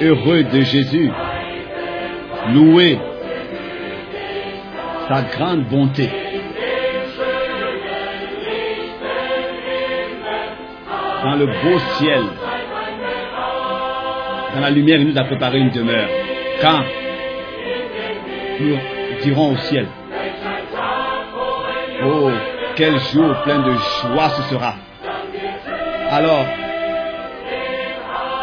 [0.00, 1.10] Heureux de Jésus.
[2.52, 2.98] Louez
[5.08, 6.08] sa grande bonté.
[11.22, 12.22] Dans le beau ciel,
[14.54, 16.08] dans la lumière, il nous a préparé une demeure.
[16.60, 16.80] Quand
[18.60, 18.76] nous
[19.22, 19.86] dirons au ciel,
[22.04, 22.30] oh,
[22.74, 24.74] quel jour plein de joie ce sera.
[26.10, 26.44] Alors,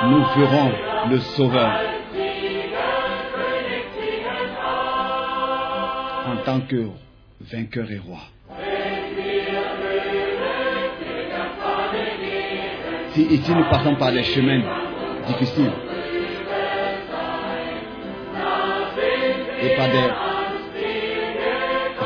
[0.07, 0.71] nous verrons
[1.09, 1.71] le Sauveur
[6.27, 6.87] en tant que
[7.41, 8.19] vainqueur et roi.
[13.11, 14.61] Si ici nous passons par des chemins
[15.27, 15.71] difficiles
[19.61, 20.09] et par des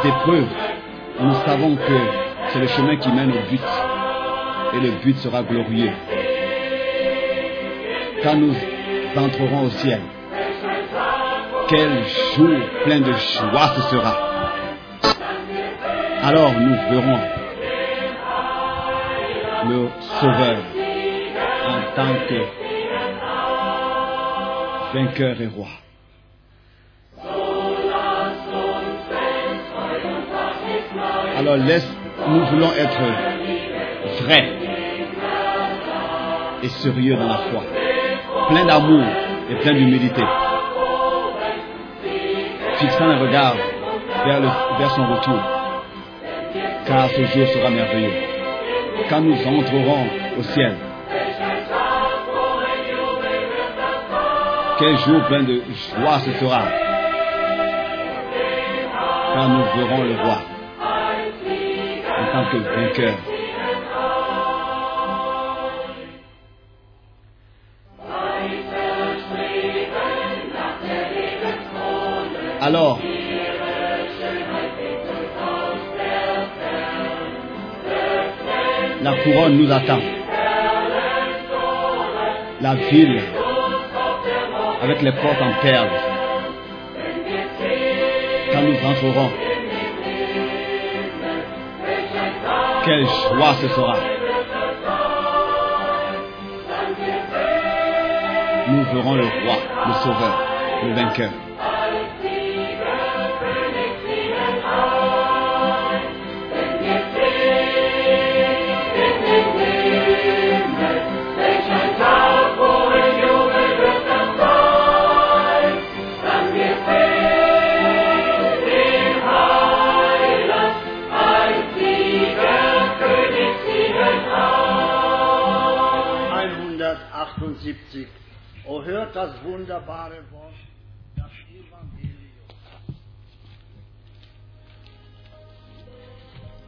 [0.08, 0.48] épreuves,
[1.20, 2.00] nous savons que
[2.50, 3.62] c'est le chemin qui mène au but
[4.76, 5.92] et le but sera glorieux.
[8.24, 8.56] Quand nous
[9.18, 10.02] entrerons au ciel,
[11.68, 12.04] quel
[12.36, 14.16] jour plein de joie ce sera.
[16.24, 17.20] Alors nous verrons
[19.70, 19.88] le
[20.20, 20.58] Sauveur
[21.68, 22.64] en tant que
[24.94, 25.68] vainqueur et roi.
[31.38, 31.92] Alors laisse,
[32.28, 33.02] nous voulons être
[34.22, 34.50] vrais
[36.64, 37.64] et sérieux dans la foi,
[38.50, 39.06] plein d'amour
[39.50, 40.24] et plein d'humilité,
[42.76, 43.56] fixant un regard
[44.26, 44.42] vers,
[44.78, 45.40] vers son retour,
[46.86, 48.14] car ce jour sera merveilleux.
[49.10, 50.76] Quand nous entrerons au ciel,
[54.80, 55.62] quel jour plein de
[55.98, 56.62] joie ce sera,
[59.34, 60.38] quand nous verrons le roi.
[62.20, 63.33] En tant que vainqueur.
[72.66, 72.98] Alors,
[79.02, 80.00] la couronne nous attend.
[82.62, 83.22] La ville
[84.82, 85.90] avec les portes en perles.
[88.54, 89.32] Quand nous entrerons,
[92.86, 93.96] quelle joie ce sera.
[98.70, 100.42] Nous verrons le roi, le sauveur,
[100.86, 101.30] le vainqueur.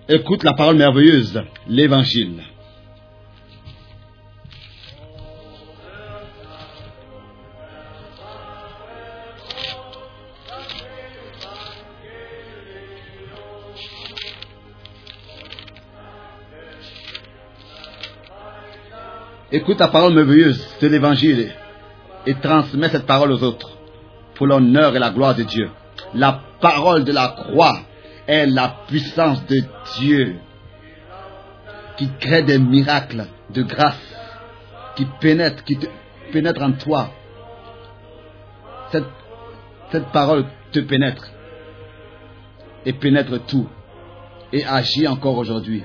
[0.08, 2.44] Écoute la parole merveilleuse, l'évangile.
[19.52, 21.52] Écoute la parole merveilleuse de l'évangile
[22.28, 23.72] et transmets cette parole aux autres
[24.36, 25.72] pour l'honneur et la gloire de Dieu.
[26.14, 27.80] La parole de la croix
[28.28, 29.64] est la puissance de
[29.98, 30.36] Dieu
[31.98, 34.16] qui crée des miracles de grâce,
[34.96, 35.88] qui pénètre, qui te,
[36.32, 37.12] pénètre en toi.
[38.92, 39.06] Cette,
[39.92, 41.30] cette parole te pénètre
[42.86, 43.68] et pénètre tout
[44.52, 45.84] et agit encore aujourd'hui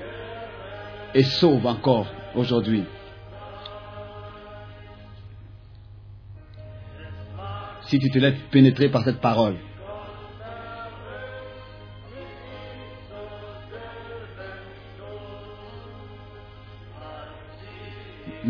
[1.13, 2.83] et sauve encore aujourd'hui.
[7.87, 9.57] Si tu te laisses pénétrer par cette parole,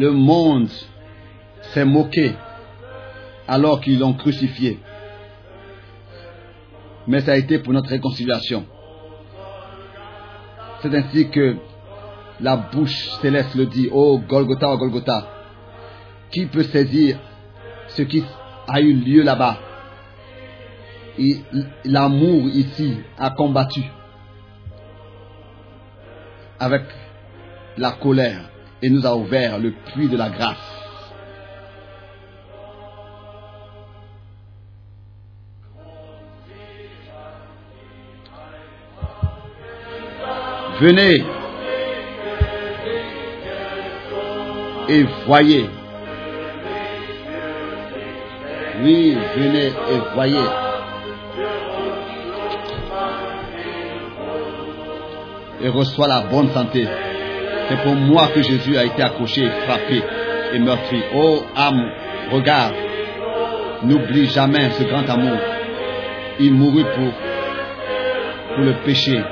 [0.01, 0.71] le monde
[1.74, 2.33] s'est moqué
[3.48, 4.80] alors qu'ils l'ont crucifié.
[7.07, 8.65] Mais ça a été pour notre réconciliation.
[10.81, 11.56] C'est ainsi que
[12.39, 15.27] la bouche céleste le dit, oh Golgotha, oh Golgotha,
[16.31, 17.19] qui peut saisir
[17.89, 18.24] ce qui
[18.68, 19.59] a eu lieu là-bas?
[21.86, 23.83] L'amour ici a combattu
[26.59, 26.86] avec
[27.77, 28.50] la colère
[28.81, 30.57] et nous a ouvert le puits de la grâce.
[40.80, 41.24] Venez
[44.89, 45.69] et voyez
[48.83, 50.45] Oui, venez et voyez.
[55.62, 56.88] Et reçois la bonne santé.
[57.71, 60.03] C'est pour moi que Jésus a été accroché, frappé
[60.51, 61.01] et meurtri.
[61.15, 61.89] Oh âme,
[62.29, 62.73] regarde.
[63.83, 65.38] N'oublie jamais ce grand amour.
[66.38, 67.13] Il mourut pour,
[68.56, 69.23] pour le péché.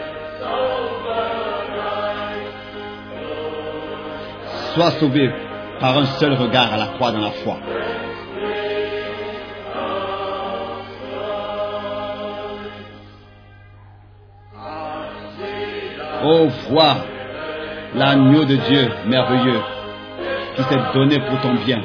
[4.73, 5.29] Sois sauvé
[5.81, 7.57] par un seul regard à la croix dans la foi.
[16.23, 17.18] Oh, vois
[17.95, 19.61] l'agneau de Dieu merveilleux
[20.55, 21.81] qui s'est donné pour ton bien.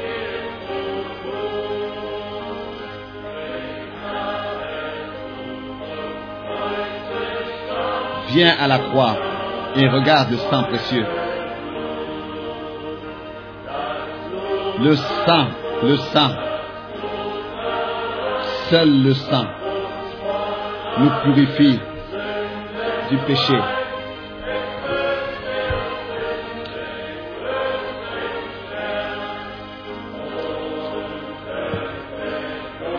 [8.28, 9.16] Viens à la croix
[9.76, 11.06] et regarde le sang précieux.
[14.80, 15.46] Le sang,
[15.84, 16.30] le sang,
[18.70, 19.46] seul le sang
[20.98, 21.78] nous purifie
[23.10, 23.58] du péché.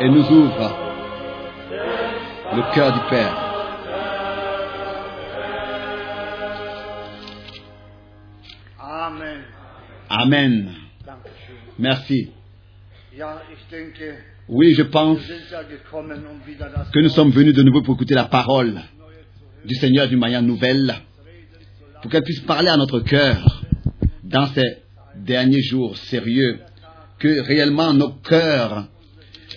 [0.05, 0.77] Et nous ouvre
[2.53, 3.35] le cœur du Père.
[8.79, 9.41] Amen.
[10.07, 10.71] Amen.
[11.79, 12.29] Merci.
[14.47, 15.17] Oui, je pense
[15.91, 16.07] um
[16.93, 18.79] que nous sommes venus de nouveau pour écouter la parole
[19.65, 20.93] du Seigneur d'une manière nouvelle,
[22.03, 23.63] pour qu'elle puisse parler à notre cœur
[24.23, 24.83] dans ces
[25.15, 26.59] derniers jours sérieux,
[27.17, 28.87] que réellement nos cœurs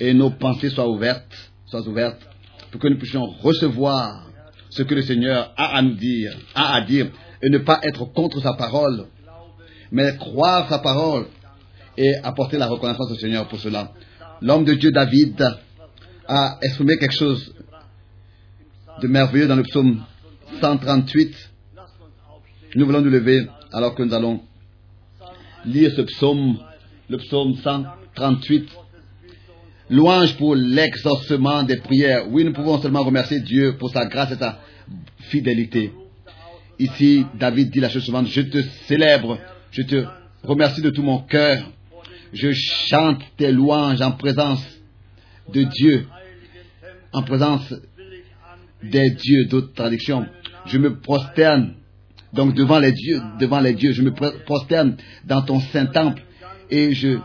[0.01, 2.21] et nos pensées soient ouvertes, soient ouvertes,
[2.71, 4.27] pour que nous puissions recevoir
[4.71, 7.09] ce que le Seigneur a à nous dire, a à dire,
[7.43, 9.07] et ne pas être contre sa parole,
[9.91, 11.27] mais croire sa parole
[11.97, 13.93] et apporter la reconnaissance au Seigneur pour cela.
[14.41, 15.43] L'homme de Dieu David
[16.27, 17.55] a exprimé quelque chose
[19.01, 20.05] de merveilleux dans le psaume
[20.61, 21.35] 138.
[22.75, 24.41] Nous voulons nous lever alors que nous allons
[25.65, 26.59] lire ce psaume,
[27.09, 28.69] le psaume 138.
[29.91, 32.29] Louange pour l'exaucement des prières.
[32.29, 34.61] Oui, nous pouvons seulement remercier Dieu pour sa grâce et sa
[35.31, 35.93] fidélité.
[36.79, 39.39] Ici, David dit la chose suivante, je te célèbre,
[39.71, 40.05] je te
[40.43, 41.71] remercie de tout mon cœur.
[42.35, 44.63] Je chante tes louanges en présence
[45.53, 46.07] de Dieu,
[47.13, 47.73] en présence
[48.83, 50.27] des dieux d'autres traductions.
[50.67, 51.75] Je me prosterne
[52.35, 54.13] donc devant les dieux, devant les dieux, je me
[54.45, 56.23] prosterne dans ton saint temple
[56.71, 57.19] et je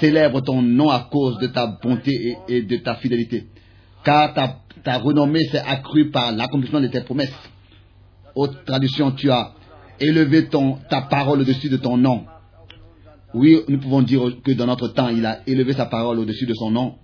[0.00, 3.46] célèbre ton nom à cause de ta bonté et, de ta fidélité.
[4.04, 7.32] Car ta, renommée s'est accrue par l'accomplissement de tes promesses.
[8.34, 9.52] Autre traduction, tu as
[10.00, 12.24] élevé ton, ta parole au-dessus de ton nom.
[13.32, 16.54] Oui, nous pouvons dire que dans notre temps, il a élevé sa parole au-dessus de
[16.54, 16.96] son nom.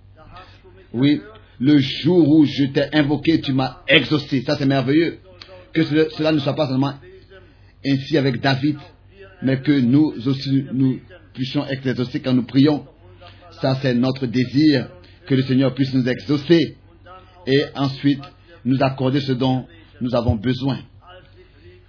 [0.93, 1.21] Oui,
[1.59, 4.41] le jour où je t'ai invoqué, tu m'as exaucé.
[4.41, 5.19] Ça, c'est merveilleux.
[5.73, 6.93] Que cela ne soit pas seulement
[7.85, 8.77] ainsi avec David,
[9.41, 10.99] mais que nous aussi, nous
[11.33, 12.85] puissions exaucés quand nous prions.
[13.61, 14.87] Ça, c'est notre désir,
[15.27, 16.77] que le Seigneur puisse nous exaucer
[17.47, 18.23] et ensuite
[18.65, 19.65] nous accorder ce dont
[19.99, 20.79] nous avons besoin.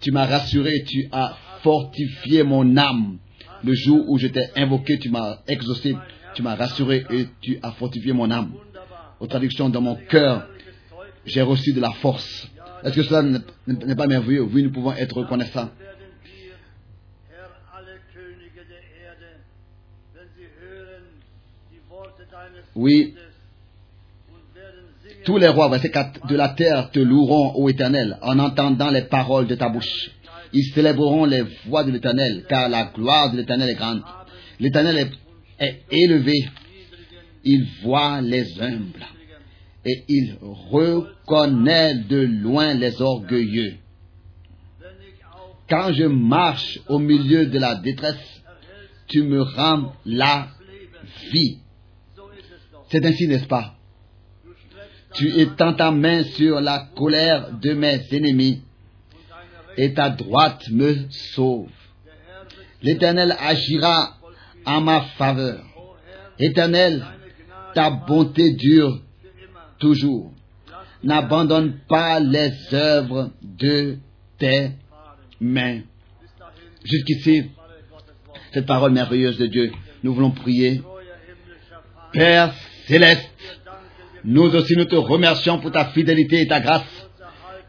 [0.00, 3.18] Tu m'as rassuré, tu as fortifié mon âme.
[3.64, 5.94] Le jour où je t'ai invoqué, tu m'as exaucé,
[6.34, 8.52] tu m'as rassuré et tu as fortifié mon âme.
[9.20, 10.48] Aux traductions, dans mon cœur,
[11.24, 12.48] j'ai reçu de la force.
[12.82, 13.22] Est-ce que cela
[13.66, 14.42] n'est pas merveilleux?
[14.42, 15.70] Oui, nous pouvons être reconnaissants.
[22.74, 23.14] Oui,
[25.24, 29.02] tous les rois, verset 4, de la terre te loueront, ô Éternel, en entendant les
[29.02, 30.10] paroles de ta bouche.
[30.52, 34.02] Ils célébreront les voix de l'Éternel, car la gloire de l'Éternel est grande.
[34.58, 35.10] L'Éternel
[35.58, 36.48] est, élevé.
[37.44, 39.06] Il voit les humbles.
[39.84, 43.74] Et il reconnaît de loin les orgueilleux.
[45.68, 48.42] Quand je marche au milieu de la détresse,
[49.08, 50.48] tu me rends la
[51.32, 51.61] vie.
[52.92, 53.74] C'est ainsi, n'est-ce pas?
[55.14, 58.60] Tu étends ta main sur la colère de mes ennemis
[59.78, 61.70] et ta droite me sauve.
[62.82, 64.18] L'Éternel agira
[64.66, 65.64] en ma faveur.
[66.38, 67.04] Éternel,
[67.74, 69.00] ta bonté dure
[69.78, 70.30] toujours.
[71.02, 73.96] N'abandonne pas les œuvres de
[74.38, 74.72] tes
[75.40, 75.80] mains.
[76.84, 77.50] Jusqu'ici,
[78.52, 79.72] cette parole merveilleuse de Dieu,
[80.02, 80.82] nous voulons prier.
[82.12, 82.52] Père
[82.86, 83.30] céleste,
[84.24, 87.08] nous aussi nous te remercions pour ta fidélité et ta grâce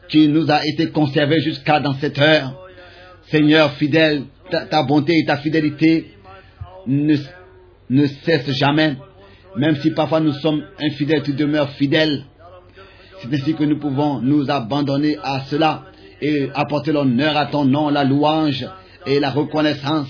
[0.07, 2.67] qui nous a été conservée jusqu'à dans cette heure.
[3.27, 6.11] Seigneur fidèle, ta, bonté et ta fidélité
[6.85, 7.15] ne,
[7.89, 8.95] ne cessent jamais
[9.55, 12.25] Même si parfois nous sommes infidèles, tu demeures fidèle.
[13.19, 15.85] C'est ainsi que nous pouvons nous abandonner à cela
[16.21, 18.65] et apporter l'honneur à ton nom, la louange
[19.05, 20.09] et la reconnaissance.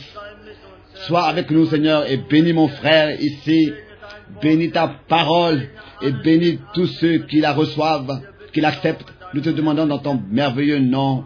[1.07, 3.71] Sois avec nous, Seigneur, et bénis mon frère ici.
[4.41, 5.69] Bénis ta parole
[6.01, 8.21] et bénis tous ceux qui la reçoivent,
[8.51, 9.13] qui l'acceptent.
[9.33, 11.25] Nous te demandons dans ton merveilleux nom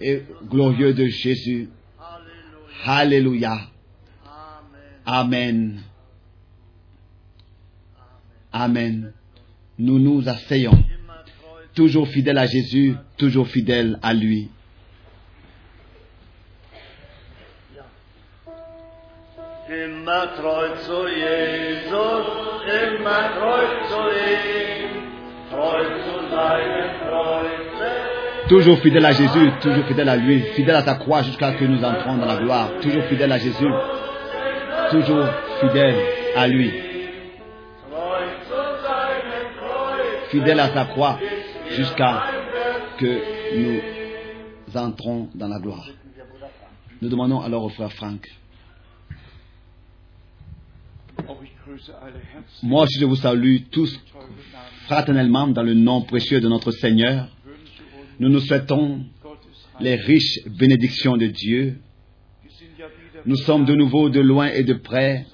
[0.00, 1.70] et glorieux de Jésus.
[2.84, 3.58] Alléluia.
[5.04, 5.80] Amen.
[8.52, 9.12] Amen.
[9.78, 10.82] Nous nous asseyons.
[11.74, 14.48] Toujours fidèles à Jésus, toujours fidèles à lui.
[19.68, 22.26] Immer treu zu Jesus,
[22.70, 24.90] immer treu zu ihm,
[25.50, 27.90] treu zu seinem Kreuze.
[28.48, 31.64] Toujours fidèle à Jésus, toujours fidèle à lui, fidèle à ta croix jusqu'à ce que
[31.64, 32.68] nous entrons dans la gloire.
[32.80, 33.72] Toujours fidèle à Jésus,
[34.92, 35.26] toujours
[35.58, 35.96] fidèle
[36.36, 36.72] à lui,
[40.28, 41.18] fidèle à sa croix
[41.70, 42.22] jusqu'à
[42.98, 43.18] que
[43.56, 45.88] nous entrons dans la gloire.
[47.02, 48.28] Nous demandons alors au frère Franck.
[52.62, 54.00] Moi aussi je vous salue tous
[54.86, 57.28] fraternellement dans le nom précieux de notre Seigneur.
[58.18, 59.04] Nous nous souhaitons
[59.80, 61.80] les riches bénédictions de Dieu.
[63.24, 65.26] Nous sommes de nouveau de loin et de près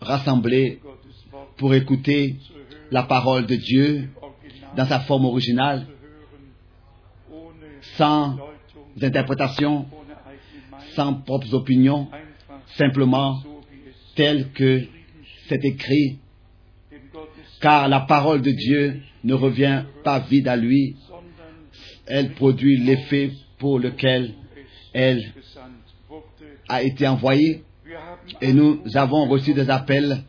[0.00, 0.80] rassemblés
[1.56, 2.36] pour écouter
[2.90, 4.08] la parole de Dieu
[4.76, 5.86] dans sa forme originale,
[7.96, 8.36] sans
[9.00, 9.86] interprétation,
[10.94, 12.08] sans propres opinions,
[12.76, 13.40] simplement
[14.18, 14.82] tel que
[15.48, 16.18] c'est écrit,
[17.60, 20.96] car la parole de Dieu ne revient pas vide à lui,
[22.04, 24.34] elle produit l'effet pour lequel
[24.92, 25.32] elle
[26.68, 27.62] a été envoyée.
[28.40, 30.24] Et nous avons reçu des appels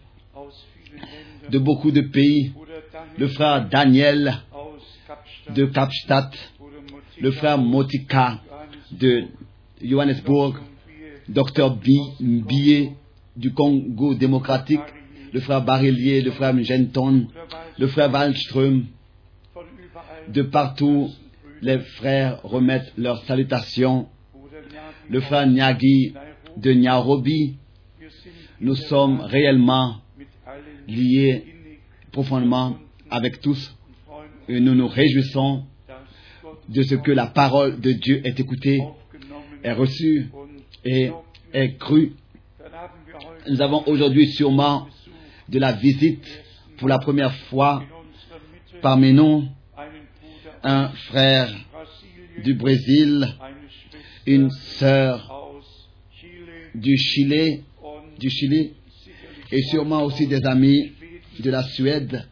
[1.49, 2.53] de beaucoup de pays.
[3.17, 4.37] Le frère Daniel
[5.55, 6.31] de Kapstadt,
[7.19, 8.39] le frère Motika
[8.91, 9.23] de
[9.81, 10.57] Johannesburg,
[11.27, 12.93] docteur Billet
[13.39, 14.81] du Congo démocratique,
[15.31, 17.27] le frère Barillier, le frère Genton,
[17.77, 18.85] le frère Wallström,
[20.27, 21.09] de partout,
[21.61, 24.07] les frères remettent leurs salutations.
[25.09, 26.13] Le frère Nyagi
[26.57, 27.55] de Nairobi,
[28.59, 30.01] nous sommes réellement
[30.87, 31.45] liés
[32.11, 32.75] profondément
[33.09, 33.73] avec tous
[34.49, 35.63] et nous nous réjouissons
[36.67, 38.79] de ce que la parole de Dieu est écoutée,
[39.63, 40.29] est reçue
[40.83, 41.11] et
[41.53, 42.13] est crue.
[43.49, 44.87] Nous avons aujourd'hui sûrement
[45.47, 46.23] de la visite
[46.77, 47.83] pour la première fois
[48.79, 49.43] parmi nous
[50.61, 51.51] un frère
[52.43, 53.27] du Brésil,
[54.27, 55.51] une sœur
[56.75, 57.63] du Chili,
[58.19, 58.73] du Chili
[59.51, 60.91] et sûrement aussi des amis
[61.39, 62.27] de la Suède.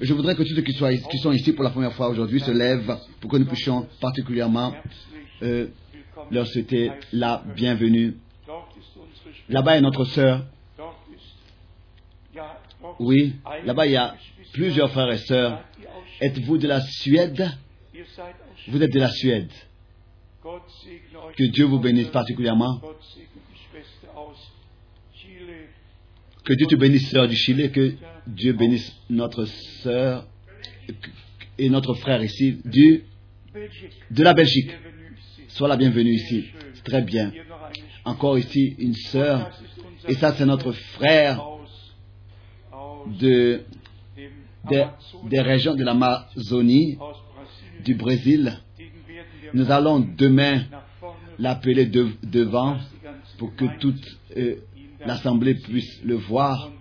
[0.00, 2.98] Je voudrais que tous ceux qui, sont ici pour la première fois aujourd'hui se lèvent
[3.20, 4.74] pour que nous puissions particulièrement
[5.42, 5.68] euh,
[6.30, 8.16] leur souhaiter la bienvenue.
[9.48, 10.44] Là-bas est notre sœur.
[12.98, 14.14] Oui, là-bas il y a
[14.52, 15.64] plusieurs frères et sœurs.
[16.20, 17.50] Êtes-vous de la Suède?
[18.68, 19.50] Vous êtes de la Suède.
[21.36, 22.80] Que Dieu vous bénisse particulièrement.
[26.44, 27.94] Que Dieu te bénisse, sœur du Chili, que
[28.26, 30.26] Dieu bénisse notre sœur
[31.56, 34.70] et notre frère ici de la Belgique.
[35.54, 36.46] Sois la bienvenue ici.
[36.82, 37.30] Très bien.
[38.04, 39.52] Encore ici une sœur.
[40.08, 41.40] Et ça, c'est notre frère
[43.20, 43.60] des,
[45.30, 46.98] régions de l'Amazonie,
[47.84, 48.58] du Brésil.
[49.52, 50.64] Nous allons demain
[51.38, 52.76] l'appeler de- devant
[53.38, 54.56] pour que toute euh,
[55.06, 56.72] l'Assemblée puisse le voir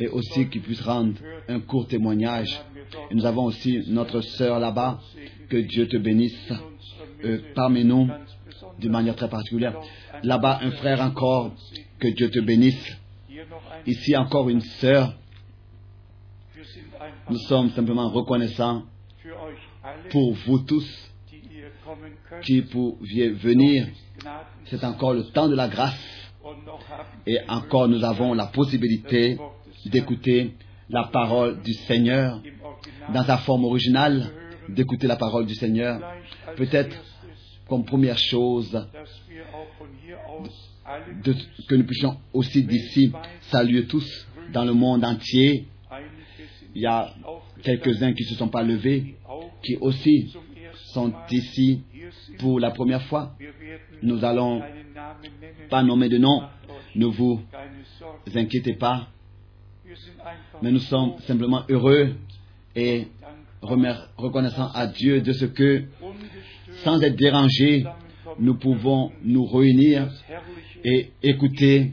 [0.00, 1.14] et aussi qu'il puisse rendre
[1.46, 2.60] un court témoignage.
[3.12, 4.98] nous avons aussi notre sœur là-bas.
[5.48, 6.52] Que Dieu te bénisse
[7.24, 8.08] euh, parmi nous
[8.78, 9.74] d'une manière très particulière.
[10.22, 11.52] Là-bas, un frère encore.
[11.98, 12.98] Que Dieu te bénisse.
[13.86, 15.14] Ici encore une sœur.
[17.28, 18.84] Nous sommes simplement reconnaissants
[20.10, 21.10] pour vous tous
[22.42, 23.86] qui pouviez venir.
[24.66, 26.30] C'est encore le temps de la grâce
[27.26, 29.38] et encore nous avons la possibilité
[29.86, 30.54] d'écouter
[30.88, 32.40] la parole du Seigneur
[33.12, 34.30] dans sa forme originale,
[34.68, 36.00] d'écouter la parole du Seigneur.
[36.56, 36.96] Peut-être
[37.70, 38.84] comme première chose
[41.68, 43.12] que nous puissions aussi d'ici
[43.42, 45.68] saluer tous dans le monde entier.
[46.74, 47.14] Il y a
[47.62, 49.14] quelques-uns qui ne se sont pas levés,
[49.62, 50.34] qui aussi
[50.92, 51.82] sont ici
[52.40, 53.36] pour la première fois.
[54.02, 54.62] Nous allons
[55.68, 56.42] pas nommé de nom.
[56.96, 57.40] Ne vous
[58.34, 59.06] inquiétez pas,
[60.60, 62.16] mais nous sommes simplement heureux
[62.74, 63.06] et
[63.62, 65.84] reconnaissants à Dieu de ce que,
[66.84, 67.84] sans être dérangés,
[68.38, 70.08] nous pouvons nous réunir
[70.84, 71.92] et écouter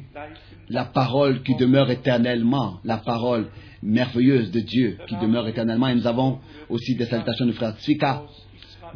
[0.69, 3.47] la parole qui demeure éternellement, la parole
[3.81, 5.87] merveilleuse de Dieu qui demeure éternellement.
[5.87, 6.39] Et nous avons
[6.69, 8.23] aussi des salutations de frère Tzvika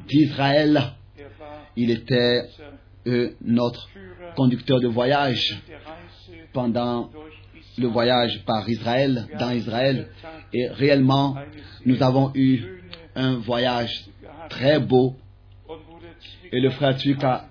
[0.07, 0.93] d'Israël.
[1.75, 2.43] Il était
[3.41, 3.89] notre
[4.35, 5.61] conducteur de voyage
[6.53, 7.09] pendant
[7.77, 10.07] le voyage par Israël, dans Israël.
[10.53, 11.35] Et réellement,
[11.85, 12.61] nous avons eu
[13.15, 14.05] un voyage
[14.49, 15.15] très beau.
[16.51, 17.41] Et le frère Tränen,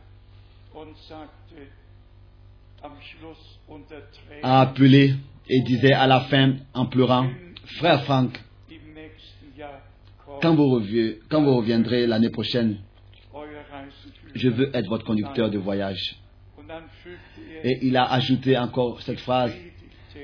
[4.43, 5.15] a appelé
[5.49, 7.29] et disait à la fin en pleurant,
[7.79, 8.41] Frère Franck,
[10.41, 12.79] quand vous, reviez- quand vous reviendrez l'année prochaine,
[14.35, 16.17] je veux être votre conducteur de voyage.
[17.63, 19.53] Er, Et il a ajouté encore cette phrase,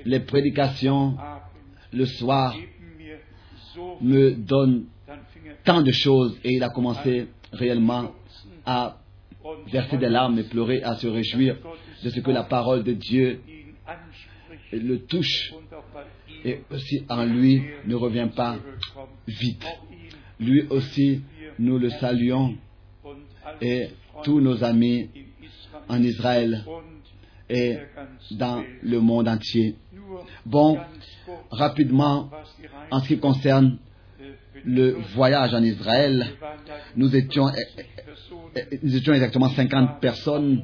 [0.04, 1.16] les prédications
[1.92, 2.56] le soir
[4.00, 6.38] me donnent er tant de choses.
[6.44, 8.12] Et il a commencé réellement
[8.66, 8.98] à
[9.72, 11.56] verser des larmes et pleurer, à se réjouir
[12.02, 13.40] de ce que la parole de Dieu
[14.72, 15.54] le touche
[16.44, 18.56] et aussi en lui ne revient pas
[19.26, 19.66] vite.
[20.38, 21.22] Lui aussi,
[21.58, 22.56] nous le saluons
[23.60, 23.88] et
[24.22, 25.08] tous nos amis
[25.88, 26.64] en Israël
[27.48, 27.78] et
[28.32, 29.76] dans le monde entier.
[30.44, 30.78] Bon,
[31.50, 32.30] rapidement,
[32.90, 33.78] en ce qui concerne
[34.66, 36.26] le voyage en Israël,
[36.96, 37.56] nous étions, 50
[38.04, 40.62] Personen, eh, nous étions exactement 50 personnes.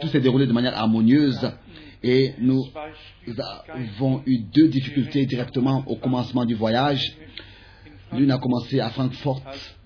[0.00, 1.40] Tout s'est déroulé de manière harmonieuse
[2.02, 2.62] et nous
[3.68, 7.16] avons eu deux difficultés directement au commencement du voyage.
[8.12, 9.42] L'une a commencé à Francfort,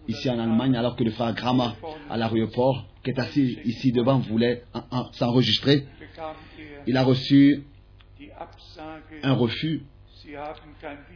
[0.08, 1.76] ici en Allemagne, alors que le frère Grama,
[2.10, 5.86] à l'aéroport, qui est assis ici devant, voulait en- en- s'enregistrer.
[6.00, 7.62] er Il a reçu
[9.22, 9.82] un refus.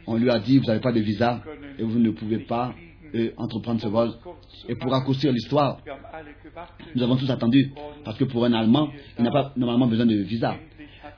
[0.07, 1.41] On lui a dit, vous n'avez pas de visa
[1.77, 2.73] et vous ne pouvez pas
[3.13, 4.11] euh, entreprendre ce vol.
[4.69, 5.79] Et pour raccourcir l'histoire,
[6.95, 7.71] nous avons tous attendu,
[8.03, 10.55] parce que pour un Allemand, il n'a pas normalement besoin de visa.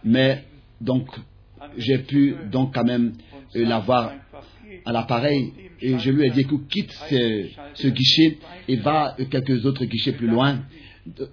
[0.03, 0.43] Mais
[0.81, 1.07] donc,
[1.77, 3.13] j'ai pu donc quand même
[3.55, 4.11] euh, l'avoir
[4.85, 9.65] à l'appareil et je lui ai dit, écoute, quitte ce, guichet et va à quelques
[9.65, 10.59] autres guichets plus loin.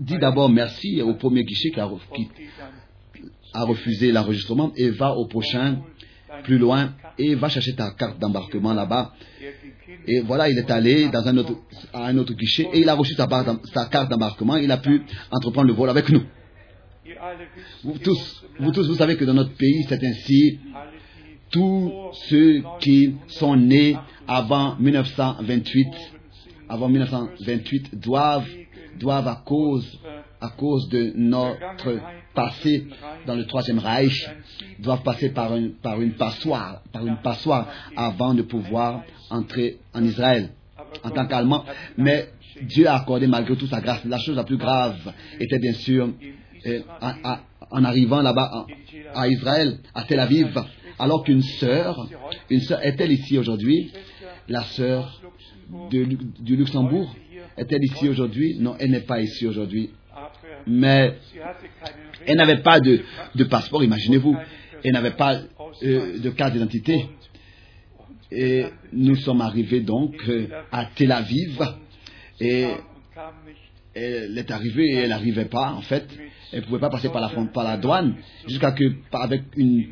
[0.01, 5.79] Dis d'abord merci au premier guichet qui a, refusé l'enregistrement et va au prochain
[6.45, 9.13] plus loin et va chercher ta carte d'embarquement là-bas.
[10.07, 11.55] Et voilà, il est allé dans un autre,
[11.93, 13.27] à un autre guichet et il a reçu sa,
[13.87, 14.57] carte d'embarquement.
[14.57, 16.23] Il a pu entreprendre le vol avec nous.
[17.85, 20.59] Vous tous, vous tous, vous savez que dans notre pays, c'est ainsi.
[21.51, 21.93] Tous
[22.29, 23.97] ceux qui sont nés
[24.29, 28.47] avant 1928, geboren sind, avant 1928, doivent,
[29.01, 29.99] doivent à cause,
[30.41, 31.99] à cause de notre
[32.35, 32.87] passé
[33.27, 34.27] dans le Troisième Reich,
[34.79, 40.03] doivent passer par une, par une passoire, par une passoire avant de pouvoir entrer en
[40.05, 40.51] Israël
[41.05, 41.65] en tant qu'Allemand.
[41.99, 42.29] Mais
[42.63, 44.05] Dieu a accordé malgré tout sa grâce.
[44.05, 46.11] La chose la plus grave était bien sûr
[46.67, 47.13] euh, en,
[47.71, 48.67] en- arrivant là-bas
[49.15, 50.49] à Israël, à Tel Aviv,
[50.99, 52.09] alors qu'une sœur,
[52.51, 53.93] une sœur est-elle ici aujourd'hui?
[54.49, 55.21] La sœur
[55.91, 57.15] du Luxembourg
[57.57, 58.57] est-elle ici aujourd'hui?
[58.59, 59.91] Non, elle n'est pas ici aujourd'hui.
[60.67, 61.15] Mais
[62.27, 63.01] elle n'avait pas de,
[63.35, 64.37] de passeport, imaginez-vous.
[64.85, 65.41] Elle n'avait pas
[65.83, 67.09] euh, de carte d'identité.
[68.31, 71.61] Et nous sommes arrivés donc euh, à Tel Aviv.
[72.41, 72.69] Et
[73.95, 76.07] elle est arrivée et elle n'arrivait pas, en fait.
[76.53, 78.15] Elle ne pouvait pas passer par la, par la douane.
[78.47, 79.87] Jusqu'à que, avec une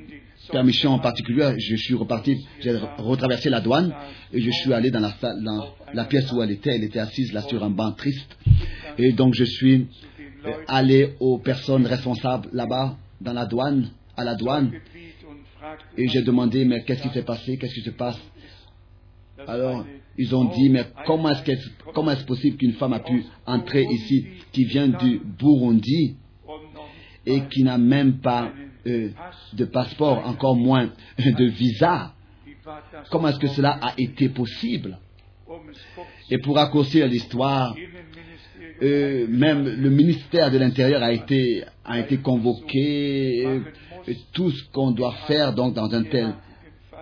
[0.50, 3.94] permission en particulier, je suis reparti, j'ai retraversé la douane
[4.32, 6.74] et je suis allé dans la, salle, dans la pièce où elle était.
[6.74, 8.36] Elle était assise là sur un banc triste.
[8.98, 9.86] Et donc je suis
[10.66, 14.72] allé aux personnes responsables là-bas, dans la douane, à la douane.
[15.96, 17.56] Et j'ai demandé, mais qu'est-ce qui s'est passé?
[17.56, 18.18] Qu'est-ce qui se passe?
[19.46, 19.84] Alors,
[20.16, 24.26] ils ont dit, mais comment est-ce comment est-ce possible qu'une femme a pu entrer ici,
[24.52, 26.16] qui vient du Burundi
[27.26, 28.50] et qui n'a même pas
[28.86, 29.10] euh,
[29.52, 32.12] de passeport, encore moins de visa.
[33.10, 34.98] Comment est-ce que cela a été possible?
[36.30, 37.74] Et pour raccourcir l'histoire,
[38.82, 43.60] euh, même le ministère de l'Intérieur a été, a été convoqué, euh,
[44.32, 46.34] tout ce qu'on doit faire donc dans un tel,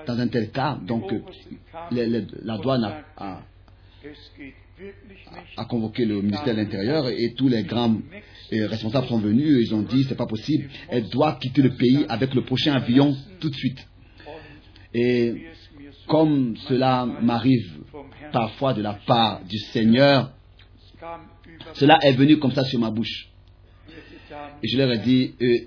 [0.06, 0.78] dans un tel cas.
[0.86, 1.12] Donc,
[1.90, 3.04] la douane a,
[5.56, 7.96] a- convoqué le ministère de l'Intérieur et tous les grands
[8.52, 12.04] euh, responsables sont venus ils ont dit c'est pas possible, elle doit quitter le pays
[12.08, 13.86] avec le prochain avion tout de suite.
[14.94, 15.46] Et
[16.06, 17.72] comme cela m'arrive
[18.32, 20.30] parfois de la part du Seigneur,
[21.74, 23.28] cela est venu comme ça sur ma bouche.
[24.62, 25.58] Et je leur ai dit, euh,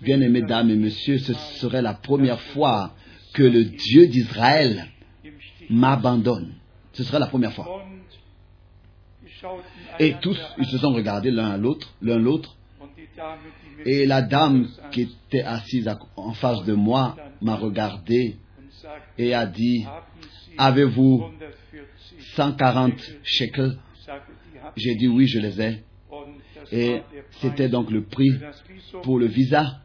[0.00, 2.94] bien-aimées dames et messieurs, ce serait la première fois
[3.32, 4.86] que le Dieu d'Israël
[5.70, 6.54] m'abandonne.
[6.92, 7.84] Ce serait la première fois.
[9.98, 12.56] Et tous, ils se sont regardés l'un à l'autre, l'un l'autre.
[13.84, 18.36] Et la dame qui était assise en face de moi m'a regardé
[19.18, 19.86] et a dit,
[20.58, 21.30] avez-vous
[22.34, 23.78] 140 shekels
[24.76, 25.82] J'ai dit oui, je les ai.
[26.72, 27.00] Et
[27.40, 28.30] c'était donc le prix
[29.02, 29.80] pour le visa.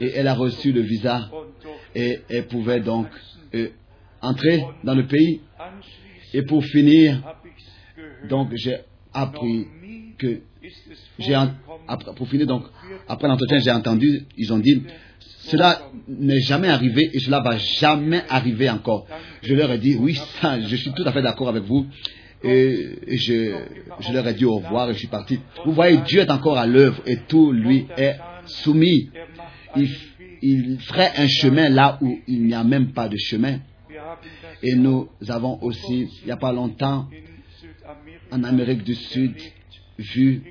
[0.00, 1.30] Et elle a reçu le visa
[1.94, 3.06] et elle pouvait donc
[3.54, 3.68] euh,
[4.20, 5.40] entrer dans le pays.
[6.34, 7.22] Et pour finir,
[8.28, 8.78] donc j'ai
[9.12, 9.66] appris
[10.18, 10.40] que
[12.16, 12.64] pour finir donc
[13.06, 14.82] après l'entretien j'ai entendu ils ont dit
[15.20, 19.06] cela n'est jamais arrivé et cela va jamais arriver encore.
[19.42, 21.86] Je leur ai dit oui ça je suis tout à fait d'accord avec vous
[22.42, 25.40] et je, leur ai dit au revoir et je suis parti.
[25.64, 29.10] Vous voyez Dieu est encore à l'œuvre et tout lui est soumis.
[29.76, 29.88] Il,
[30.42, 33.58] il ferait un chemin là où il n'y a même pas de chemin.
[34.62, 37.08] Et nous avons aussi, il n'y a pas longtemps,
[38.30, 39.34] en Amérique du Sud,
[39.98, 40.42] vu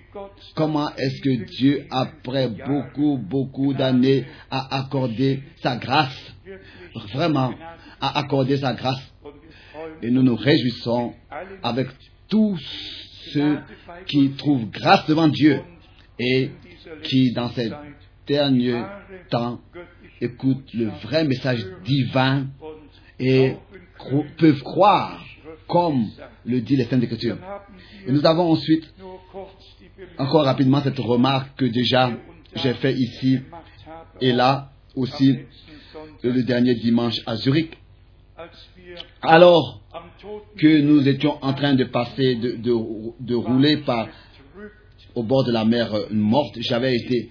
[0.55, 6.33] comment est-ce que Dieu, après beaucoup, beaucoup d'années, a accordé sa grâce,
[7.13, 7.53] vraiment,
[7.99, 9.01] a accordé sa grâce.
[10.01, 11.13] Et nous nous réjouissons
[11.63, 11.87] avec
[12.27, 12.57] tous
[13.33, 13.59] ceux
[14.07, 15.61] qui trouvent grâce devant Dieu
[16.19, 16.51] et
[17.03, 17.71] qui, dans ces
[18.25, 18.83] derniers
[19.29, 19.59] temps,
[20.21, 22.47] écoutent le vrai message divin
[23.19, 23.53] et
[24.37, 25.23] peuvent croire
[25.67, 26.07] comme
[26.45, 27.37] le dit les Saintes Écritures.
[28.05, 28.93] Et nous avons ensuite
[30.17, 32.11] encore rapidement cette remarque que déjà
[32.55, 33.39] j'ai fait ici
[34.21, 35.39] et là aussi
[36.23, 37.77] le dernier dimanche à Zurich.
[39.21, 39.81] Alors
[40.57, 42.57] que nous étions en train de passer, de,
[43.19, 44.07] de, rouler par,
[45.15, 47.29] au bord de la mer euh, morte, j'avais été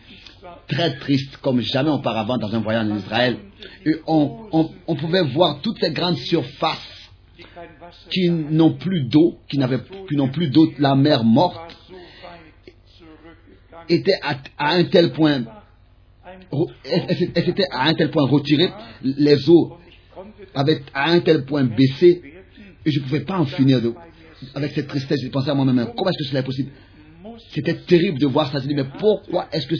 [0.68, 3.36] très triste comme jamais auparavant dans un voyage en Israël.
[3.84, 7.10] Et on, on, pouvait voir toutes ces grandes surfaces
[8.10, 11.76] qui n'ont plus d'eau, qui n'avaient, qui n'ont plus d'eau, la mer morte
[13.88, 15.44] était à, un tel point,
[16.84, 18.70] s'était à un tel point retirée,
[19.02, 19.78] les eaux
[20.54, 22.35] avaient à un tel point baissé,
[22.86, 23.80] et je ne pouvais pas en finir
[24.54, 25.18] avec cette tristesse.
[25.22, 26.70] Je pensais à moi-même, comment est-ce que cela est possible?
[27.50, 28.60] C'était terrible de voir ça.
[28.60, 29.74] Je mais pourquoi est-ce que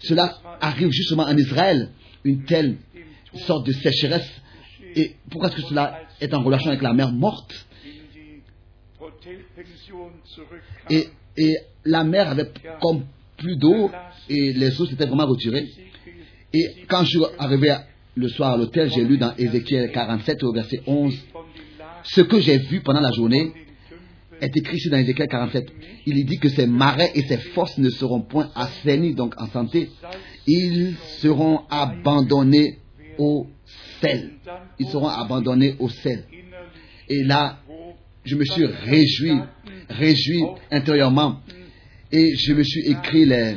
[0.00, 1.88] cela arrive justement en Israël,
[2.24, 2.76] une telle
[3.46, 4.30] sorte de sécheresse
[4.94, 7.52] Et pourquoi est-ce que cela est en relation avec la mer morte?
[10.90, 13.06] Et, et la mer avait comme
[13.38, 13.90] plus d'eau
[14.28, 15.66] et les eaux s'étaient vraiment retirées.
[16.52, 17.74] Et quand je suis arrivé
[18.14, 21.14] le soir à l'hôtel, j'ai lu dans Ézéchiel 47 au verset 11,
[22.04, 23.52] ce que j'ai vu pendant la journée
[24.40, 25.72] est écrit ici dans Ézéchiel 47.
[26.06, 29.90] Il dit que ces marais et ces fosses ne seront point assainis, donc en santé.
[30.46, 32.78] Ils seront abandonnés
[33.18, 33.46] au
[34.00, 34.32] sel.
[34.78, 36.24] Ils seront abandonnés au sel.
[37.08, 37.58] Et là,
[38.24, 39.38] je me suis réjoui,
[39.88, 41.40] réjoui intérieurement.
[42.10, 43.56] Et je me suis écrit les,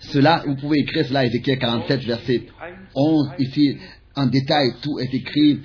[0.00, 2.42] cela, vous pouvez écrire cela, Ézéchiel 47, verset
[2.94, 3.76] 11, ici,
[4.14, 5.60] en détail, tout est écrit,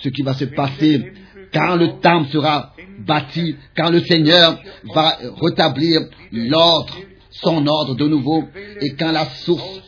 [0.00, 1.12] ce qui va se passer
[1.52, 4.58] quand le temple sera bâti, quand le Seigneur
[4.94, 6.00] va rétablir
[6.32, 6.96] l'ordre,
[7.30, 8.44] son ordre de nouveau,
[8.80, 9.82] et quand la source,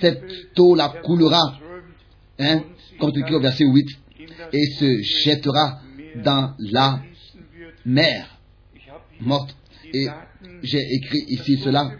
[0.00, 0.22] cette
[0.58, 1.58] eau la coulera,
[2.98, 3.86] comme c'est écrit au verset 8,
[4.52, 5.80] et se jettera
[6.16, 7.00] dans la
[7.84, 8.38] mer
[9.20, 9.56] morte.
[9.92, 10.06] Et
[10.62, 11.90] j'ai écrit ici cela.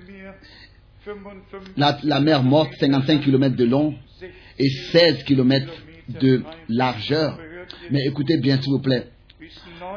[1.76, 3.94] La, la mer morte, 55 km de long
[4.58, 5.72] et 16 km
[6.20, 7.38] de largeur.
[7.90, 9.08] Mais écoutez bien, s'il vous plaît.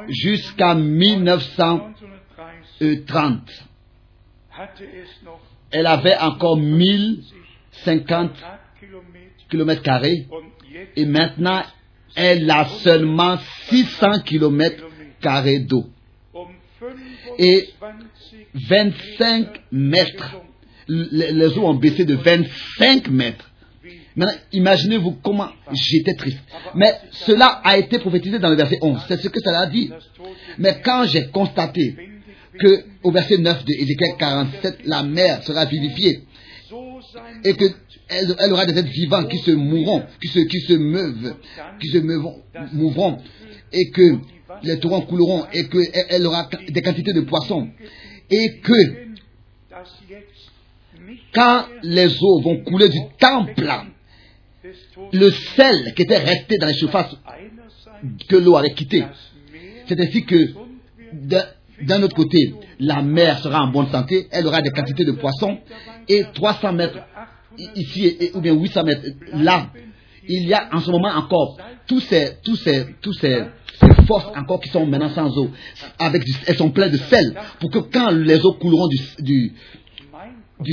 [0.10, 3.50] Jusqu'à 1930,
[5.72, 8.32] elle avait encore 1050
[9.50, 9.82] km
[10.96, 11.64] et maintenant
[12.16, 14.84] elle a seulement 600 km
[15.68, 15.90] d'eau
[17.38, 17.70] et
[18.54, 20.36] 25 mètres.
[20.88, 23.52] Les eaux ont baissé de 25 mètres.
[24.16, 26.40] Maintenant, imaginez-vous comment j'étais triste.
[26.74, 29.02] Mais cela a été prophétisé dans le verset 11.
[29.08, 29.92] C'est ce que ça a dit.
[30.58, 31.96] Mais quand j'ai constaté
[32.58, 36.24] que au verset 9 de Ézéchiel 47, la mer sera vivifiée
[37.44, 37.66] et que
[38.08, 41.36] elle, elle aura des êtres vivants qui se mourront, qui se, qui se meuvent,
[41.80, 42.42] qui se meuvront,
[42.74, 43.18] mouvront,
[43.72, 44.20] et que
[44.64, 47.68] les torrents couleront, et qu'elle elle aura des quantités de poissons,
[48.30, 48.74] et que
[51.34, 53.72] quand les eaux vont couler du temple,
[55.12, 57.16] le sel qui était resté dans les surfaces
[58.28, 59.04] que l'eau avait quitté,
[59.88, 60.54] c'est ainsi que
[61.82, 65.58] d'un autre côté, la mer sera en bonne santé, elle aura des quantités de poissons,
[66.08, 67.00] et 300 mètres
[67.76, 69.02] ici, ou bien 800 mètres
[69.34, 69.70] là,
[70.28, 73.44] il y a en ce moment encore tous ces, tous ces, tous ces,
[73.80, 75.52] ces forces encore qui sont maintenant sans eau,
[76.00, 78.88] avec elles sont pleines de sel, pour que quand les eaux couleront
[79.20, 79.54] du,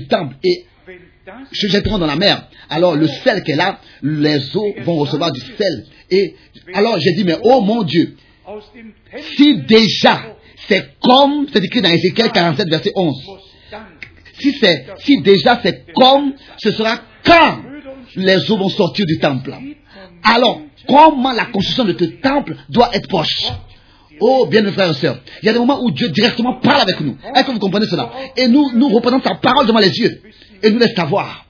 [0.08, 0.66] temple et
[1.52, 2.48] se jetteront dans la mer.
[2.68, 5.86] Alors le sel qu'elle a, les eaux vont recevoir du sel.
[6.10, 6.34] Et
[6.74, 8.16] alors j'ai dit, mais oh mon Dieu,
[9.36, 10.36] si déjà
[10.68, 13.86] c'est comme, c'est écrit dans Ézéchiel 47, verset 11, muss dann
[14.40, 17.58] si c'est, si déjà c'est comme, ce sera quand
[18.16, 19.54] les eaux vont sortir du temple.
[20.24, 23.48] Alors, comment la construction de ce temple doit être proche?
[24.20, 27.00] Oh, bien frères et sœurs, il y a des moments où Dieu directement parle avec
[27.00, 27.16] nous.
[27.34, 28.12] Est-ce que vous comprenez cela?
[28.36, 30.22] Et nous, nous reprenons sa parole devant les yeux
[30.62, 31.46] et nous laisse savoir.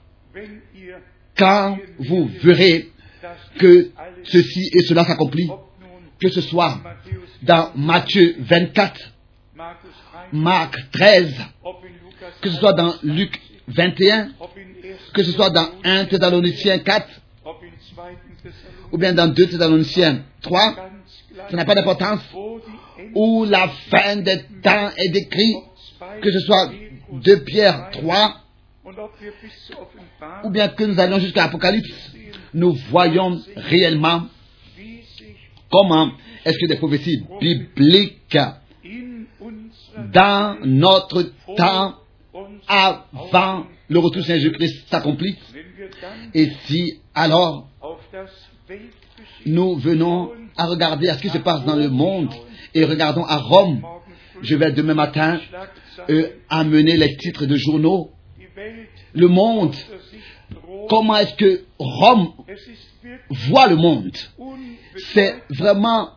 [1.35, 2.91] Quand vous verrez
[3.59, 3.89] que
[4.23, 5.49] ceci et cela s'accomplit,
[6.19, 6.79] que ce soit
[7.41, 8.99] dans Matthieu 24,
[9.55, 14.61] Markus 3 Marc 13, ob in Lukas que ce soit dans Luc 21, ob in
[14.61, 17.07] 1 que ce soit dans 1 Thessaloniciens 4,
[17.45, 17.73] ob in 2
[18.43, 20.93] Thessalonicher ou bien dans 2 Thessaloniciens 3, ganz
[21.49, 22.21] ça n'a pas d'importance,
[23.15, 25.57] où la fin des temps est décrite,
[26.21, 26.71] que ce soit
[27.11, 28.42] 2 Pierre 3,
[30.43, 32.11] ou bien que nous allions jusqu'à l'Apocalypse,
[32.53, 34.27] nous voyons réellement
[35.71, 36.11] comment
[36.45, 38.37] est-ce que des prophéties bibliques
[40.11, 41.23] dans notre
[41.55, 41.95] temps
[42.67, 45.37] avant le retour de Saint Jésus-Christ s'accomplit.
[45.53, 47.69] wenn wir dann Et si alors
[49.45, 52.29] nous venons à regarder à ce qui se passe dans le monde
[52.73, 53.81] et regardons à Rome,
[54.41, 55.39] je vais demain matin
[56.09, 58.11] euh, amener les titres de journaux.
[59.13, 59.75] Le monde,
[60.89, 62.33] comment est-ce que Rome
[63.29, 64.11] voit le monde?
[65.13, 66.09] C'est vraiment,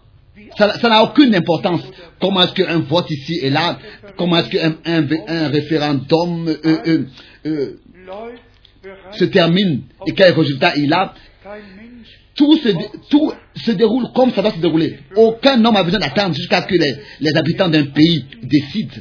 [0.56, 1.82] ça n'a aucune importance.
[2.20, 3.78] Comment est-ce qu'un vote ici et là,
[4.16, 7.06] comment est-ce qu'un un, référendum euh, euh,
[7.46, 7.80] euh,
[9.12, 11.14] se termine et quel résultat il a,
[12.34, 12.68] tout se,
[13.08, 14.98] tout se déroule comme ça doit se dérouler.
[15.16, 18.96] Aucun homme a besoin d'attendre jusqu'à que les, les habitants d'un pays décident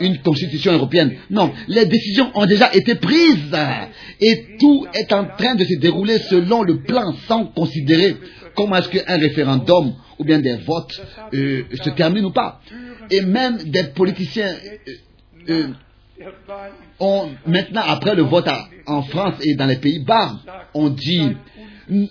[0.00, 1.16] une constitution européenne.
[1.30, 3.56] Non, les décisions ont déjà été prises
[4.20, 8.16] et tout est en train de se dérouler selon le plan sans considérer
[8.54, 11.00] comment est-ce qu'un référendum ou bien des votes
[11.34, 12.60] euh, se terminent ou pas.
[13.10, 14.54] Et même des politiciens
[15.48, 15.68] euh, euh,
[16.18, 18.48] der Wahl in on, maintenant, après le vote
[18.86, 20.40] en France et dans les Pays-Bas,
[20.72, 21.32] on dit,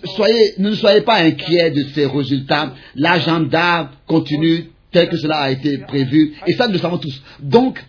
[0.04, 2.72] soyez, ne soyez pas inquiets de ces résultats.
[2.94, 6.34] L'agenda continue tel que cela a été prévu.
[6.46, 7.22] Et ça, nous le savons tous.
[7.40, 7.84] Donc,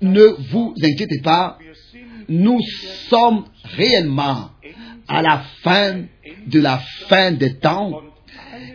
[0.00, 1.58] ne vous inquiétez pas.
[2.28, 2.60] Nous
[3.08, 3.44] sommes
[3.76, 4.50] réellement
[5.08, 6.02] à la fin
[6.46, 8.02] de la fin des temps.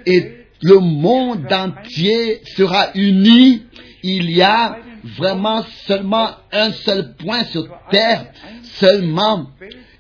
[0.05, 3.63] Et le monde entier sera uni.
[4.03, 8.27] Il y a vraiment seulement un seul point sur terre,
[8.63, 9.47] seulement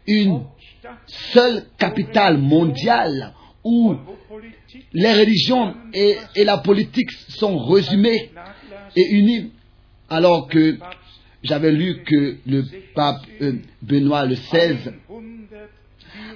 [0.07, 0.43] une
[1.33, 3.95] seule capitale mondiale où
[4.93, 8.31] les religions et, la politique sont résumées
[8.95, 9.51] et unies.
[10.09, 10.77] Alors que
[11.43, 14.99] j'avais lu que le pape euh, Benoît le XVI 104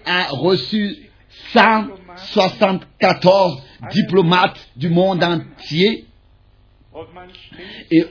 [0.06, 0.98] a reçu
[1.54, 6.06] 174 diplomates du monde entier
[7.92, 8.06] et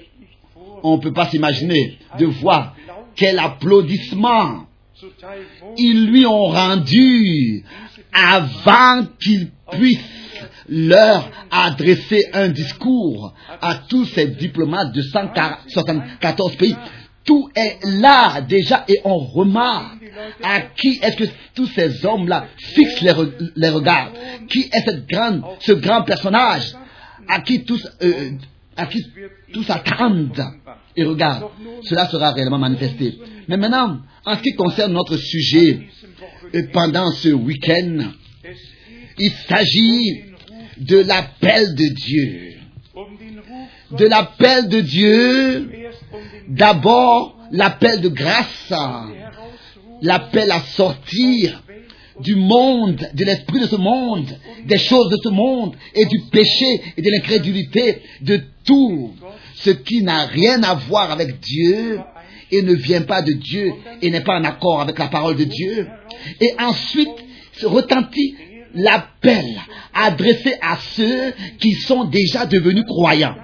[0.82, 2.74] on ne peut pas s'imaginer de voir
[3.16, 4.66] quel applaudissement
[5.76, 7.64] ils lui ont rendu
[8.12, 9.98] avant qu'il puisse
[10.68, 16.76] leur adresser un discours à tous ces diplomates de 174 pays.
[17.24, 20.02] Tout est là déjà et on remarque
[20.42, 21.24] à qui est-ce que
[21.54, 24.12] tous ces hommes-là fixent les, re- les regards.
[24.48, 26.74] Qui est cette grande, ce grand personnage
[27.26, 28.32] à qui tous, euh,
[28.76, 29.02] à qui
[29.54, 30.44] tous attendent
[30.96, 31.48] et regardent?
[31.84, 33.18] Cela sera réellement manifesté.
[33.48, 35.80] Mais maintenant, en ce qui concerne notre sujet,
[36.54, 37.98] euh, pendant ce week-end,
[39.18, 40.24] il s'agit
[40.78, 42.50] de l'appel de Dieu.
[43.92, 45.70] De l'appel de Dieu,
[46.48, 48.72] d'abord l'appel de grâce,
[50.02, 51.62] l'appel à sortir
[52.20, 56.82] du monde, de l'esprit de ce monde, des choses de ce monde, et du péché
[56.96, 59.14] et de l'incrédulité, de tout
[59.56, 62.00] ce qui n'a rien à voir avec Dieu
[62.50, 65.44] et ne vient pas de Dieu et n'est pas en accord avec la parole de
[65.44, 65.88] Dieu.
[66.40, 67.10] Et ensuite,
[67.62, 68.34] retentit
[68.74, 69.60] l'appel
[69.92, 73.36] adressé à ceux qui sont déjà devenus croyants.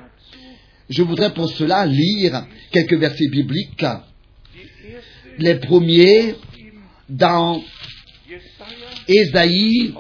[0.88, 3.84] Je voudrais pour cela lire quelques versets bibliques.
[5.38, 6.34] Les premiers
[7.08, 7.62] dans
[9.08, 9.94] Ésaïe,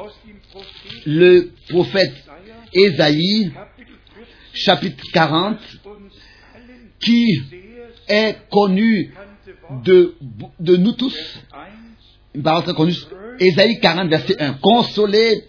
[1.06, 2.14] le prophète
[2.72, 5.90] Ésaïe, Kapitel 40 chapitre 40, uns
[6.54, 7.42] allen qui
[8.08, 9.14] est connu
[9.84, 10.14] de,
[10.76, 11.16] nous tous.
[11.52, 11.56] 1.
[12.34, 12.92] Une parole.
[13.40, 14.52] Ésaïe 40, verset 1.
[14.54, 15.44] Consolez,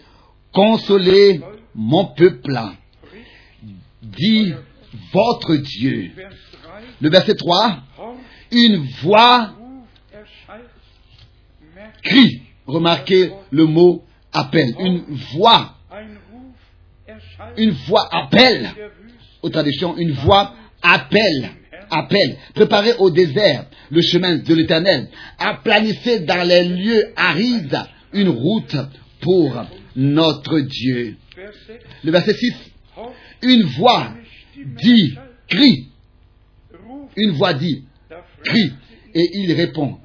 [0.52, 1.40] consolez
[1.74, 2.58] mon peuple,
[4.02, 4.52] dit
[5.12, 6.10] votre Dieu.
[6.16, 6.72] Vers 3.
[7.00, 7.76] Le verset 3.
[7.98, 8.16] Horch,
[8.50, 9.54] Une voix
[12.02, 12.42] crie.
[12.66, 14.74] Remarquez le mot appel.
[14.78, 15.76] Une voix,
[17.56, 18.70] une voix appelle.
[19.42, 21.50] Aux traductions, une voix appelle.
[21.92, 22.38] Appelle.
[22.54, 25.08] Préparez au désert le chemin de l'éternel.
[25.38, 27.78] Aplanissez dans les lieux arides
[28.14, 28.76] une route
[29.20, 31.16] pour notre Dieu.
[31.36, 31.72] Vers 6.
[32.04, 32.54] Le verset 6.
[32.96, 34.14] Horch, Une voix
[34.56, 35.14] dit,
[35.48, 35.88] crie.
[37.16, 37.84] Une voix dit,
[38.42, 38.72] crie.
[39.14, 39.98] Et il répond,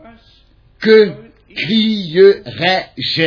[0.79, 1.13] que
[1.55, 3.21] crierai-je?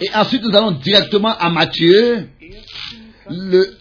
[0.00, 2.28] Et ensuite, nous allons directement à Matthieu,
[3.30, 3.78] le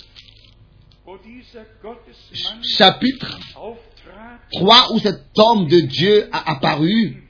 [2.64, 7.24] chapitre auftrat, 3, où cet homme de Dieu a apparu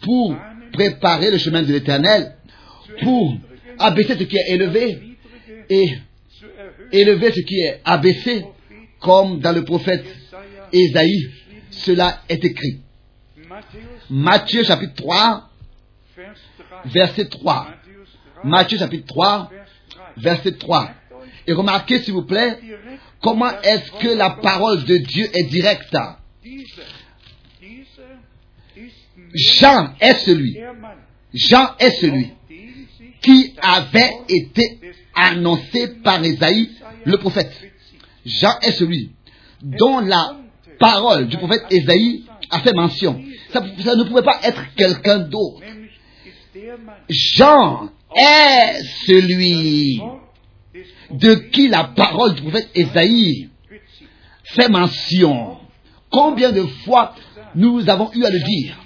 [0.00, 0.36] pour
[0.72, 2.36] préparer le chemin de l'éternel,
[3.02, 3.36] pour
[3.78, 5.16] abaisser ce qui est élevé
[5.68, 5.86] et
[6.92, 8.44] élever ce qui est abaissé,
[9.00, 10.04] comme dans le prophète
[10.72, 11.28] Ésaïe,
[11.70, 12.80] cela est écrit.
[14.10, 15.50] Matthieu chapitre 3,
[16.16, 16.82] Vers 3.
[16.84, 17.54] verset 3.
[17.54, 20.12] Matthäus 3, Matthieu chapitre 3, Vers 3.
[20.16, 20.90] verset 3.
[21.46, 22.58] Et remarquez, s'il vous plaît,
[23.20, 25.96] comment est-ce que la parole de Dieu est directe?
[29.34, 30.58] Jean est celui,
[31.32, 32.30] Jean est celui
[33.22, 34.78] qui avait été
[35.14, 36.70] annoncé par Ésaïe,
[37.04, 37.52] le prophète.
[38.26, 39.12] Jean est celui
[39.62, 40.36] dont la
[40.78, 43.22] parole du prophète Ésaïe a fait mention.
[43.52, 45.62] Ça, ça ne pouvait pas être quelqu'un d'autre.
[47.08, 50.00] Jean est celui
[51.12, 53.50] de qui la parole du prophète bezieht.
[54.44, 55.58] fait mention.
[56.10, 57.14] Combien de fois
[57.54, 58.76] nous avons eu à le dire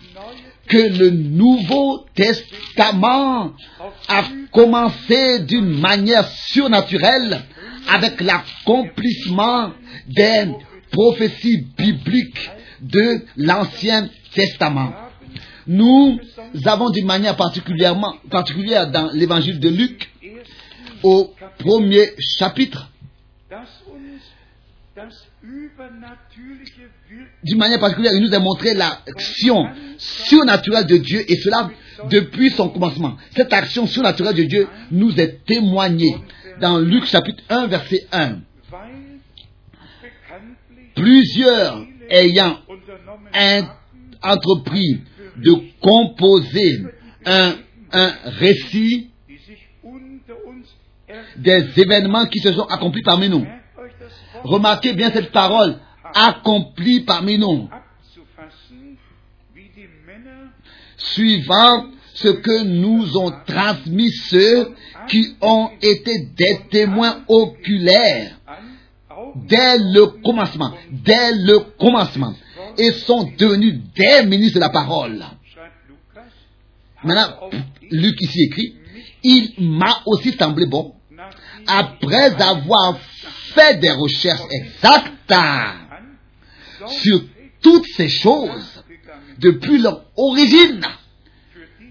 [0.69, 3.53] que le Nouveau Testament
[4.09, 7.43] a commencé d'une manière surnaturelle
[7.89, 9.73] avec l'accomplissement
[10.09, 10.47] des
[10.91, 14.93] prophéties bibliques de l'Ancien Testament.
[15.67, 16.19] Nous
[16.65, 20.09] avons d'une manière particulièrement particulière dans l'évangile de Luc
[21.03, 22.91] au premier chapitre,
[27.45, 29.67] d'une manière particulière, il nous a montré l'action
[29.99, 31.71] surnaturelle de Dieu et cela
[32.11, 33.17] depuis son commencement.
[33.37, 36.17] Cette action surnaturelle de Dieu nous est témoignée
[36.61, 38.39] dans Luc chapitre 1 verset 1.
[38.71, 39.21] weil
[40.03, 42.59] bekanntlich Plusieurs ayant
[44.23, 45.01] entrepris
[45.37, 46.85] de composer
[47.27, 47.55] un,
[47.93, 49.11] un récit
[51.37, 53.47] des événements qui se sont accomplis parmi nous.
[54.45, 55.79] Remarquez bien cette parole
[56.15, 57.69] accomplie parmi nous,
[60.97, 64.75] suivant ce que nous ont transmis ceux
[65.09, 68.39] qui ont été des témoins oculaires
[69.49, 72.35] dès le commencement, dès le commencement,
[72.79, 75.25] et sont devenus des ministres de la parole.
[77.05, 77.51] Maintenant,
[77.91, 78.75] Luc ici écrit,
[79.23, 80.95] il m'a aussi semblé bon,
[81.67, 82.99] après avoir
[83.55, 85.35] fait des recherches exactes
[86.89, 87.25] sur
[87.63, 88.83] toutes ces choses
[89.39, 90.83] depuis leur origine,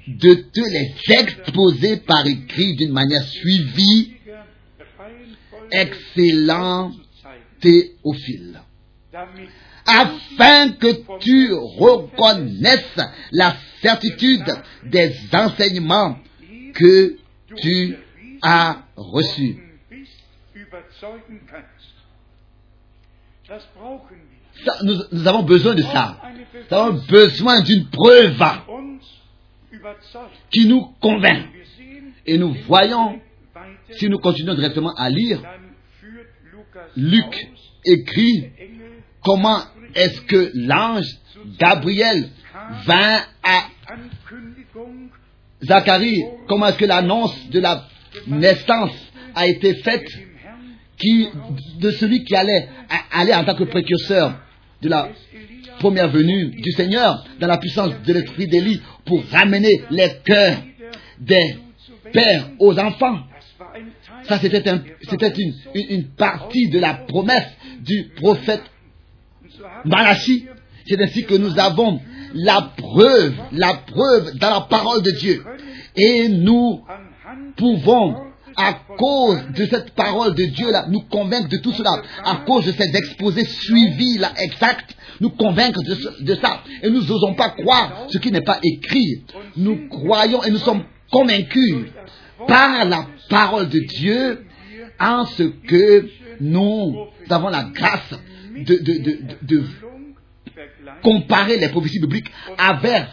[0.08, 4.14] de te les exposer par écrit d'une manière suivie,
[5.72, 6.92] excellent
[7.60, 8.62] Théophile,
[9.86, 13.00] afin que tu reconnaisses
[13.32, 14.46] la certitude
[14.86, 16.20] des enseignements
[16.74, 17.18] que
[17.58, 17.96] tu
[18.42, 19.65] as reçus.
[24.66, 26.22] Ça, nous, nous avons besoin de ça.
[26.72, 28.42] Nous avons besoin d'une preuve.
[30.52, 31.48] Qui nous convainc.
[32.26, 33.20] Et nous voyons,
[33.92, 35.42] si nous continuons directement à lire,
[36.96, 37.50] Luc
[37.86, 38.50] écrit
[39.24, 39.62] comment
[39.94, 41.06] est-ce que l'ange
[41.60, 42.30] Gabriel
[42.86, 43.68] vint à
[45.62, 47.88] Zacharie, comment est-ce que l'annonce de la
[48.28, 48.92] naissance
[49.36, 50.08] a été faite?
[51.80, 52.68] De celui qui allait
[53.12, 54.34] aller en tant que précurseur
[54.82, 55.10] de la
[55.80, 60.58] première venue du Seigneur dans la puissance de l'esprit d'Élie pour ramener les cœurs
[61.20, 61.58] des
[62.12, 63.20] pères aux enfants.
[64.24, 64.82] Ça, c'était un-
[65.42, 65.54] une,
[65.90, 67.48] une- partie de la promesse
[67.82, 68.64] du prophète
[69.86, 70.46] Malachi.
[70.88, 72.00] C'est ainsi que nous avons
[72.34, 75.44] la preuve, la preuve dans la parole de Dieu.
[75.96, 76.84] Et nous
[77.58, 78.16] pouvons,
[78.58, 81.92] à cause de cette parole de Dieu là, nous convaincre de tout cela,
[82.24, 86.62] à cause de ces exposés suivis là, exacts, nous convaincre de, ça.
[86.82, 89.24] Et nous n'osons pas croire ce qui n'est pas écrit.
[89.58, 91.76] Nous croyons et nous sommes convaincus
[92.48, 94.46] par la parole de Dieu
[95.00, 96.10] en ce que
[96.42, 96.96] nous
[97.30, 98.14] avons la grâce
[98.58, 98.76] de,
[99.42, 99.64] de
[101.02, 103.06] comparer les prophéties bibliques avec,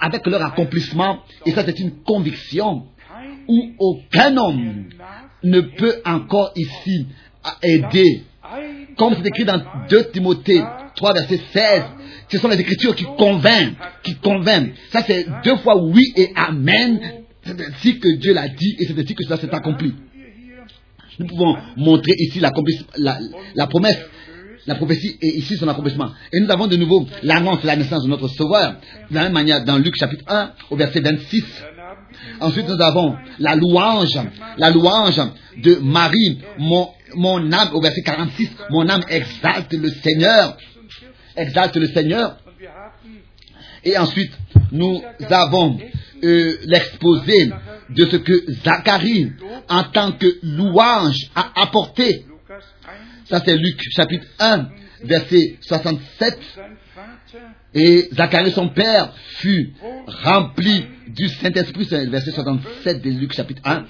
[0.00, 1.20] avec leur accomplissement.
[1.46, 2.86] Et ça, c'est une conviction
[3.48, 4.84] où aucun homme
[5.42, 7.06] ne peut encore ici
[7.62, 8.22] aider.
[8.96, 10.62] Comme c'est écrit dans 2 Timothée
[10.96, 11.82] 3, verset 16,
[12.30, 14.72] ce sont les écritures qui convainquent, qui convainquent.
[14.90, 17.00] Ça, c'est deux fois oui et amen.
[17.44, 19.94] C'est ainsi que Dieu l'a dit et c'est ainsi que cela s'est accompli.
[21.18, 22.52] Nous pouvons montrer ici la,
[23.54, 23.98] la promesse,
[24.66, 26.10] la prophétie et ici son accomplissement.
[26.32, 28.76] Et nous avons de nouveau l'annonce de la naissance de notre Sauveur.
[29.10, 31.44] De la même manière, dans Luc chapitre 1, au verset 26.
[32.40, 34.18] Ensuite, nous avons la louange,
[34.56, 35.20] la louange
[35.56, 40.56] de Marie, mon, âme, au verset 46, mon âme exalte le Seigneur,
[41.36, 42.38] exalte le Seigneur.
[43.84, 44.32] Et ensuite,
[44.72, 45.78] nous avons
[46.22, 47.50] euh, l'exposé
[47.90, 49.32] de ce que Zacharie,
[49.68, 52.26] en tant que louange, a apporté.
[53.30, 54.68] Ça, c'est Luc chapitre 1,
[55.04, 56.38] verset 67.
[57.74, 59.72] Et Zacharie, son père, fut
[60.06, 63.84] rempli du Saint-Esprit, c'est le verset 67 de Luc chapitre 1.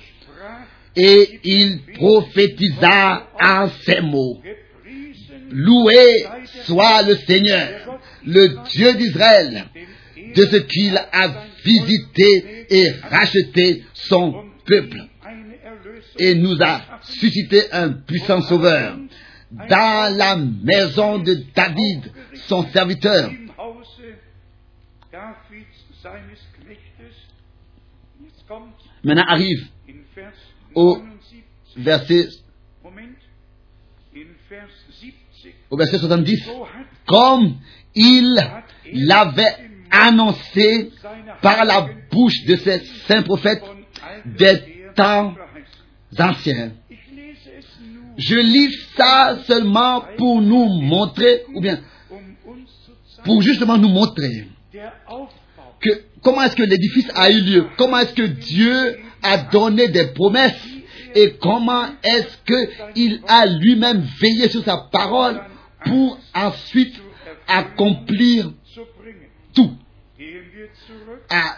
[0.96, 4.42] Et il prophétisa en ces mots.
[5.50, 6.26] Loué
[6.64, 9.66] soit le Seigneur, le Dieu d'Israël,
[10.34, 15.08] de ce qu'il a visité et racheté son peuple
[16.18, 18.98] et nous a suscité un puissant sauveur
[19.50, 22.12] dans la maison de David,
[22.48, 23.30] son serviteur.
[29.04, 29.68] Maintenant arrive.
[30.74, 31.44] Au 79,
[31.76, 32.28] verset,
[32.82, 33.00] Moment,
[34.14, 35.14] in Vers 70,
[35.70, 36.44] au verset 70.
[36.44, 37.56] so hat Comme
[37.94, 38.34] il
[38.92, 40.92] l'avait annoncé
[41.42, 43.62] par la bouche de ses saints prophètes
[44.24, 45.34] des temps
[46.18, 46.72] anciens.
[48.16, 51.80] Je lis ça seulement pour nous montrer, ou bien
[52.11, 52.18] um
[53.24, 54.48] pour justement nous montrer
[56.22, 60.60] comment est-ce que l'édifice a eu lieu, comment est-ce que Dieu a donné des promesses?
[61.14, 62.36] Et comment est-ce
[62.94, 65.40] qu'il a lui-même veillé sur sa parole
[65.84, 66.94] pour ensuite
[67.46, 68.52] accomplir
[69.54, 69.72] tout?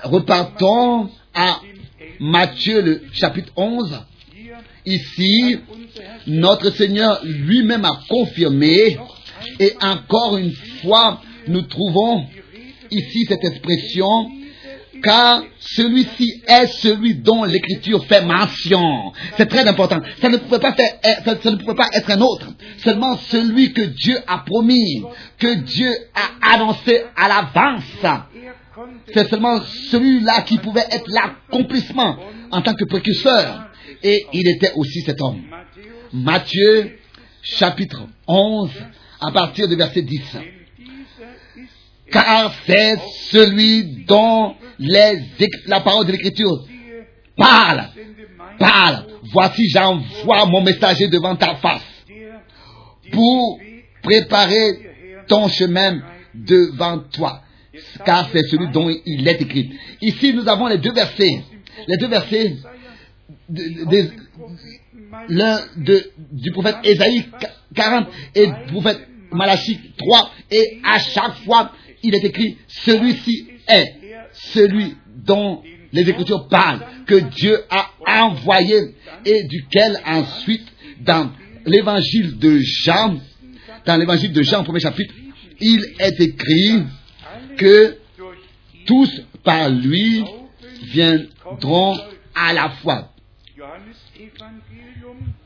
[0.04, 1.60] Repartons à
[2.20, 4.00] Matthieu le chapitre 11.
[4.34, 5.58] hier Ici,
[6.26, 8.98] notre Seigneur lui-même a confirmé
[9.58, 12.26] et encore une fois, nous trouvons
[12.90, 14.30] ici cette expression
[15.02, 19.12] car celui-ci est celui dont l'écriture fait mention.
[19.36, 20.00] C'est très important.
[20.20, 22.48] Ça ne pouvait pas pouvait pas être un autre.
[22.78, 25.02] Seulement celui que Dieu a promis,
[25.38, 28.24] que Dieu a annoncé à l'avance.
[29.12, 29.60] C'est seulement
[29.90, 32.16] celui-là qui pouvait être l'accomplissement
[32.50, 33.70] en tant que précurseur.
[34.02, 35.42] Et il était aussi cet homme.
[36.12, 36.98] Matthieu
[37.42, 38.70] chapitre 11
[39.20, 40.20] à partir du verset 10.
[42.10, 42.96] Car c'est
[43.30, 46.64] celui dont la parole de l'écriture
[47.36, 47.88] parle,
[48.58, 49.06] parle.
[49.32, 51.82] Voici j'envoie mon messager devant ta face
[53.12, 53.58] pour
[54.02, 54.90] préparer
[55.28, 56.00] ton chemin
[56.34, 57.42] devant toi.
[58.04, 59.70] Car c'est celui dont il est écrit.
[60.00, 61.42] Ici nous avons les deux versets.
[61.86, 62.56] Les deux versets
[63.48, 64.10] de- de-
[65.28, 67.26] l'un du prophète Ésaïe
[67.74, 71.70] 40 et du prophète Malachie 3 et à chaque fois
[72.02, 73.94] il est écrit celui-ci est
[74.32, 77.90] celui dont les Écritures parlent que Dieu a
[78.24, 78.94] envoyé
[79.24, 80.66] et duquel ensuite
[81.00, 81.30] dans
[81.66, 83.18] l'évangile de Jean
[83.84, 85.14] dans l'évangile de Jean premier chapitre
[85.60, 86.84] il est écrit
[87.56, 87.98] que
[88.86, 90.24] tous par lui
[90.92, 91.98] viendront
[92.34, 93.12] à la fois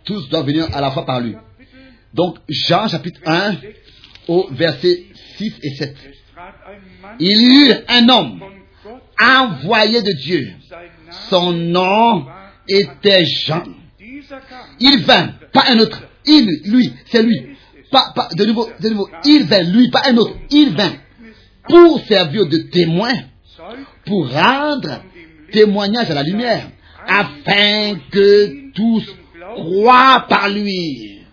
[0.05, 1.35] tous doivent venir à la fois par lui
[2.13, 3.57] Donc Jean chapitre 1
[4.29, 5.05] au verset
[5.37, 5.97] 6 et 7.
[7.19, 8.41] Il y eut un homme
[9.21, 10.53] envoyé de Dieu.
[11.29, 12.27] Son nom
[12.69, 13.65] était Jean.
[14.81, 16.03] Il vint, pas un autre.
[16.27, 17.57] Il, lui, c'est lui.
[17.91, 19.09] Pas, pas, de nouveau, de nouveau.
[19.25, 20.35] Il vint, lui, pas un autre.
[20.51, 20.95] Il vint
[21.69, 23.13] pour servir de témoin,
[24.07, 25.03] pour rendre
[25.53, 26.69] témoignage à la lumière,
[27.07, 29.05] afin que tous
[29.55, 31.24] croient par lui.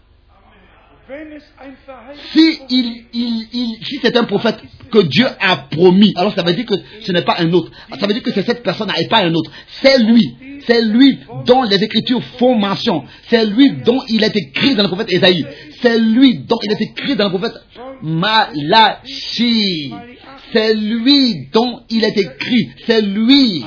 [2.32, 4.58] Si il, il, il, si c'est un prophète
[4.92, 6.14] que Dieu a promis.
[6.16, 7.72] Alors ça veut dire que ce n'est pas un autre.
[8.00, 9.52] Ça veut dire que c'est cette personne et pas un autre.
[9.82, 10.36] C'est lui.
[10.68, 13.04] C'est lui dont les Écritures font mention.
[13.28, 15.46] C'est lui dont il est écrit dans le prophète Esaïe.
[15.82, 17.58] C'est lui dont il est écrit dans le prophète
[18.02, 19.94] Malachi.
[20.54, 22.70] C'est lui dont il est écrit.
[22.86, 23.66] C'est lui,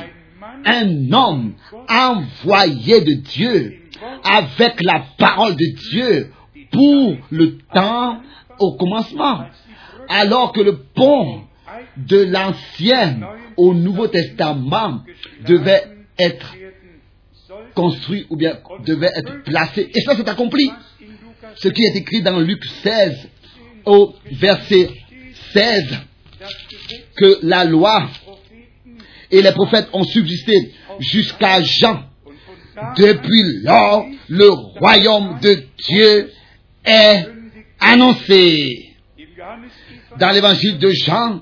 [0.64, 1.54] un homme
[1.88, 3.80] envoyé de Dieu,
[4.22, 6.30] avec la parole de Dieu
[6.74, 8.20] pour le temps
[8.58, 9.46] au commencement.
[10.08, 11.42] Alors que le pont
[11.96, 13.20] de l'Ancien
[13.56, 15.02] au Nouveau Testament
[15.46, 15.84] devait
[16.18, 16.54] être
[17.74, 19.90] construit ou bien devait être placé.
[19.94, 20.70] Et ça s'est accompli.
[21.56, 23.28] Ce qui est écrit dans Luc 16
[23.86, 24.90] au verset
[25.52, 25.98] 16,
[27.16, 28.08] que la loi
[29.30, 32.04] et les prophètes ont subsisté jusqu'à Jean.
[32.96, 36.32] Depuis lors, le royaume de Dieu
[36.84, 37.26] est
[37.80, 38.90] annoncé.
[40.18, 41.40] Dans l'évangile de Jean,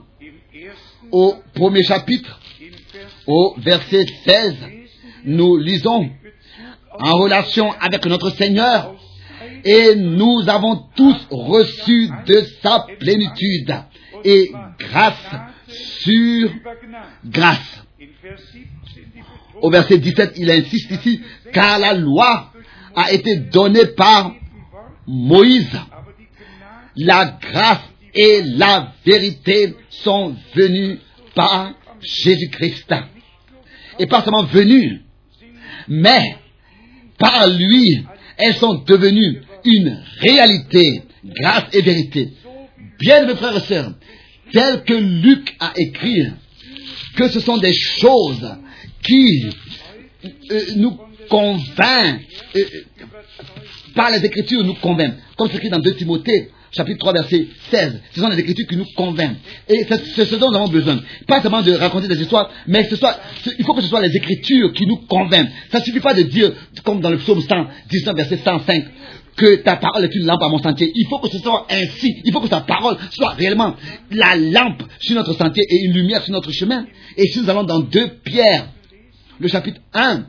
[1.11, 2.40] au premier chapitre,
[3.26, 4.57] au verset 16,
[5.24, 6.11] nous lisons
[6.99, 8.95] en relation avec notre Seigneur
[9.64, 13.74] et nous avons tous reçu de sa plénitude
[14.24, 15.30] et grâce
[15.68, 16.51] sur
[17.24, 17.84] grâce.
[19.61, 21.20] Au verset 17, il insiste ici,
[21.53, 22.53] car la loi
[22.97, 24.32] a été donnée par
[25.07, 25.78] Moïse.
[26.96, 27.80] La grâce
[28.14, 30.98] et la vérité sont venues
[31.34, 32.94] par Jésus-Christ.
[33.98, 35.03] Et pas seulement venues,
[35.88, 36.36] mais
[37.18, 38.05] par lui,
[38.36, 42.32] elles sont devenues une réalité, grâce et vérité.
[42.98, 43.92] Bien, mes frères et sœurs,
[44.53, 46.26] tel que Luc a écrit,
[47.16, 48.57] que ce sont des choses
[49.03, 49.50] qui
[50.24, 50.98] euh, nous
[51.28, 52.22] convainquent,
[52.57, 52.64] euh,
[53.95, 58.01] par les Écritures nous convainquent, comme c'est écrit dans 2 Timothée, chapitre 3, verset 16.
[58.14, 59.36] Ce sont les Écritures qui nous convainquent.
[59.68, 59.84] Et
[60.14, 61.01] c'est ce dont nous avons besoin.
[61.26, 62.88] Pas seulement de raconter des histoires, mais
[63.59, 65.51] il faut que ce soit les Écritures qui nous convainquent.
[65.70, 66.53] Ça ne suffit pas de dire,
[66.84, 68.84] comme dans le psaume 119, verset 105,
[69.36, 70.93] que ta parole est une lampe à mon sentier.
[70.95, 72.20] Il faut que ce soit ainsi.
[72.24, 73.74] Il faut que ta parole soit réellement
[74.11, 76.84] la lampe sur notre sentier et une lumière sur notre chemin.
[77.16, 78.68] Et si nous allons dans 2 Pierre,
[79.38, 80.24] le chapitre 1,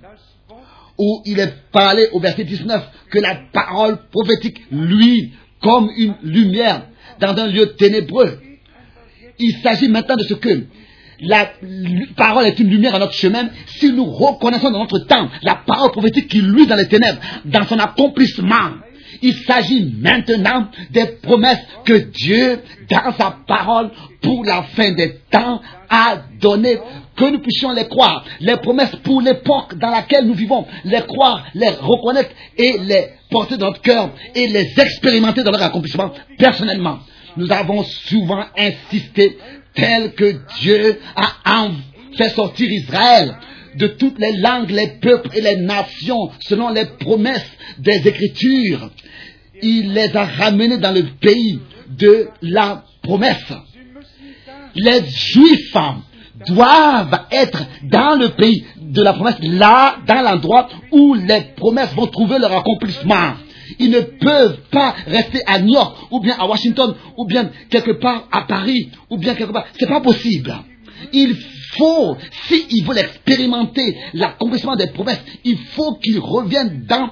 [1.03, 6.83] où il est parlé au verset 19 que la parole prophétique, lui, comme une lumière
[7.19, 8.39] dans un lieu ténébreux.
[9.39, 10.65] Il s'agit maintenant de ce que
[11.19, 11.51] la
[12.15, 15.91] parole est une lumière à notre chemin si nous reconnaissons dans notre temps la parole
[15.91, 18.71] prophétique qui luit dans les ténèbres, dans son accomplissement.
[19.25, 23.89] Il s'agit maintenant des promesses que Dieu, dans sa parole,
[24.21, 26.77] pour la fin des temps, a données,
[27.15, 28.25] que nous puissions les croire.
[28.41, 33.55] Les promesses pour l'époque dans laquelle nous vivons, les croire, les reconnaître et les porter
[33.55, 36.99] dans notre cœur et les expérimenter dans leur accomplissement personnellement.
[37.37, 39.37] Nous avons souvent insisté
[39.73, 41.69] tel que Dieu a
[42.17, 43.35] fait sortir Israël
[43.75, 48.89] de toutes les langues, les peuples et les nations, selon les promesses des Écritures.
[49.61, 51.59] Il les a ramenés dans le pays
[51.89, 53.53] de la promesse.
[54.75, 55.75] Les Juifs
[56.47, 62.07] doivent être dans le pays de la promesse, là, dans l'endroit où les promesses vont
[62.07, 63.33] trouver leur accomplissement.
[63.79, 67.91] Ils ne peuvent pas rester à New York, ou bien à Washington, ou bien quelque
[67.91, 69.65] part à Paris, ou bien quelque part.
[69.79, 70.53] C'est pas possible.
[71.11, 71.35] Il
[71.77, 72.17] faut,
[72.47, 77.09] s'ils veulent expérimenter l'accomplissement des promesses, il faut qu'ils reviennent dans,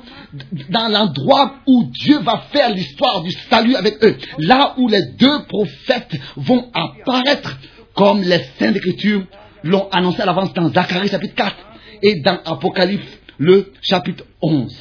[0.69, 4.17] dans l'endroit où Dieu va faire l'histoire du salut avec eux.
[4.39, 7.57] Là où les deux prophètes vont apparaître
[7.93, 9.23] comme les saints d'écriture
[9.63, 11.55] l'ont annoncé à l'avance dans Zacharie chapitre 4
[12.01, 14.73] et dans Apocalypse le chapitre 11.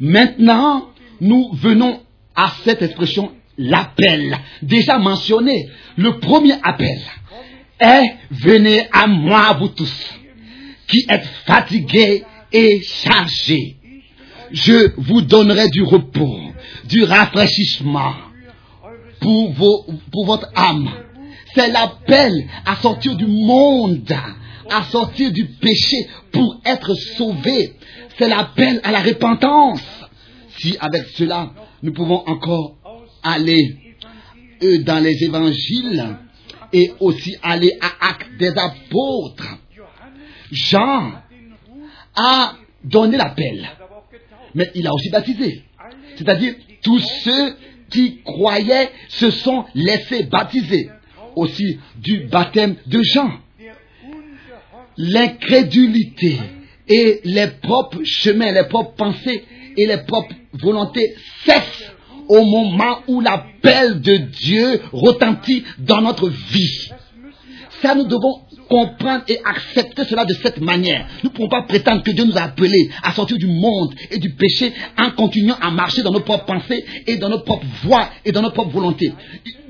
[0.00, 0.88] Maintenant,
[1.20, 2.00] nous venons
[2.34, 5.68] à cette expression l'appel, déjà mentionné.
[5.96, 6.98] Le premier appel
[7.80, 10.10] est venez à moi, vous tous,
[10.88, 13.76] qui êtes fatigués et chargés.
[14.52, 16.52] Je vous donnerai du repos,
[16.84, 18.14] du rafraîchissement
[19.20, 20.90] pour, vos, pour votre âme.
[21.54, 22.32] C'est l'appel
[22.66, 24.12] à sortir du monde,
[24.68, 27.74] à sortir du péché pour être sauvé.
[28.18, 29.82] C'est l'appel à la repentance.
[30.58, 31.52] Si avec cela,
[31.82, 32.76] nous pouvons encore
[33.22, 33.76] aller
[34.62, 36.16] euh, dans les évangiles
[36.72, 39.58] et aussi aller à Actes des apôtres.
[40.50, 41.12] Jean
[42.14, 43.68] a donné l'appel,
[44.54, 45.64] mais il a aussi baptisé.
[46.16, 47.56] C'est-à-dire, tous ceux
[47.90, 50.90] qui croyaient se sont laissés baptiser
[51.36, 53.30] aussi du baptême de Jean.
[54.96, 56.38] L'incrédulité
[56.88, 59.44] et les propres chemins, les propres pensées
[59.76, 61.14] et les propres volontés
[61.44, 61.92] cessent
[62.30, 66.90] au moment où l'appel de Dieu retentit dans notre vie.
[67.82, 71.08] Ça, nous devons comprendre et accepter cela de cette manière.
[71.24, 74.18] Nous ne pouvons pas prétendre que Dieu nous a appelés à sortir du monde et
[74.18, 78.08] du péché en continuant à marcher dans nos propres pensées et dans nos propres voies
[78.24, 79.12] et dans notre propre volonté.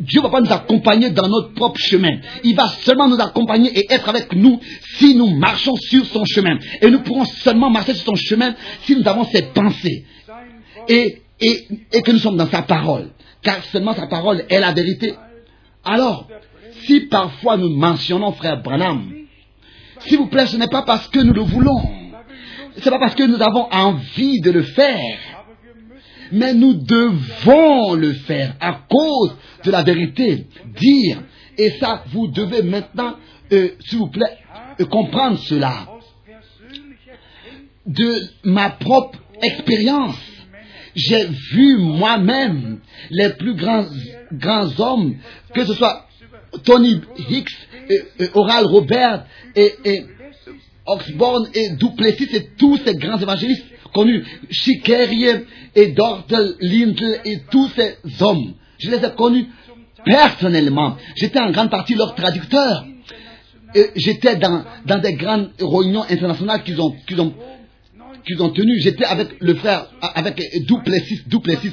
[0.01, 2.19] Dieu ne va pas nous accompagner dans notre propre chemin.
[2.45, 4.61] Il va seulement nous accompagner et être avec nous
[4.99, 6.59] si nous marchons sur son chemin.
[6.83, 10.05] Et nous pourrons seulement marcher sur son chemin si nous avons ses pensées
[10.89, 13.11] et, et, et que nous sommes dans sa parole.
[13.43, 15.15] Car seulement sa parole est la vérité.
[15.85, 16.29] Alors,
[16.83, 19.13] si parfois nous mentionnons frère Branham,
[20.01, 21.81] s'il vous plaît, ce n'est pas parce que nous le voulons.
[22.77, 25.19] Ce n'est pas parce que nous avons envie de le faire.
[26.33, 30.47] Mais nous devons le faire à cause de la vérité.
[30.79, 31.23] Dire.
[31.59, 33.17] Et ça, vous devez maintenant,
[33.53, 34.39] euh, s'il vous plaît,
[34.81, 35.89] euh, comprendre cela.
[37.87, 38.15] De
[38.45, 40.17] ma propre expérience,
[40.95, 42.81] j'ai vu moi-même
[43.11, 43.87] les plus grands,
[44.33, 45.17] grands hommes,
[45.55, 46.07] que ce soit
[46.65, 47.57] Tony Hicks,
[48.35, 49.25] Oral Robert,
[49.55, 50.07] et, et
[50.87, 57.69] Oxborn, et Duplessis, et tous ces grands évangélistes connus, Chiquerier, et Dortel, Lindl, et tous
[57.77, 58.55] ces hommes.
[58.79, 59.47] Je les ai connus
[60.05, 60.97] personnellement.
[61.17, 62.87] J'étais en grande partie leur traducteur.
[63.97, 67.35] J'étais dans, dans des grandes réunions internationales qu'ils ont, qu'ils ont,
[68.27, 68.81] qu'ils ont tenues.
[68.81, 71.73] J'étais avec le frère, avec Duplessis, Duplessis,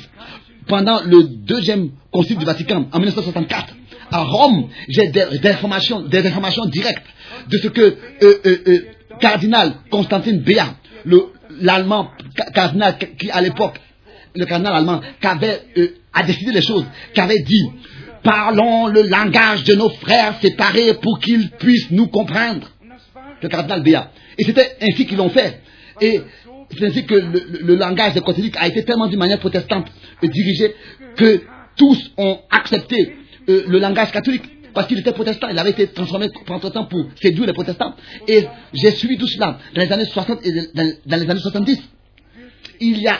[0.67, 3.73] pendant le deuxième concile du Vatican, en 1964
[4.11, 7.05] à Rome, j'ai des, informations, des informations directes
[7.49, 8.79] de ce que euh, euh, euh,
[9.19, 10.75] cardinal Constantin Béat,
[11.59, 12.11] l'allemand
[12.53, 13.79] cardinal qui à l'époque,
[14.35, 17.69] le cardinal allemand, qui avait euh, a décidé les choses, qui avait dit
[18.23, 22.71] parlons le langage de nos frères séparés pour qu'ils puissent nous comprendre.
[23.41, 24.11] Le cardinal Béat.
[24.37, 25.61] Et c'était ainsi qu'ils l'ont fait.
[26.01, 26.21] Et
[26.77, 29.87] c'est ainsi que le, langage des catholiques a été tellement d'une manière protestante
[30.21, 30.75] dirigé
[31.15, 31.41] que
[31.75, 33.15] tous ont accepté
[33.49, 34.43] euh, le langage catholique
[34.73, 35.47] parce qu'il était protestant.
[35.49, 37.95] Il avait été transformé entre temps pour séduire les protestants.
[38.27, 41.81] Et j'ai suivi tout cela dans les années 60 et dans, dans les années 70.
[42.79, 43.19] Il y a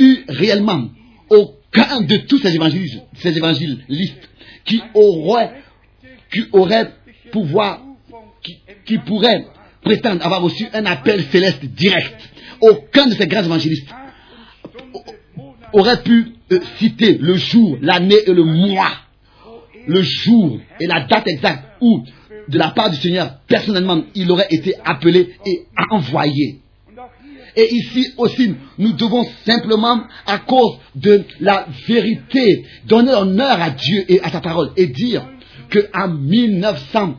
[0.00, 0.88] eu réellement
[1.30, 4.28] aucun de tous ces évangélistes, ces évangélistes
[4.64, 5.62] qui auraient,
[6.32, 6.90] qui auraient
[7.30, 7.82] pouvoir,
[8.42, 9.46] qui, qui pourraient
[9.82, 12.16] prétendent avoir reçu un appel céleste direct.
[12.60, 13.88] Aucun de ces grands évangélistes
[15.72, 18.92] aurait pu euh, citer le jour, l'année et le mois,
[19.86, 22.02] le jour et la date exacte où,
[22.48, 26.60] de la part du Seigneur, personnellement, il aurait été appelé et envoyé.
[27.56, 34.04] Et ici aussi, nous devons simplement, à cause de la vérité, donner honneur à Dieu
[34.08, 35.26] et à sa parole et dire
[35.70, 37.16] que en 1900,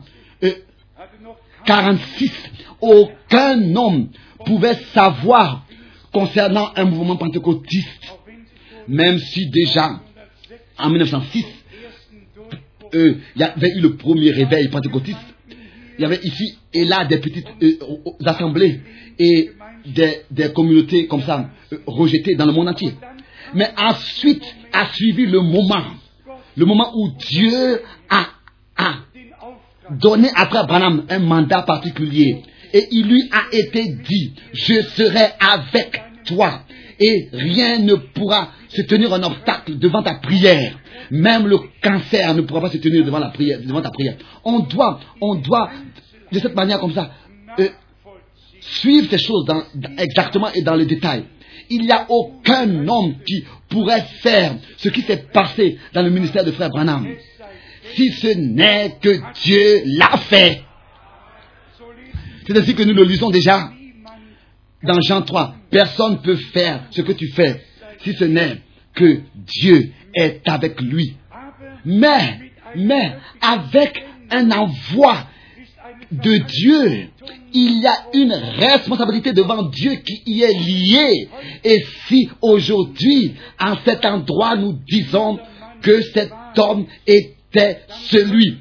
[1.68, 2.32] 46,
[2.80, 4.08] aucun homme
[4.46, 5.66] pouvait savoir
[6.10, 8.16] concernant un mouvement pentecôtiste,
[8.88, 10.00] même si déjà
[10.78, 11.44] en 1906,
[12.94, 15.18] euh, il y avait eu le premier réveil pentecôtiste.
[15.98, 17.76] Il y avait ici et là des petites euh,
[18.24, 18.80] assemblées
[19.18, 19.50] et
[19.84, 22.94] des, communautés comme ça euh, rejetées dans le monde entier.
[23.52, 25.84] Mais ensuite a suivi le moment,
[26.56, 28.26] le moment où Dieu a,
[28.78, 28.94] a
[29.90, 32.42] donné à Frère Branham un mandat particulier.
[32.72, 36.62] Et il lui a été dit, je serai avec toi
[37.00, 40.78] et rien ne pourra se tenir un obstacle devant ta prière.
[41.10, 44.16] Même le cancer ne pourra pas se tenir devant, la prière, devant ta prière.
[44.44, 45.70] On doit, on doit,
[46.30, 47.10] de cette manière comme ça,
[47.58, 47.68] euh,
[48.60, 49.46] suivre ces choses
[49.96, 51.24] exactement et dans le détail.
[51.70, 56.44] Il n'y a aucun homme qui pourrait faire ce qui s'est passé dans le ministère
[56.44, 57.06] de Frère Branham.
[57.98, 60.62] Si ce n'est que Dieu l'a fait.
[62.46, 63.72] C'est ainsi que nous le lisons déjà
[64.84, 65.56] dans Jean 3.
[65.68, 67.60] Personne ne peut faire ce que tu fais
[68.04, 68.58] si ce n'est
[68.94, 71.16] que Dieu est avec lui.
[71.84, 75.26] Mais, mais, avec un envoi
[76.12, 77.08] de Dieu,
[77.52, 81.28] il y a une responsabilité devant Dieu qui y est liée.
[81.64, 85.40] Et si aujourd'hui, en cet endroit, nous disons
[85.82, 86.86] que cet homme
[87.52, 87.80] était
[88.10, 88.58] celui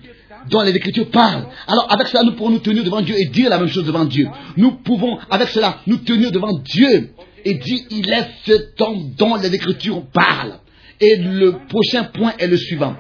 [0.50, 1.48] dont les Écritures parlent.
[1.68, 4.06] Alors avec cela, nous pourrons nous tenir devant Dieu et dire la même chose devant
[4.06, 4.28] Dieu.
[4.56, 7.12] Nous pouvons avec cela nous tenir devant Dieu
[7.44, 10.60] et dire il est cet homme dont les Écritures parlent.
[11.00, 12.96] Et le prochain point est le suivant.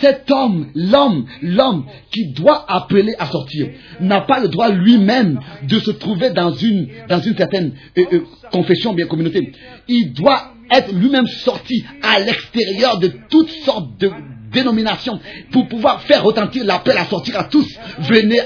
[0.00, 3.68] Cet homme, l'homme, l'homme qui doit appeler à sortir,
[4.00, 8.20] n'a pas le droit lui-même de se trouver dans une, dans une certaine euh, euh,
[8.50, 9.52] confession, bien communauté.
[9.86, 14.10] Il doit être lui-même sorti à l'extérieur de toutes sortes de
[14.52, 15.18] dénominations
[15.50, 17.66] pour pouvoir faire retentir l'appel à sortir à tous.
[18.00, 18.40] Venez,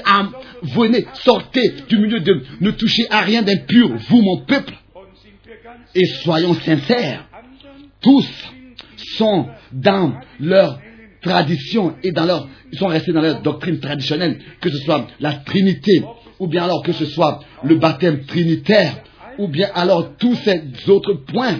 [0.63, 4.73] venez, sortez du milieu de ne touchez à rien d'impur, vous mon peuple.
[5.93, 7.27] Et soyons sincères,
[8.01, 8.27] tous
[9.17, 10.79] sont dans leur
[11.21, 15.33] tradition et dans leur, ils sont restés dans leur doctrine traditionnelle, que ce soit la
[15.33, 16.03] Trinité,
[16.39, 19.03] ou bien alors que ce soit le baptême trinitaire,
[19.37, 21.59] ou bien alors tous ces autres points,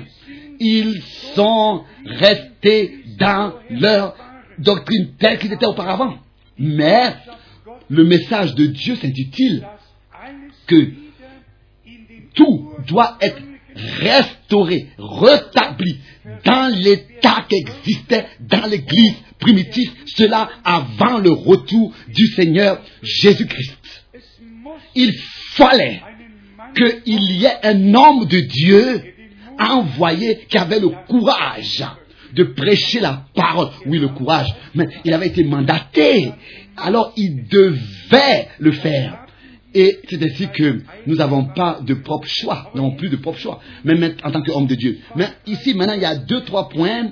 [0.60, 1.02] ils
[1.36, 4.16] sont restés dans leur
[4.62, 6.18] doctrine telle qu'ils étaient auparavant.
[6.58, 7.16] Mais
[7.90, 9.66] le message de Dieu s'intitule
[10.68, 10.94] que
[12.34, 13.42] tout doit être
[13.76, 16.00] restauré, rétabli
[16.46, 24.06] dans l'état qui existait dans l'église primitive, cela avant le retour du Seigneur Jésus-Christ.
[24.96, 25.14] Il
[25.54, 26.02] fallait
[26.76, 29.04] qu'il y ait un homme de Dieu
[29.60, 31.84] envoyé qui avait le courage
[32.34, 33.70] de prêcher la parole.
[33.86, 36.32] Oui, le courage, mais il avait été mandaté.
[36.78, 39.26] Alors il devait le faire.
[39.74, 43.40] Et c'est ainsi que nous n'avons pas de propre choix, nous n'avons plus de propre
[43.40, 45.00] choix, même en tant qu'homme de Dieu.
[45.16, 47.12] Mais ici, maintenant, il y a deux, trois points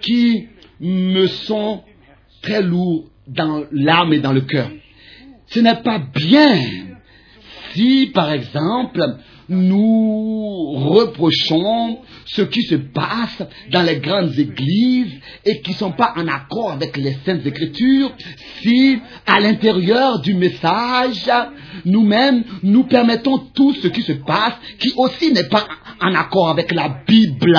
[0.00, 0.46] qui
[0.80, 1.82] me sont
[2.40, 4.70] très lourds dans l'âme et dans le cœur.
[5.48, 6.58] Ce n'est pas bien
[7.74, 9.00] si, par exemple,
[9.48, 15.12] nous reprochons ce qui se passe dans les grandes églises
[15.44, 18.12] et qui ne sont pas en accord avec les saintes écritures,
[18.62, 21.30] si à l'intérieur du message,
[21.84, 25.66] nous-mêmes, nous permettons tout ce qui se passe qui aussi n'est pas
[26.00, 27.58] en accord avec la Bible.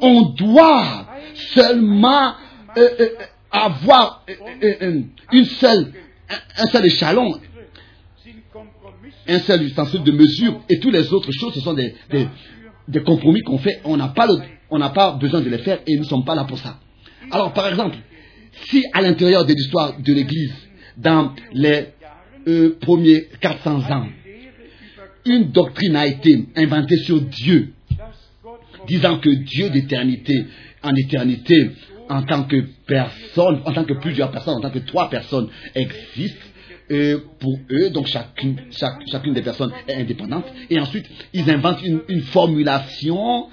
[0.00, 1.06] On doit
[1.54, 2.34] seulement
[2.76, 3.08] euh, euh,
[3.50, 4.24] avoir
[4.62, 5.92] euh, une seule,
[6.56, 7.40] un seul échalon
[9.30, 11.94] un seul ustensile de mesure et toutes les autres choses, ce sont des,
[12.98, 13.80] compromis qu'on fait.
[13.84, 14.28] On n'a pas,
[14.90, 16.78] pas besoin de les faire et nous ne sommes pas là pour ça.
[17.30, 17.96] Alors, par exemple,
[18.68, 20.54] si à l'intérieur de l'histoire de l'Église,
[20.96, 21.86] dans les
[22.48, 24.06] euh, premiers 400 ans,
[25.24, 27.72] une doctrine a été inventée sur Dieu,
[28.86, 30.46] disant que Dieu d'éternité
[30.82, 31.72] en éternité,
[32.08, 36.46] en tant que personne, en tant que plusieurs personnes, en tant que trois personnes existent,
[37.38, 42.22] pour eux, donc chacune, chacune des personnes est indépendante, et ensuite ils inventent une, une
[42.22, 43.46] formulation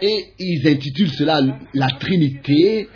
[0.00, 1.40] et ils intitulent cela
[1.74, 2.88] la Trinité,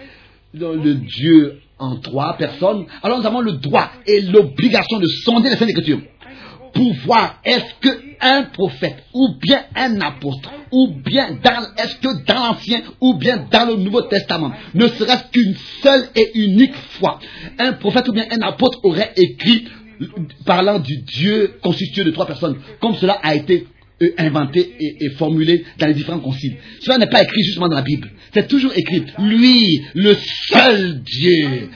[0.55, 2.87] le Dieu en trois personnes.
[3.03, 6.01] Alors nous avons le droit et l'obligation de sonder les Saintes Écritures
[6.73, 12.47] pour voir est-ce qu'un prophète ou bien un apôtre ou bien dans, est-ce que dans
[12.49, 17.19] l'Ancien ou bien dans le Nouveau Testament, ne serait-ce qu'une seule et unique fois,
[17.59, 19.67] un prophète ou bien un apôtre aurait écrit
[20.45, 23.67] parlant du Dieu constitué de trois personnes, comme cela a été
[24.19, 26.57] inventé et, formulé dans les différents conciles.
[26.81, 28.11] Cela n'est pas écrit justement dans la Bible.
[28.35, 30.15] C'est toujours écrit, lui, le
[30.49, 31.71] seul Dieu,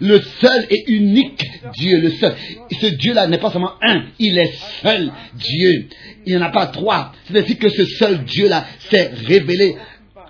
[0.00, 1.44] le seul et unique
[1.78, 2.34] Dieu, le seul.
[2.80, 4.52] Ce Dieu-là n'est pas seulement un, il est
[4.82, 5.88] seul Dieu.
[6.26, 7.12] Il n'y en a pas trois.
[7.24, 9.76] C'est-à-dire que ce seul Dieu-là s'est révélé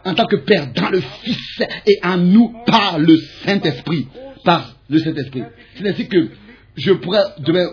[0.05, 3.17] en tant que Père dans le Fils et en nous par le
[3.47, 4.07] Saint-Esprit.
[4.45, 5.43] Par le Saint-Esprit.
[5.77, 6.29] C'est ainsi que
[6.77, 7.23] je pourrais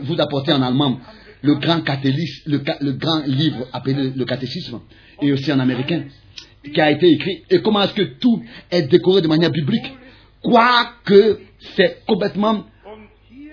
[0.04, 1.00] vous apporter en allemand
[1.42, 4.80] le grand, le, le grand livre appelé le catéchisme,
[5.22, 6.04] et aussi en américain,
[6.74, 9.92] qui a été écrit, et comment est-ce que tout est décoré de manière biblique,
[10.42, 11.40] quoique
[11.76, 12.66] c'est complètement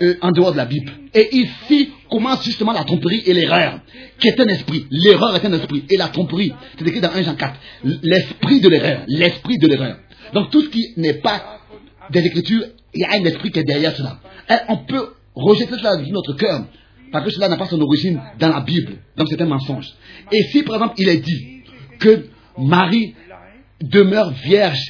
[0.02, 0.92] euh, en dehors de la Bible.
[1.14, 3.80] Et ici commence justement la tromperie et l'erreur,
[4.18, 4.86] qui est un esprit.
[4.90, 7.54] L'erreur est un esprit, et la tromperie, c'est écrit dans 1 Jean 4,
[8.02, 9.98] l'esprit de l'erreur, l'esprit de l'erreur.
[10.32, 11.60] Donc tout ce qui n'est pas
[12.10, 14.18] des Écritures, il y a un esprit qui est derrière cela.
[14.68, 16.64] On peut rejeter cela de notre cœur,
[17.14, 18.94] parce que cela n'a pas son origine dans la Bible.
[19.16, 19.86] Donc c'est un mensonge.
[20.32, 21.62] Et si par exemple il est dit
[22.00, 22.26] que
[22.58, 23.14] Marie
[23.80, 24.80] demeure vierge,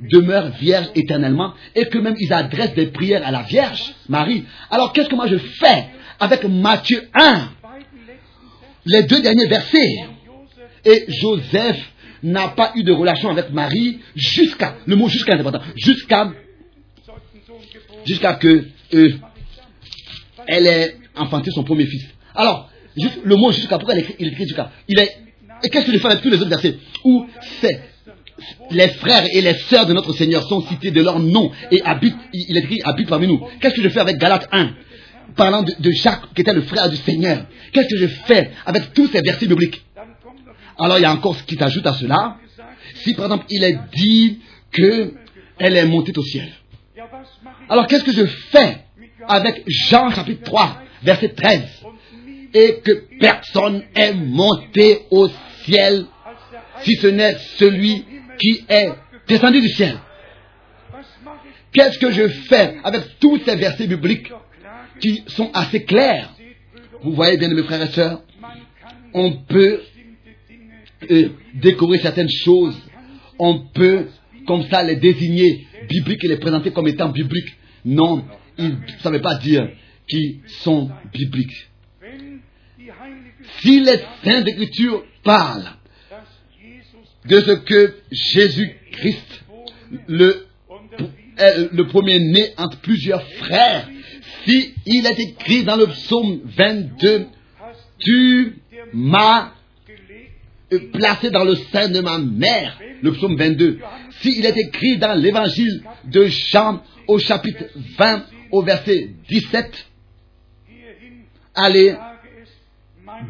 [0.00, 4.94] demeure vierge éternellement, et que même ils adressent des prières à la Vierge, Marie, alors
[4.94, 5.84] qu'est-ce que moi je fais
[6.20, 7.48] avec Matthieu 1,
[8.86, 10.06] les deux derniers versets?
[10.86, 11.80] Et Joseph
[12.22, 16.32] n'a pas eu de relation avec Marie jusqu'à, le mot jusqu'à est important, jusqu'à,
[18.06, 18.64] jusqu'à que
[18.94, 19.12] euh,
[20.46, 22.04] elle ait enfanté son premier fils.
[22.34, 25.16] Alors, le mot jusqu'à, pourquoi il écrit, il écrit jusqu'à Il est,
[25.62, 27.26] et qu'est-ce que je fais avec tous les autres versets Où
[27.60, 27.80] c'est
[28.70, 32.16] les frères et les sœurs de notre Seigneur sont cités de leur nom et habitent,
[32.32, 33.40] il écrit, habitent parmi nous.
[33.60, 34.70] Qu'est-ce que je fais avec Galate 1
[35.36, 37.46] Parlant de, de, Jacques, qui était le frère du Seigneur?
[37.72, 39.84] Qu'est-ce que je fais avec tous ces versets bibliques?
[40.78, 42.36] Alors il y a encore ce qui s'ajoute à cela.
[42.96, 44.40] Si par exemple il est dit
[44.72, 45.12] qu'elle
[45.58, 46.48] est montée au ciel.
[47.68, 48.78] Alors qu'est-ce que je fais
[49.28, 51.62] avec Jean chapitre 3 verset 13,
[52.54, 55.28] et que personne est monté au
[55.64, 56.06] ciel
[56.82, 58.04] si ce n'est celui
[58.38, 58.90] qui est
[59.28, 59.98] descendu du ciel.
[61.72, 64.30] Qu'est-ce que je fais avec tous ces versets bibliques
[65.00, 66.30] qui sont assez clairs?
[67.02, 68.22] Vous voyez bien, mes frères et sœurs,
[69.12, 69.80] on peut
[71.10, 72.76] euh, découvrir certaines choses,
[73.38, 74.06] on peut
[74.46, 77.54] comme ça les désigner bibliques et les présenter comme étant bibliques.
[77.84, 78.24] Non,
[78.56, 79.68] il ne savait pas dire
[80.08, 81.68] qu'ils sont bibliques.
[83.60, 85.72] Si les Saintes Écritures parlent
[87.26, 89.44] de ce que Jésus-Christ,
[90.08, 90.46] le,
[91.38, 93.88] est le premier-né entre plusieurs frères,
[94.44, 97.26] si il est écrit dans le psaume 22,
[97.60, 98.56] hast tu
[98.92, 99.52] m'as
[100.72, 103.78] euh, placé dans le sein de ma mère, le psaume 22.
[104.20, 107.64] S'il est écrit dans l'évangile de Jean au chapitre
[107.98, 109.93] 20 au verset 17, hierhin
[111.54, 111.94] allez,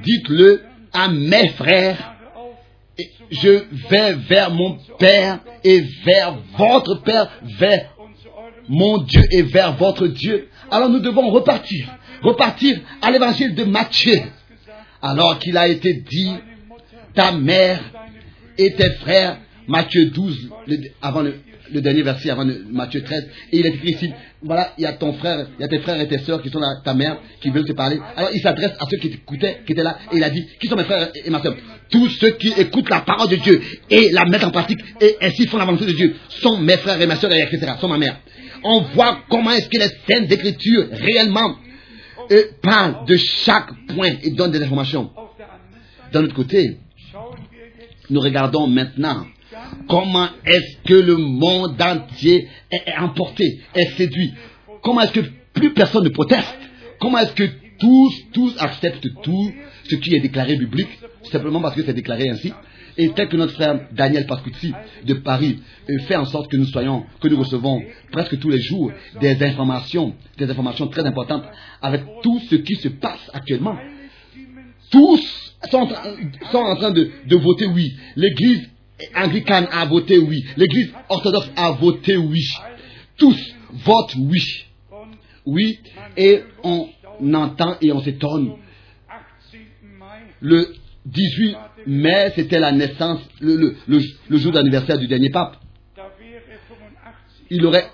[0.03, 0.63] dites-le
[0.93, 2.15] à mes frères,
[3.31, 7.91] je vais vers mon Père et vers votre Père, vers
[8.69, 10.49] mon Dieu et vers votre Dieu.
[10.71, 11.87] Alors nous devons repartir,
[12.23, 14.21] repartir à l'évangile de Matthieu,
[15.03, 16.33] alors qu'il a été dit,
[17.15, 17.81] ta mère
[18.59, 21.41] et tes frères, Matthieu 12, le- avant le,
[21.75, 24.13] le dernier verset, avant Matthieu 13, et il est écrit ici,
[24.43, 26.49] voilà, il y a ton frère, il y a tes frères et tes sœurs qui
[26.49, 27.99] sont là, ta mère, qui veulent te parler.
[28.17, 30.69] Alors il s'adresse à ceux qui écoutaient, qui étaient là, et il a dit, qui
[30.69, 31.57] sont mes frères et ma sœur?
[31.91, 33.61] Tous ceux qui écoutent la parole de Dieu
[33.91, 37.01] et la mettent en pratique, et ainsi font la volonté de Dieu, sont mes frères
[37.01, 38.21] et ma sœur, et etc., sont ma mère.
[38.63, 41.57] On voit comment est-ce que les scènes d'écriture réellement
[42.31, 45.11] euh, parlent de chaque point et donnent des informations.
[46.13, 46.79] D'un autre côté,
[48.11, 49.27] nous regardons maintenant
[49.89, 54.33] comment est-ce que le monde entier est, emporté, est séduit?
[54.83, 56.57] Comment est-ce que plus personne ne proteste?
[57.01, 57.49] Comment est-ce que
[57.79, 59.53] tous, tous acceptent tout
[59.89, 60.89] ce qui est déclaré biblique,
[61.31, 62.53] simplement parce que c'est déclaré ainsi?
[62.97, 64.73] Et tel que notre frère Daniel Pascucci
[65.05, 65.59] de Paris
[65.91, 67.83] euh, fait en sorte que nous soyons, que nous recevons
[68.13, 71.43] presque tous les jours des informations, des informations très importantes
[71.83, 73.77] avec tout ce qui se passe actuellement
[74.91, 76.03] tous sont en, train-
[76.53, 77.95] sont en train de, de voter oui.
[78.17, 78.71] L'église
[79.17, 80.45] anglicane a voté oui.
[80.57, 82.45] L'église orthodoxe a voté oui.
[83.17, 83.37] Tous
[83.85, 84.43] votent oui.
[85.47, 85.79] Oui.
[86.17, 86.89] Et on
[87.35, 88.55] entend et on s'étonne.
[89.53, 89.61] 18.
[89.99, 90.07] Mai
[90.41, 90.75] Le
[91.07, 95.57] 18 mai, c'était la naissance, le, le- le- le jour d'anniversaire du dernier pape.
[95.97, 97.87] da wäre 85 Il aurait,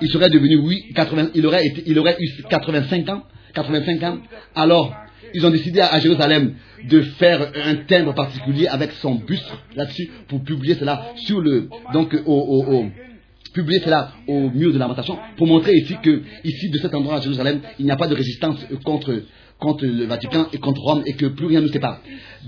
[0.00, 3.22] il serait devenu, oui, 80, il aurait été, il aurait eu 85 ans,
[3.54, 4.18] 85 ans.
[4.54, 4.94] Alors,
[5.34, 6.54] ils ont décidé à, Jérusalem
[6.88, 12.14] de faire un timbre particulier avec son buste là-dessus pour publier cela sur le, donc,
[12.26, 12.86] au, au- au-
[13.54, 17.20] publier cela au mur de lamentation pour montrer ici que, ici, de cet endroit à
[17.20, 19.22] Jérusalem, il n'y a pas de résistance contre,
[19.58, 22.00] contre le Vatican et contre Rome et que plus rien ne nous sépare.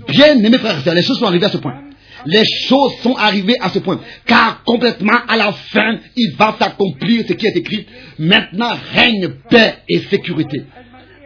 [0.09, 1.79] Bien aimés frères les choses sont arrivées à ce point.
[2.25, 3.99] Les choses sont arrivées à ce point.
[4.25, 7.85] Car complètement à la fin, il va s'accomplir ce qui est écrit.
[8.17, 10.63] Maintenant règne paix et sécurité.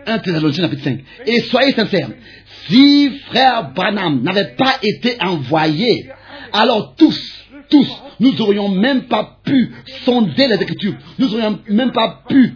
[0.09, 0.99] 1 Thessaloniciens chapitre 5.
[1.27, 2.09] Et soyez sincères,
[2.67, 6.09] si frère Branham n'avait pas été envoyé,
[6.51, 7.19] alors tous,
[7.69, 7.87] tous,
[8.19, 9.71] nous n'aurions même pas pu
[10.03, 10.95] sonder les Écritures.
[11.19, 12.55] Nous n'aurions même pas pu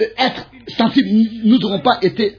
[0.00, 1.08] euh, être sensibles.
[1.44, 2.38] Nous n'aurions pas été,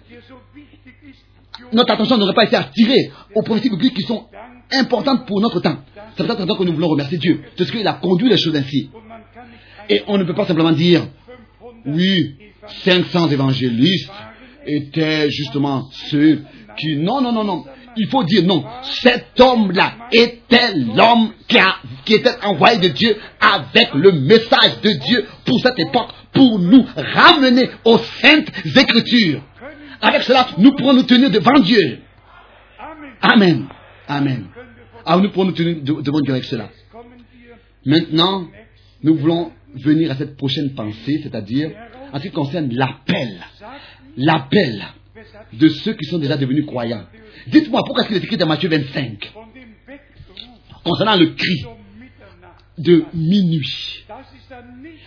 [1.72, 4.26] notre attention n'aurait pas été attirée aux prophéties bibliques qui sont
[4.74, 5.78] importantes pour notre temps.
[6.18, 7.41] C'est pour raison que nous voulons remercier Dieu.
[7.57, 8.89] Parce qu'il a conduit les choses ainsi.
[9.89, 11.01] Et on ne peut pas simplement dire,
[11.86, 12.36] 500 oui,
[12.84, 14.09] 500 évangélistes
[14.68, 16.43] étaient justement ceux
[16.78, 16.97] qui...
[16.97, 17.66] Non, non, non, non.
[17.97, 18.63] Il faut dire non.
[18.84, 24.89] Cet homme-là était l'homme qui, a- qui était envoyé de Dieu avec le message de
[25.07, 29.41] Dieu pour cette époque, pour nous ramener aux saintes écritures.
[30.01, 31.99] Avec cela, nous pourrons nous tenir devant Dieu.
[33.22, 33.68] Amen.
[34.07, 34.47] Amen.
[34.53, 34.61] Von
[35.05, 36.70] Ah, nous pourrons nous tenir de- devant Dieu avec cela.
[37.86, 38.47] Maintenant,
[39.03, 41.72] nous voulons venir à cette prochaine pensée, c'est-à-dire
[42.11, 43.39] en ce qui concerne l'appel.
[44.18, 44.86] L'appel
[45.53, 47.05] de ceux qui sont déjà devenus croyants.
[47.47, 51.66] Dites-moi pourquoi est-ce qu'il est écrit dans Matthieu 25 von dem Weckruf concernant le cri
[52.78, 54.05] de minuit?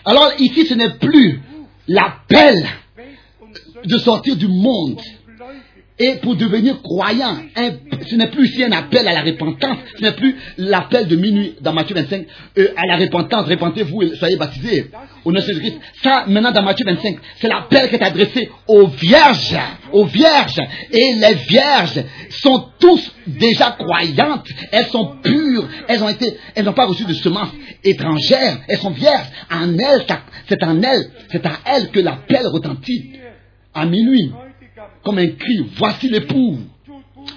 [0.04, 1.40] Alors ici, ce n'est plus
[1.86, 2.54] l'appel
[3.84, 5.00] de sortir du monde.
[5.98, 7.36] Et pour devenir croyant.
[8.08, 11.56] Ce n'est plus ici un appel à la repentance, ce n'est plus l'appel de minuit
[11.60, 12.26] dans Matthieu 25
[12.58, 14.90] euh, à la repentance, repentez-vous et soyez baptisés
[15.24, 15.78] au nom de Jésus-Christ.
[16.02, 19.58] Ça, maintenant dans Matthieu 25, c'est l'appel qui est adressé aux vierges,
[19.92, 20.60] aux vierges.
[20.92, 26.72] Et les vierges sont tous déjà croyantes, elles sont pures, elles ont été, elles n'ont
[26.72, 27.52] pas reçu de semences
[27.84, 29.26] étrangères, elles sont vierges.
[29.50, 30.06] En elles,
[30.48, 33.12] c'est en elles, c'est à elles que l'appel retentit
[33.74, 34.32] à minuit
[35.02, 36.58] comme un cri, voici l'époux.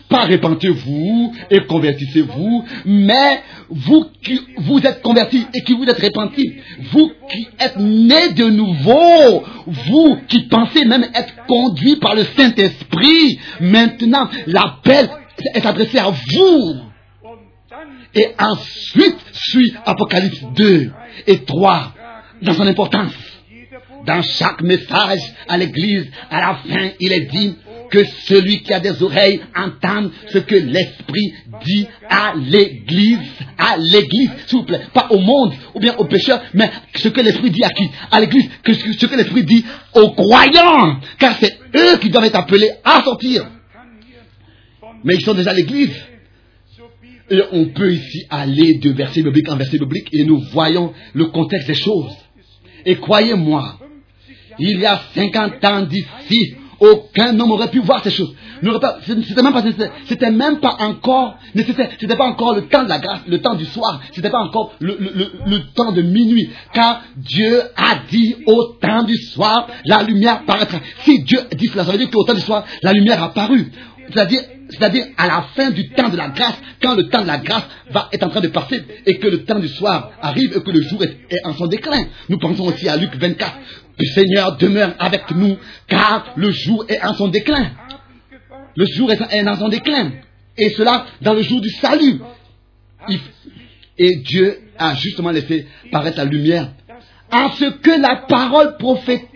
[0.09, 6.53] Pas repentez-vous et convertissez-vous, mais vous qui vous êtes convertis et qui vous êtes repentis,
[6.91, 13.39] vous qui êtes nés de nouveau, vous qui pensez même être conduits par le Saint-Esprit,
[13.59, 15.09] maintenant l'appel
[15.53, 16.75] est adressé à vous.
[18.13, 20.91] Et ensuite suit Apocalypse 2
[21.27, 21.93] et 3
[22.41, 23.13] dans son importance.
[24.05, 27.55] Dans chaque message à l'église, à la fin, il est dit
[27.91, 31.33] que celui qui a des oreilles entende ce que l'Esprit
[31.65, 33.19] dit à l'église,
[33.57, 37.21] à l'église, s'il vous plaît, pas au monde ou bien aux pécheurs, mais ce que
[37.21, 37.89] l'Esprit dit à qui?
[38.09, 42.39] À l'église, que ce que l'Esprit dit aux croyants, car c'est eux qui doivent être
[42.39, 43.45] appelés à sortir.
[45.03, 45.93] Mais ils sont déjà à l'église.
[47.29, 51.25] Et on peut ici aller de verset biblique en verset biblique et nous voyons le
[51.27, 52.13] contexte des choses.
[52.85, 53.79] Et croyez-moi,
[54.59, 58.33] il y a 50 ans d'ici, aucun homme aurait pu voir ces choses.
[58.61, 59.63] N'aurait C'était même pas,
[60.07, 63.65] c'était même pas encore, c'était pas encore le temps de la grâce, le temps du
[63.65, 69.15] soir, c'était pas encore le, temps de minuit, car Dieu a dit au temps du
[69.15, 70.79] soir, la lumière paraîtra.
[71.03, 73.71] Si Dieu dit cela, ça veut dire qu'au temps du soir, la lumière a paru.
[74.13, 77.37] C'est-à-dire, c'est-à-dire à la fin du temps de la grâce, quand le temps de la
[77.37, 80.61] grâce va être en train de passer et que le temps du soir arrive et
[80.61, 82.05] que le jour est, est en son déclin.
[82.29, 83.51] Nous pensons aussi à Luc 24.
[83.97, 87.71] Le Seigneur demeure avec nous car le jour est en son déclin.
[88.75, 90.11] Le jour est en son déclin.
[90.57, 92.21] Et cela dans le jour du salut.
[93.97, 96.69] Et Dieu a justement laissé paraître la lumière
[97.31, 99.30] en ce que la parole prophétique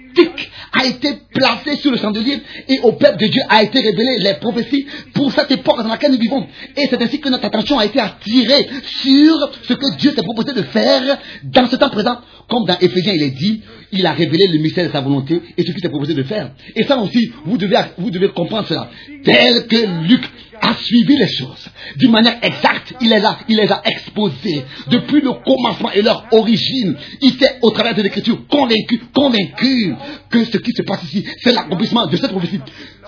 [0.73, 4.33] a été placée sur le chandelier et au peuple de Dieu a été révélée les
[4.35, 6.45] prophéties pour cette époque dans laquelle nous vivons.
[6.75, 8.67] Et c'est ainsi que notre attention a été attirée
[9.01, 12.17] sur ce que Dieu s'est proposé de faire dans ce temps présent.
[12.47, 13.61] Comme dans Éphésiens, il est dit,
[13.91, 16.51] il a révélé le mystère de sa volonté et ce qu'il s'est proposé de faire.
[16.75, 18.89] Et ça aussi, vous devez, vous devez comprendre cela.
[19.23, 20.23] Tel que Luc
[20.61, 22.93] a suivi les choses d'une manière exacte.
[23.01, 26.95] Il est là, il les a exposées depuis le commencement et leur origine.
[27.21, 29.95] Il s'est, au travers de l'écriture, convaincu, convaincu
[30.29, 32.59] que ce qui se passe ici, c'est l'accomplissement de cette prophétie.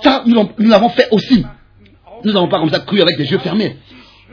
[0.04, 1.44] Ça, nous l'avons- fait aussi.
[2.24, 3.78] Nous n'avons pas comme ça cru avec les yeux fermés.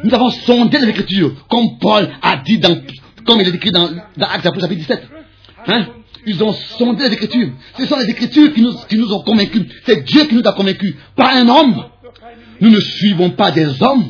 [0.02, 2.76] Nous avons sondé les Écritures, comme Paul a dit dans,
[3.24, 5.02] comme il est écrit dans, dans Actes chapitre 17.
[5.68, 5.86] Hein?
[6.26, 7.50] Ils ont sondé les Écritures.
[7.78, 9.62] Ce sont les Écritures qui nous, qui nous ont convaincus.
[9.86, 11.84] C'est Dieu qui nous a convaincus, pas un homme.
[12.64, 14.06] Nous ne suivons pas des hommes.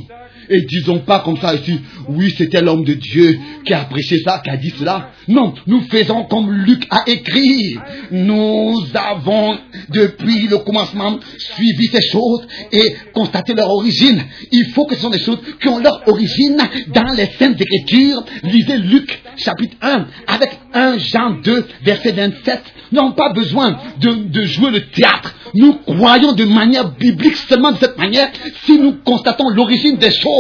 [0.49, 1.78] Et disons pas comme ça ici,
[2.09, 5.11] oui, c'était l'homme de Dieu qui a prêché ça, qui a dit cela.
[5.28, 7.78] Non, nous faisons comme Luc a écrit.
[8.11, 9.59] Nous avons,
[9.90, 14.22] depuis le commencement, suivi ces choses et constaté leur origine.
[14.53, 18.22] Il faut que ce sont des choses qui ont leur origine dans les Saintes Écritures.
[18.42, 22.62] Lisez Luc chapitre 1 avec 1 Jean 2 verset 27.
[22.92, 25.34] Nous n'avons pas besoin de, de jouer le théâtre.
[25.55, 28.28] Nous croyons de manière biblique seulement de cette manière
[28.64, 30.34] si nous constatons l'origine des choses.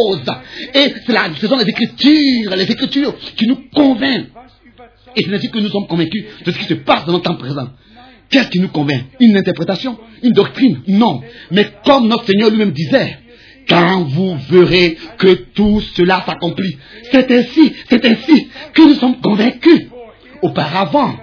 [0.74, 4.28] Et c'est la- ce sont les Écritures, les Écritures qui nous convainquent.
[5.16, 7.36] Et c'est ainsi que nous sommes convaincus de ce qui se passe dans notre temps
[7.36, 7.68] présent.
[8.30, 9.04] Qu'est-ce qui nous convainc?
[9.20, 11.20] Une interprétation Une doctrine Non.
[11.50, 13.18] Mais comme notre Seigneur lui-même disait,
[13.68, 16.76] quand vous verrez que tout cela s'accomplit,
[17.12, 19.86] c'est ainsi, c'est ainsi que nous sommes convaincus.
[20.42, 21.16] Auparavant,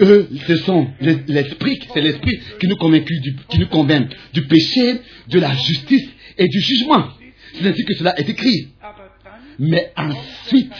[0.00, 4.42] eux, ce sont les- l'esprit, c'est l'esprit qui nous convainc du, qui nous convainc du
[4.46, 7.04] péché, de la justice et du jugement.
[7.58, 8.68] C'est ainsi que cela est écrit.
[9.58, 10.72] Mais ensuite,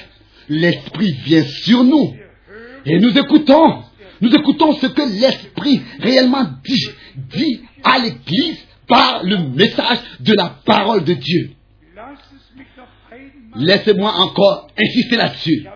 [0.49, 2.15] l'esprit vient sur nous
[2.85, 3.83] et nous écoutons.
[4.21, 10.57] Nous écoutons ce que l'esprit réellement dit, dit à l'église par le message de la
[10.65, 11.51] parole de Dieu.
[13.57, 15.67] Laissez-moi encore insister là-dessus.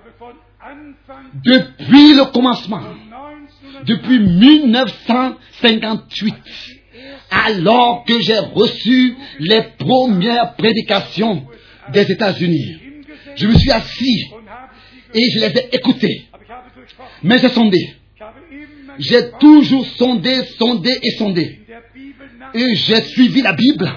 [1.44, 3.02] Depuis le commencement, 1900
[3.86, 6.34] depuis 1958,
[7.32, 11.46] alors que j'ai reçu les premières prédications
[11.92, 12.76] des États-Unis,
[13.36, 14.30] je me suis assis
[15.14, 16.26] et je les ai écoutées.
[17.22, 17.94] Mais j'ai sondé.
[18.98, 21.60] J'ai toujours sondé, sondé et sondé.
[22.54, 23.90] Et j'ai suivi la Bible.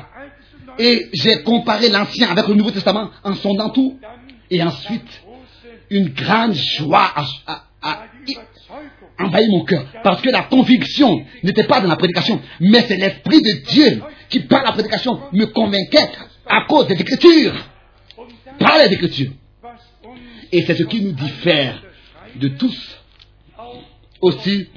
[0.78, 4.00] Et j'ai comparé l'Ancien avec le Nouveau Testament en sondant tout.
[4.50, 5.22] Et ensuite,
[5.90, 8.04] une grande joie a, a-.
[9.20, 9.86] envahi mon cœur.
[10.04, 14.42] Parce que la conviction n'était pas dans la prédication, mais c'est l'Esprit de Dieu qui,
[14.42, 16.10] par la prédication, me convainquait
[16.46, 17.54] à cause des Écritures.
[18.60, 19.32] Par les Écritures.
[20.52, 21.82] Et c'est ce qui nous diffère
[22.36, 23.00] de tous,
[24.22, 24.68] aussi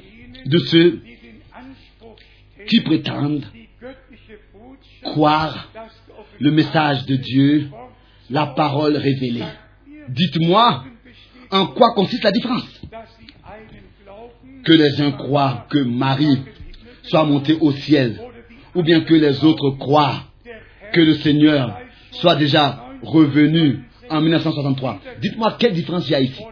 [0.45, 1.01] de ceux
[2.67, 3.45] qui prétendent
[5.03, 5.69] croire
[6.39, 7.69] le message de Dieu,
[8.29, 9.45] la parole révélée.
[10.09, 10.85] Dites-moi
[11.51, 12.67] en quoi consiste la différence?
[14.63, 16.39] Que les uns croient que Marie
[17.03, 18.19] soit montée au ciel,
[18.75, 20.23] ou bien que les autres croient
[20.93, 21.79] que le Seigneur
[22.11, 23.79] soit déjà revenu
[24.09, 24.99] en 1963.
[25.21, 26.43] Dites-moi quelle différence il y a ici?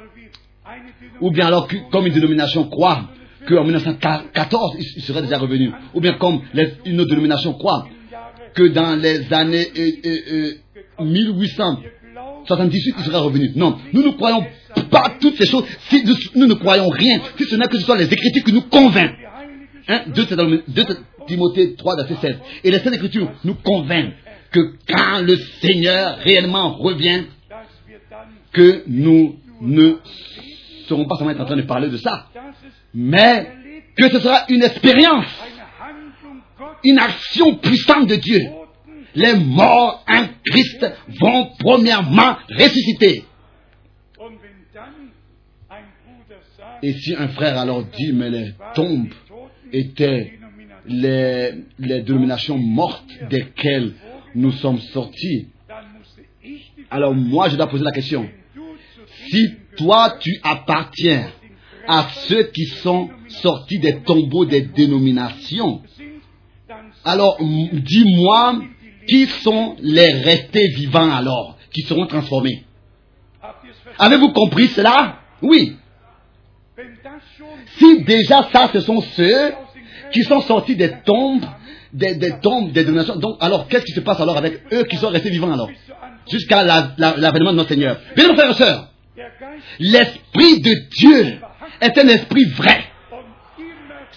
[1.20, 3.10] Ou bien alors, comme une dénomination croit
[3.47, 5.72] qu'en 1914, il serait déjà revenu.
[5.93, 6.41] Ou bien comme
[6.86, 7.88] une autre dénomination croit
[8.53, 10.53] que dans les années euh, euh,
[10.99, 11.82] euh, 1800, glauben
[12.48, 13.52] 78, il sera revenu.
[13.56, 14.45] Non, nous ne croyons
[14.89, 16.04] pas toutes ces choses si
[16.36, 19.16] nous, ne croyons rien, si ce n'est que ce soit les Écritures qui nous convainquent.
[19.18, 20.84] Die Heilige Hein, 2 Thessaloniciens- 2
[21.28, 22.36] Timothée 3, verset 16.
[22.64, 24.14] Et les Saintes Écritures nous convainquent
[24.52, 27.24] que quand le Seigneur réellement revient,
[28.54, 29.95] que nous ne
[30.88, 32.28] serons pas seulement en train de parler de ça,
[32.93, 33.48] mais
[33.98, 35.26] que ce sera une expérience,
[36.84, 38.39] une action puissante de Dieu.
[39.18, 40.86] Les morts en Christ
[41.20, 43.26] vont premièrement ressusciter.
[46.84, 49.09] Et si un frère alors dit, mais les tombes
[49.74, 50.34] étaient
[50.86, 53.93] les, les dénominations mortes desquelles
[54.36, 55.47] nous sommes sortis,
[56.91, 58.30] alors moi je dois poser la question,
[59.32, 61.32] si toi tu appartiens
[61.88, 65.82] à ceux qui sont sortis des tombeaux des dénominations,
[67.03, 68.61] alors dis-moi
[69.08, 72.64] qui sont les restés vivants alors, qui seront transformés?
[73.99, 75.20] Avez-vous compris cela?
[75.41, 75.76] Oui.
[77.78, 79.53] Si déjà ça, ce sont ceux
[80.12, 81.45] qui sont sortis des tombes,
[81.93, 85.10] des, tombes, des dénominations, donc alors qu'est-ce qui se passe alors avec eux qui sont
[85.10, 85.70] restés vivants alors?
[86.30, 87.99] Jusqu'à la- la- l'avènement de notre Seigneur.
[88.16, 88.89] Bien frères et sœurs,
[89.80, 91.39] l'Esprit de Dieu
[91.82, 92.84] est un esprit vrai.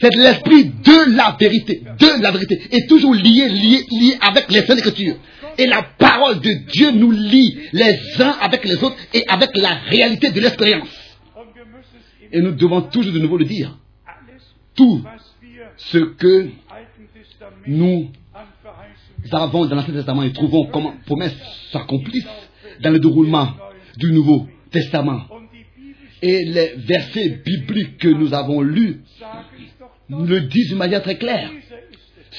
[0.00, 4.62] C'est l'esprit de la vérité, de la vérité, et toujours lié, lié, lié avec les
[4.62, 5.16] Saintes Écritures.
[5.58, 9.74] Et la parole de Dieu nous lie les uns avec les autres et avec la
[9.74, 10.88] réalité de l'expérience.
[12.32, 13.76] Et nous devons toujours de nouveau le dire.
[14.74, 15.02] Tout
[15.76, 16.48] ce que
[17.66, 18.10] nous
[19.32, 21.36] avons dans l'Ancien Testament et trouvons comment promesses
[21.72, 22.26] s'accomplissent
[22.80, 23.48] dans le déroulement
[23.98, 25.22] du Nouveau Testament.
[26.22, 29.00] Et les versets bibliques que nous avons lus
[30.10, 31.50] le disent d'une manière très claire.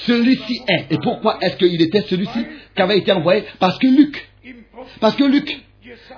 [0.06, 0.86] Celui-ci est.
[0.90, 4.28] Et pourquoi est-ce qu'il était celui-ci qui avait été envoyé Parce que Luc,
[5.00, 5.60] parce que Luc,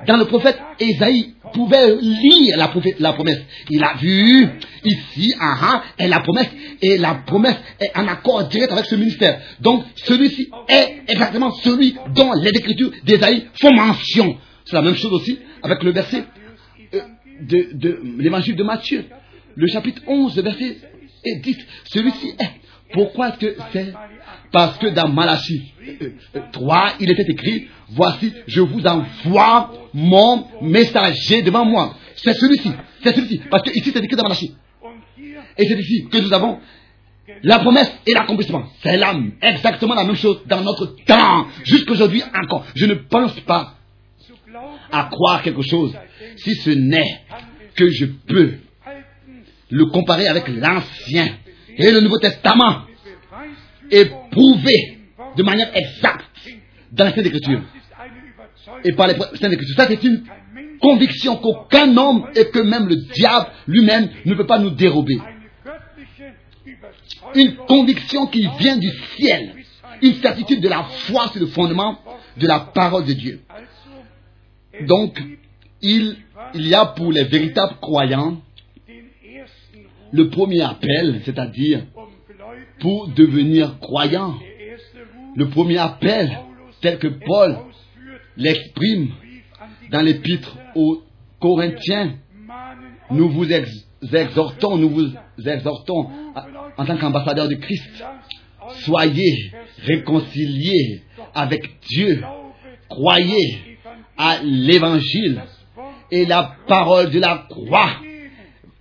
[0.07, 3.41] dans le prophète Ésaïe, pouvait lire la, promesse.
[3.71, 4.49] Il a vu
[4.85, 6.51] ici, ah, ah, et la promesse,
[6.83, 9.41] et la promesse est en accord direct avec ce ministère.
[9.61, 14.37] Donc, celui-ci est exactement celui dont les écritures d'Ésaïe font mention.
[14.65, 16.25] C'est la même chose aussi avec le verset
[16.95, 17.01] euh,
[17.41, 19.05] de, de l'évangile de Matthieu,
[19.57, 20.79] le chapitre 11, verset
[21.25, 21.57] et 10.
[21.85, 22.51] Celui-ci est.
[22.93, 23.93] Pourquoi est-ce que c'est?
[24.53, 30.47] Parce que dans Malachie euh, euh, 3, il était écrit, voici, je vous envoie mon
[30.63, 31.97] messager devant moi.
[32.17, 32.71] C'est celui-ci,
[33.03, 33.41] c'est celui-ci.
[33.51, 34.55] Parce que ici, c'est écrit dans Malachie.
[35.59, 36.59] Et c'est ici que nous avons
[37.43, 38.65] la promesse et l'accomplissement.
[38.83, 42.65] C'est là exactement la même chose dans notre temps, jusqu'aujourd'hui encore.
[42.75, 43.75] Je ne pense pas
[44.93, 45.97] à croire quelque chose
[46.37, 47.23] si ce n'est
[47.75, 48.55] que je peux
[49.75, 51.37] le comparer avec l'Ancien
[51.77, 52.83] et le Nouveau Testament
[53.91, 54.99] et prouver
[55.37, 56.25] de manière exacte
[56.93, 57.65] dans ist eine Überzeugung.
[58.85, 59.77] et par les Saintes Écritures.
[59.77, 60.23] Ça, c'est une
[60.81, 65.19] conviction qu'aucun homme et que même le diable lui-même ne peut pas nous dérober.
[67.35, 69.55] Une conviction qui vient du ciel.
[70.03, 71.99] Une certitude de la foi sur le fondement
[72.37, 73.41] de la parole de Dieu.
[74.87, 75.21] Donc,
[75.83, 76.17] il,
[76.55, 78.41] y a pour les véritables croyants
[80.15, 81.81] le premier appel, c'est-à-dire
[82.81, 84.35] pour devenir croyant.
[85.37, 86.39] Le premier appel,
[86.81, 87.57] tel que Paul
[88.37, 89.11] l'exprime
[89.91, 91.03] dans l'épître aux
[91.41, 92.15] Corinthiens,
[93.11, 95.09] nous vous ex- exhortons, nous vous
[95.45, 96.09] exhortons
[96.77, 98.05] en tant qu'ambassadeurs de Christ,
[98.85, 99.53] soyez
[99.85, 101.03] réconciliés
[101.35, 102.23] avec Dieu,
[102.89, 103.77] croyez
[104.17, 105.43] à l'évangile
[106.11, 107.91] et la parole de la croix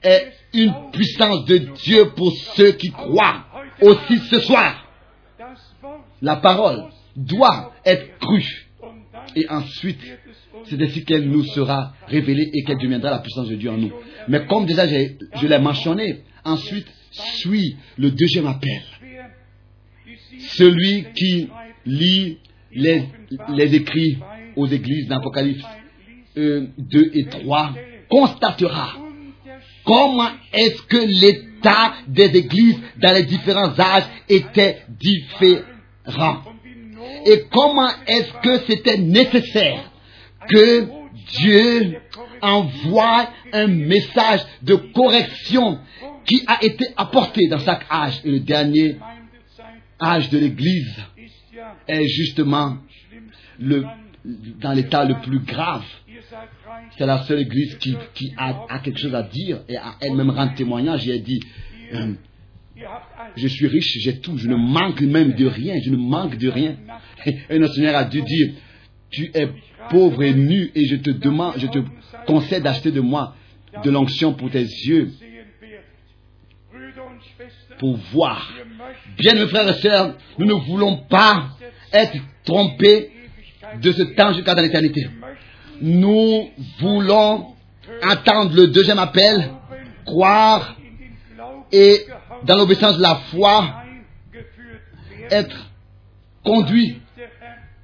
[0.03, 3.45] est une puissance de Dieu pour ceux qui croient.
[3.81, 4.87] Aussi ce soir,
[6.21, 6.85] la parole
[7.15, 8.67] doit être crue
[9.35, 9.99] et ensuite
[10.65, 13.91] c'est ainsi qu'elle nous sera révélée et qu'elle deviendra la puissance de Dieu en nous.
[14.27, 18.81] Mais comme déjà je l'ai mentionné, ensuite suit le deuxième appel.
[20.39, 21.49] Celui qui
[21.85, 22.37] lit
[22.71, 23.03] les,
[23.49, 24.17] les écrits
[24.55, 25.65] aux églises d'Apocalypse
[26.37, 27.73] euh, 2 et 3
[28.09, 28.97] constatera
[29.85, 36.43] comment est-ce que l'état des églises dans les différents âges était différent?
[37.25, 39.91] Et comment est-ce que c'était nécessaire
[40.49, 40.87] que
[41.37, 42.01] Dieu
[42.41, 45.79] envoie un message de correction
[46.25, 48.21] qui a été apporté dans chaque âge?
[48.25, 48.97] Et le dernier
[50.01, 50.95] âge de l'Église
[51.87, 52.77] est justement
[53.59, 53.85] le,
[54.25, 55.85] dans l'état le plus grave.
[56.97, 57.95] C'est la seule Église qui,
[58.37, 61.07] a, quelque chose à dire et elle-même rendre témoignage.
[61.07, 61.41] Elle dit,
[61.93, 62.13] euh,
[63.35, 66.49] je suis riche, j'ai tout, je ne manque même de rien, je ne manque de
[66.49, 66.75] rien.
[67.25, 68.53] Et notre Seigneur a dû dire,
[69.09, 69.47] tu es
[69.89, 71.79] pauvre et nu, et je te demande, je te
[72.25, 73.35] conseille d'acheter de moi
[73.83, 75.11] de l'onction pour tes yeux,
[77.79, 78.53] pour voir.
[79.17, 81.49] Bien, mes frères et sœurs, nous ne voulons pas
[81.91, 83.11] être trompés
[83.81, 85.07] de ce temps jusqu'à dans l'éternité.
[85.85, 86.49] Nous
[86.79, 87.47] voulons
[88.01, 89.51] attendre le deuxième appel,
[90.05, 90.77] croire
[91.73, 92.05] et
[92.45, 93.83] dans l'obéissance de la foi
[95.29, 95.57] être
[96.45, 96.63] Herr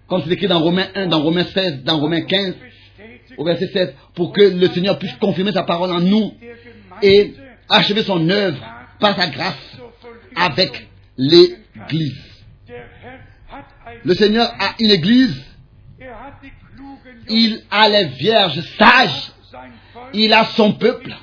[0.07, 3.67] comme c'est écrit dans Romains 1, dans Romains 16, dans Romains 15, bestätigt au verset
[3.67, 6.33] 7, pour que le Seigneur puisse confirmer sa parole en nous
[7.01, 7.33] et
[7.67, 8.59] achever son œuvre
[8.99, 9.77] par sa grâce
[10.37, 12.17] avec l'Église.
[14.05, 15.35] Le Seigneur a une Église,
[17.29, 19.31] il a les vierges sages,
[20.13, 21.13] il a son peuple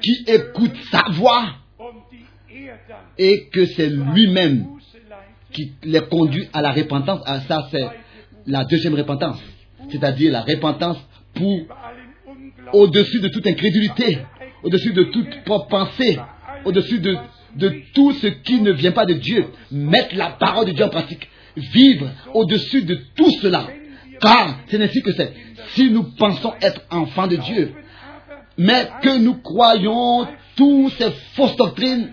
[0.00, 1.46] qui écoute sa voix
[3.18, 4.66] et que c'est lui-même
[5.52, 7.22] qui les conduit à la repentance.
[7.24, 7.86] Ah, ça, c'est
[8.46, 9.38] la deuxième repentance,
[9.90, 10.98] c'est-à-dire la repentance
[11.34, 11.60] pour
[12.72, 14.18] au-dessus de toute incrédulité,
[14.62, 16.18] au-dessus de toute propre pensée,
[16.64, 17.16] au-dessus de,
[17.54, 19.46] de tout ce qui ne vient pas de Dieu.
[19.70, 21.28] Mettre la parole de Dieu en pratique.
[21.56, 23.66] Vivre au-dessus de tout cela.
[24.20, 25.32] Car c'est ainsi que c'est.
[25.74, 27.74] Si nous pensons être enfants de Dieu,
[28.58, 30.26] mais que nous croyons
[30.56, 32.10] toutes ces fausses doctrines,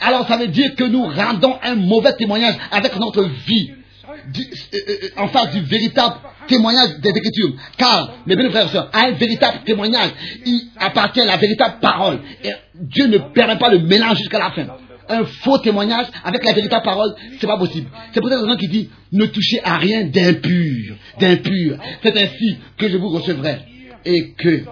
[0.00, 3.72] alors ça veut dire que nous rendons un mauvais témoignage avec notre vie
[4.12, 6.16] euh, euh, en face du véritable
[6.46, 7.54] témoignage des Écritures.
[7.76, 10.10] Car, mes bien frères et sœurs, à un véritable témoignage,
[10.44, 12.20] il appartient à la véritable parole.
[12.44, 14.66] Et Dieu ne permet pas le mélange jusqu'à la fin.
[15.08, 17.88] Un faux témoignage avec la véritable parole, c'est pas possible.
[18.12, 21.78] C'est pour cette raison qu'il dit, ne touchez à rien d'impur, d'impur.
[22.02, 23.58] C'est ainsi que je vous recevrai
[24.04, 24.64] et que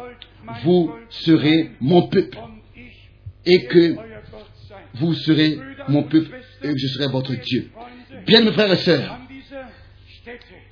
[0.65, 2.39] vous serez mon peuple
[3.47, 3.97] et que
[4.95, 5.59] vous serez
[5.89, 7.71] mon peuple et que je serai votre Dieu.
[8.27, 9.19] Bien, mes frères et sœurs,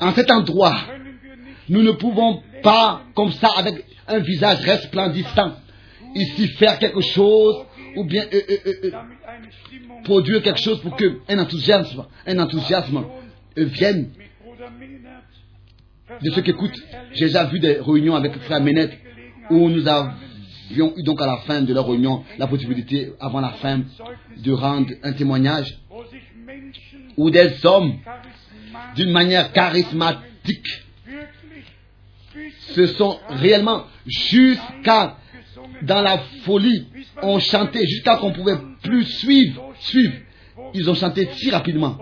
[0.01, 0.77] en cet endroit,
[1.69, 5.57] nous ne pouvons pas, comme ça, avec un visage resplendissant,
[6.15, 7.65] ici faire quelque chose
[7.97, 8.91] ou bien euh, euh, euh,
[10.05, 13.05] produire quelque chose pour que un enthousiasme, un enthousiasme
[13.59, 14.11] euh, vienne
[16.23, 16.81] de ceux qui écoutent.
[17.13, 18.99] J'ai déjà vu des réunions avec Frère Ménet
[19.51, 23.51] où nous avions eu donc à la fin de la réunion la possibilité, avant la
[23.51, 23.83] fin,
[24.37, 25.79] de rendre un témoignage
[27.17, 27.95] où des hommes,
[28.95, 30.85] d'une manière charismatique,
[32.75, 35.17] se sont réellement jusqu'à
[35.83, 36.87] dans la folie,
[37.23, 38.57] ont chanté jusqu'à qu'on pouvait
[38.89, 40.15] plus suivre, suivre.
[40.75, 41.97] Ils ont chanté si rapidement.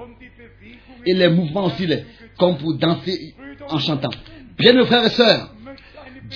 [1.05, 2.05] Et les mouvements aussi, les-
[2.39, 3.35] comme pour danser
[3.69, 4.11] en chantant.
[4.59, 5.53] Bien, mes frères et sœurs,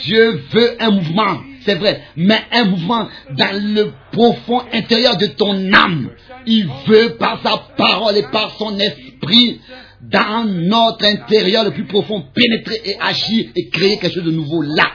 [0.05, 5.73] Dieu veut un mouvement, c'est vrai, mais un mouvement dans le profond intérieur de ton
[5.73, 6.11] âme.
[6.47, 9.61] Il veut par sa parole et par son esprit
[10.01, 14.63] dans notre intérieur le plus profond pénétrer et agir et créer quelque chose de nouveau
[14.63, 14.87] là.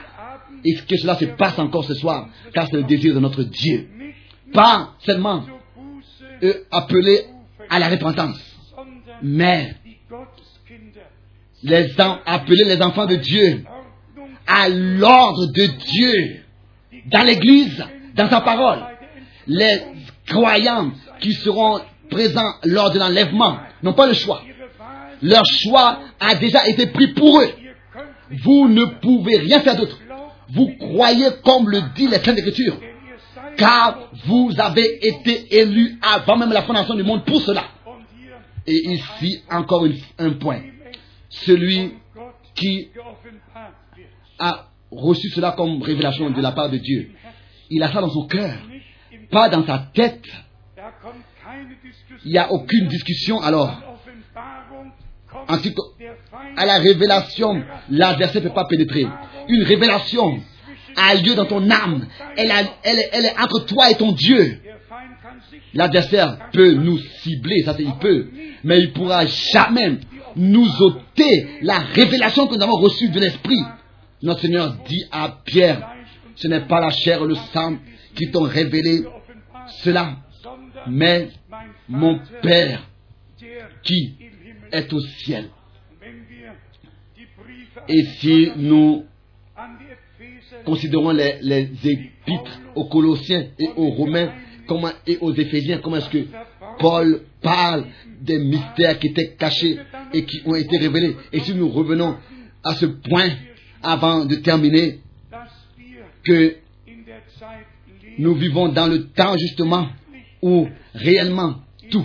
[0.64, 3.88] Et que cela se passe encore ce soir, car c'est le désir de notre Dieu.
[4.52, 5.44] Pas seulement
[6.42, 7.24] euh, appelé
[7.68, 8.38] à la repentance,
[9.22, 9.74] mais
[11.62, 11.94] les
[12.26, 13.64] appeler les enfants de Dieu
[14.46, 16.42] à l'ordre de Dieu
[17.06, 18.78] dans l'Église, dans sa parole.
[19.46, 19.80] Les
[20.26, 24.42] croyants qui seront présents lors de l'enlèvement n'ont pas le choix.
[25.22, 27.50] Leur choix a déjà été pris pour eux.
[28.44, 29.98] Vous ne pouvez rien faire d'autre.
[30.50, 32.78] Vous croyez comme le dit les Saintes Écritures,
[33.56, 37.64] car vous avez été élus avant même la fondation du monde pour cela.
[38.66, 39.86] Et ici, encore
[40.18, 40.60] un point.
[41.28, 41.94] Celui
[42.54, 42.88] qui
[44.38, 47.10] a reçu cela comme révélation de la part de Dieu,
[47.70, 48.58] il a ça dans son cœur,
[49.30, 50.24] pas dans sa tête.
[52.24, 53.82] Il n'y a aucune discussion alors.
[55.48, 55.74] Feind
[56.56, 59.06] à la révélation, l'adversaire ne peut pas pénétrer.
[59.48, 60.40] Une révélation
[60.96, 62.06] a lieu dans ton âme.
[62.36, 64.60] Elle, est- entre toi et ton Dieu.
[65.74, 68.28] L'adversaire peut nous cibler, ça c'est- il peut,
[68.64, 69.98] mais il pourra jamais
[70.36, 73.62] nous ôter la révélation que nous avons reçue de l'Esprit.
[74.22, 75.86] Notre Seigneur dit à Pierre,
[76.34, 77.76] ce n'est pas la chair et le sang
[78.14, 79.02] qui t'ont révélé
[79.82, 80.16] cela,
[80.86, 81.28] mais
[81.88, 82.88] mon Père
[83.82, 84.14] qui
[84.72, 85.50] est au ciel.
[87.88, 89.04] Et si nous
[90.64, 94.30] considérons les, épîtres aux Colossiens et aux Romains
[95.06, 96.26] et aux Éphésiens, comment est-ce que
[96.78, 97.84] Paul parle
[98.20, 99.78] des mystères qui étaient cachés
[100.12, 101.16] et qui ont été révélés.
[101.32, 102.16] Et si nous revenons
[102.64, 103.30] à ce point
[103.82, 104.98] avant de terminer,
[106.24, 106.56] que
[108.18, 109.86] nous vivons dans le temps justement
[110.42, 111.60] où réellement
[111.90, 112.04] tout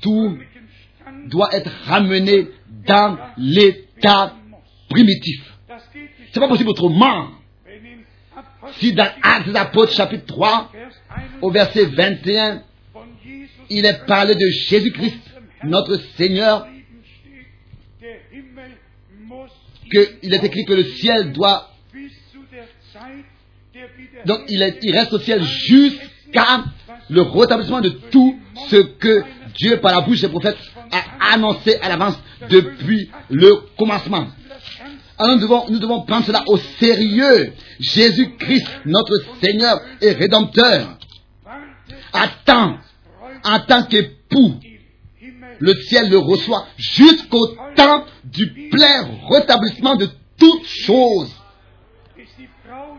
[0.00, 0.38] tout
[1.26, 2.48] doit être ramené
[2.86, 4.34] dans l'état
[4.88, 5.56] primitif.
[6.32, 7.28] C'est pas possible autrement.
[8.78, 12.62] Si dans Actes des Apôtres chapitre 3, Vers 1 au verset 21,
[12.92, 15.18] von Jesus il est parlé de Jésus-Christ,
[15.64, 16.66] notre Seigneur,
[19.90, 21.70] qu'il est écrit que le ciel doit,
[24.24, 26.64] donc il, il reste au ciel jusqu'à
[27.08, 29.22] le rétablissement de tout ce que
[29.54, 30.58] Dieu, par la bouche des prophètes,
[30.90, 32.18] a annoncé à l'avance
[32.48, 34.28] depuis le commencement.
[35.18, 37.52] Alors nous devons, prendre cela au sérieux.
[37.80, 40.96] Jésus-Christ, notre Seigneur et Rédempteur,
[42.12, 42.78] attend
[43.44, 44.54] en tant qu'époux
[45.60, 50.08] le ciel le reçoit jusqu'au temps du plein rétablissement de
[50.38, 51.34] toutes choses,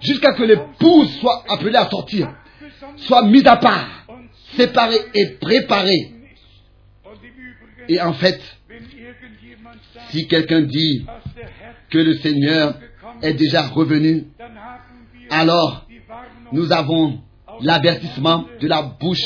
[0.02, 2.34] jusqu'à que l'épouse soit appelée à sortir,
[2.98, 4.06] soit mise à part,
[4.58, 6.12] séparée et préparée.
[7.88, 8.41] Et en fait,
[10.10, 11.06] si quelqu'un dit
[11.90, 12.76] que le Seigneur
[13.22, 14.26] est déjà revenu,
[15.30, 15.86] alors
[16.52, 17.20] nous avons
[17.61, 19.26] l'avertissement de la bouche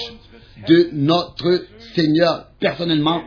[0.68, 1.66] de notre
[1.96, 3.22] Seigneur personnellement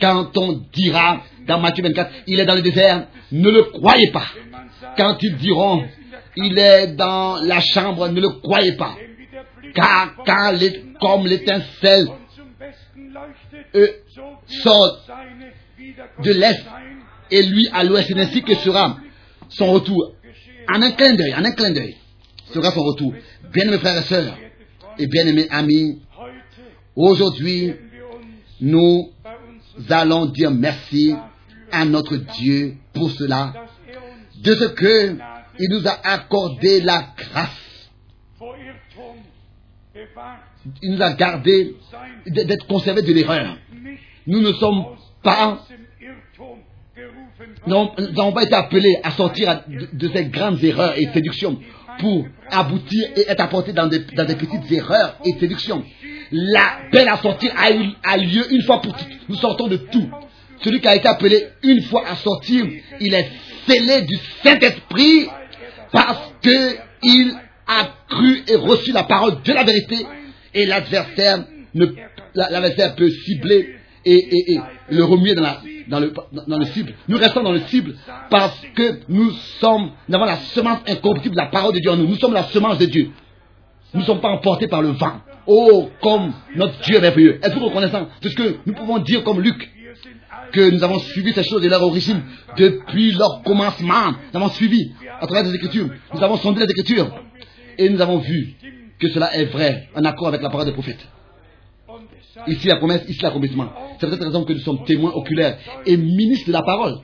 [0.00, 4.26] quand on dira dans Matthieu 24, il est dans le désert, ne le croyez pas.
[4.96, 5.84] Quand ils diront,
[6.36, 8.94] il est dans la chambre, ne le croyez pas.
[9.74, 12.06] Car quand les- comme l'étincelle
[14.46, 15.00] sort
[16.22, 16.64] de l'est
[17.34, 18.96] et lui à l'ouest, c'est ainsi que sera
[19.48, 20.12] son retour.
[20.72, 21.96] En un clin d'œil, en un clin d'œil,
[22.52, 23.12] sera son retour.
[23.52, 24.38] Bien-aimés frères et sœurs,
[24.98, 26.00] et bien-aimés amis,
[26.94, 27.72] aujourd'hui,
[28.60, 29.12] nous
[29.90, 31.14] allons dire merci
[31.72, 33.52] à notre Dieu pour cela,
[34.36, 35.16] de ce que
[35.58, 37.90] il nous a accordé la grâce.
[40.82, 41.76] Il nous a gardé
[42.26, 43.56] d'être conservés de l'erreur.
[44.26, 44.84] Nous ne sommes
[45.22, 45.64] pas,
[47.66, 49.62] n'avons pas été appelés à sortir
[49.92, 51.58] de, ces grandes erreurs et séductions
[51.98, 55.84] pour aboutir et être apportés dans des, petites erreurs et séductions.
[56.30, 59.08] L'appel à sortir a, eu, lieu une fois pour toutes.
[59.28, 60.08] Nous sortons de tout.
[60.62, 62.64] Celui qui a été appelé une fois à sortir,
[63.00, 63.28] il est
[63.66, 65.28] scellé du Saint-Esprit
[65.92, 67.34] parce que il
[67.66, 70.06] a cru et reçu la parole de la vérité
[70.54, 71.44] et l'adversaire
[72.34, 74.60] l'adversaire peut cibler et,
[74.90, 76.94] le remuer dans, le, cible.
[77.08, 77.94] Nous restons dans le cible
[78.30, 82.06] parce que nous sommes, nous avons la semence incorruptible la parole de Dieu en nous.
[82.06, 83.10] Nous sommes la semence de Dieu.
[83.92, 85.20] Nous ne sommes pas emportés par le vent.
[85.46, 87.38] Oh, comme notre Dieu est merveilleux.
[87.42, 89.70] Êtes-vous reconnaissant de ce que nous pouvons dire comme Luc
[90.52, 92.22] que nous avons suivi ces choses de leur origine
[92.56, 94.12] depuis leur commencement.
[94.32, 95.88] Nous avons suivi à travers les Écritures.
[96.12, 97.10] Nous avons sondé les Écritures.
[97.76, 98.54] Et nous avons vu
[98.98, 101.06] que cela est vrai, en accord avec la parole des prophètes.
[102.46, 103.72] Ici la promesse, ici l'accomplissement.
[103.98, 106.98] C'est pour cette raison que nous sommes témoins oculaires et ministres de la parole.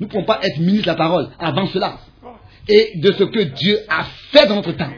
[0.00, 1.98] Nous ne pouvons pas être ministres de la parole avant cela.
[2.68, 4.92] Et de ce que Dieu a fait dans notre temps,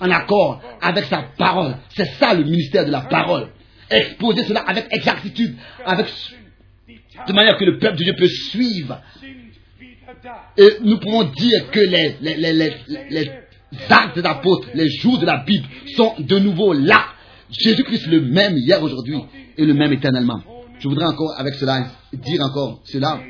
[0.00, 1.76] en accord avec sa parole.
[1.90, 3.48] C'est ça le ministère de la parole.
[3.90, 6.06] Exposer cela avec exactitude, avec
[7.26, 9.00] de manière que le peuple de Dieu peut suivre.
[10.56, 13.30] Et nous pouvons dire que les,
[13.90, 15.66] actes des apôtres, les jours de la Bible
[15.96, 17.06] sont de nouveau là.
[17.58, 19.18] Jésus-Christ le même hier, aujourd'hui
[19.56, 20.42] et le même éternellement.
[20.78, 23.20] Je voudrais encore avec cela dire encore cela.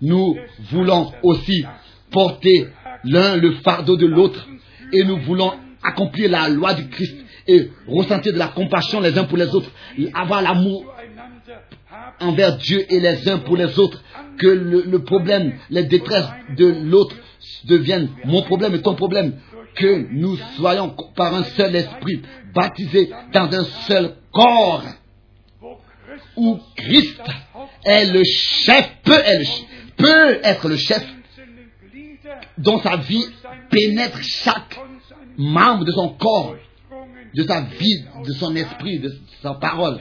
[0.00, 0.36] Nous
[0.70, 1.64] voulons aussi
[2.10, 2.68] porter
[3.04, 4.46] l'un le fardeau de l'autre
[4.92, 7.14] et nous voulons accomplir la loi du Christ
[7.46, 9.70] et ressentir de la compassion les uns pour les autres,
[10.14, 10.84] avoir l'amour
[12.20, 14.02] envers Dieu et les uns pour les autres,
[14.38, 17.14] que le, le problème, les détresses de l'autre
[17.64, 19.34] deviennent mon problème et ton problème,
[19.76, 22.22] que nous soyons par un seul esprit
[22.54, 24.84] baptisés dans un seul corps,
[26.36, 27.20] où Christ
[27.84, 31.06] est le chef, peut être le chef,
[32.58, 33.24] dont sa vie
[33.70, 34.78] pénètre chaque
[35.36, 36.56] membre de son corps,
[37.34, 39.12] de sa vie, de son esprit, de
[39.42, 40.00] sa parole,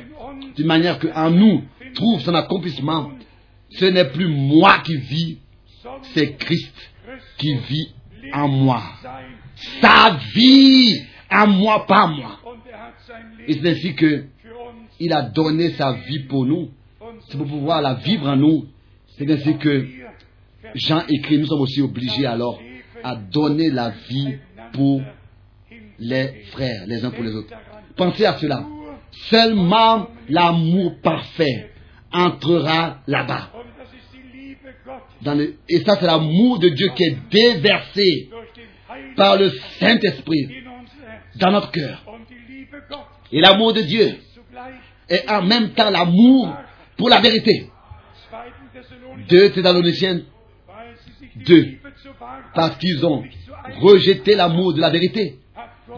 [0.56, 3.12] d'une manière qu'en nous trouve son accomplissement.
[3.72, 5.38] Ce n'est plus moi qui vis,
[6.14, 6.74] c'est Christ
[7.38, 7.94] qui vit
[8.34, 8.82] en moi.
[9.82, 12.40] Sa vie en moi, pas moi.
[13.48, 14.26] Et c'est ainsi que
[15.00, 16.70] il a donné sa vie pour nous.
[17.28, 18.66] C'est pour pouvoir la vivre en nous.
[19.18, 19.88] C'est ainsi que
[20.74, 22.60] Jean écrit, nous sommes aussi obligés alors
[23.04, 24.36] à donner la vie
[24.74, 25.02] pour
[26.00, 27.54] les frères, les uns pour les autres.
[27.96, 28.66] Pensez à cela.
[29.30, 31.72] Seulement l'amour parfait
[32.12, 33.52] entrera là-bas.
[35.70, 38.30] Et ça, c'est l'amour de Dieu qui est déversé
[39.16, 39.50] par le
[39.80, 40.64] Saint-Esprit
[41.36, 42.04] dans notre cœur.
[43.32, 44.18] Et l'amour de Dieu
[45.10, 46.56] est en même temps l'amour
[46.98, 47.70] pour la vérité.
[49.30, 50.22] 2 Thessaloniciens
[51.36, 51.80] D'eux,
[52.54, 53.24] parce qu'ils ont
[53.82, 55.40] rejeté l'amour de la vérité,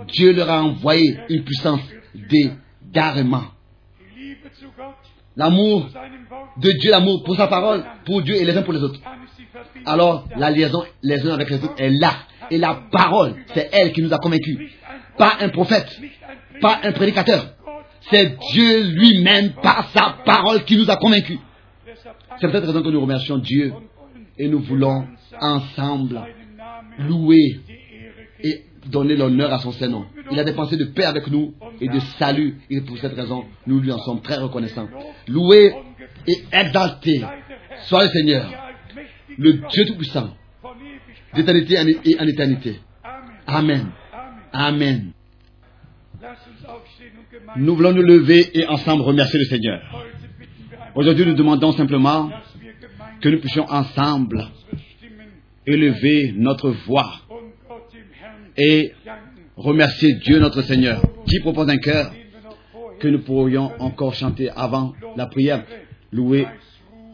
[0.08, 1.82] Dieu leur a envoyé une puissance
[2.16, 3.44] d'égarement.
[5.36, 5.88] L'amour
[6.58, 9.00] de Dieu, l'amour pour sa parole, pour Dieu et les uns pour les autres.
[9.86, 12.16] Alors, la liaison les uns avec les autres est là.
[12.52, 14.58] Et la parole, c'est elle qui nous a convaincus.
[15.18, 16.00] Pas un prophète,
[16.62, 17.54] pas un prédicateur.
[18.10, 21.40] C'est Dieu lui-même par sa parole qui nous a convaincus.
[22.40, 23.74] C'est peut-être raison que nous remercions Dieu
[24.38, 25.08] et nous voulons
[25.42, 26.22] ensemble
[27.00, 27.60] louer
[28.44, 30.06] et donner l'honneur à son Saint-Nom.
[30.32, 32.60] Il a des pensées de paix avec nous et de salut.
[32.70, 34.88] Et pour cette raison, nous lui en sommes très reconnaissants.
[35.28, 35.74] Louer
[36.28, 37.24] et exalter
[37.84, 38.46] soit le Seigneur,
[39.38, 40.30] le Dieu Tout-Puissant,
[41.38, 42.80] d'éternité et en éternité.
[43.46, 43.92] Amen.
[44.52, 45.12] Amen.
[47.56, 49.82] Nous voulons nous lever et ensemble remercier le Seigneur.
[50.96, 52.30] Aujourd'hui, nous demandons simplement
[53.22, 54.48] que nous puissions ensemble
[55.66, 57.22] élever notre voix
[58.58, 58.94] et
[59.56, 62.12] remercier Dieu notre Seigneur qui propose un cœur
[63.00, 65.64] que nous pourrions encore chanter avant la prière.
[66.12, 66.48] Louer,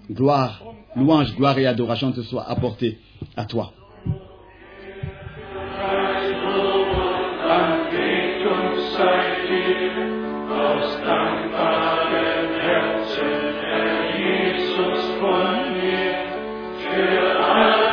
[0.10, 0.64] gloire,
[0.96, 3.00] louange, gloire et adoration te soient apportées
[3.36, 3.74] à toi.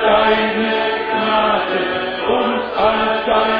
[0.02, 0.70] Deine
[1.10, 1.82] Gnade
[2.26, 3.59] und all deine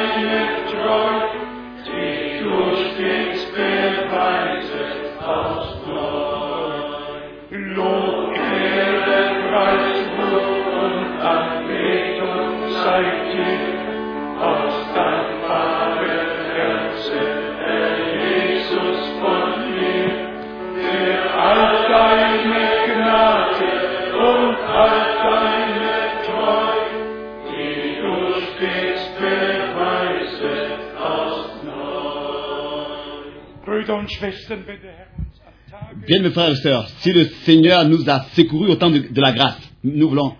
[36.07, 39.31] Bien, mes frères et sœurs, si le Seigneur nous a secourus au temps de, la
[39.31, 40.35] grâce, nous voulons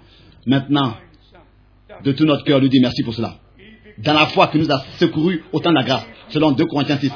[0.45, 0.95] maintenant,
[2.03, 3.36] de tout notre cœur, lui dire merci pour cela.
[3.98, 6.98] Dans la foi que nous a secourus au temps de la grâce, selon 2 Corinthiens
[6.98, 7.11] 6.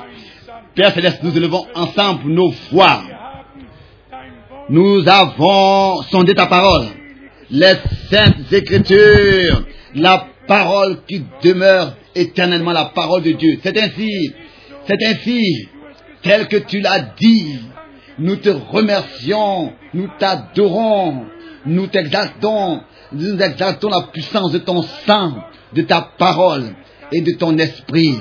[0.76, 3.02] Père Céleste, nous élevons ensemble nos voix.
[4.70, 6.88] Nous avons sondé ta parole,
[7.50, 7.76] les
[8.10, 13.60] saintes écritures, la parole qui demeure éternellement la parole de Dieu.
[13.64, 14.34] C'est ainsi,
[14.88, 15.68] c'est ainsi,
[16.26, 17.60] tel que tu l'as dit.
[18.18, 21.26] Nous te remercions, nous t'adorons,
[21.66, 22.82] nous t'exaltons,
[23.12, 25.44] nous exaltons la puissance de ton sang,
[25.74, 26.76] de ta parole
[27.12, 28.18] et de ton esprit.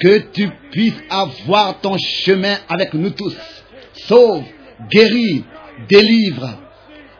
[0.00, 3.36] Que tu puisses avoir ton chemin avec nous tous.
[4.06, 4.42] Sauve,
[4.90, 5.44] guéris,
[5.88, 6.58] délivre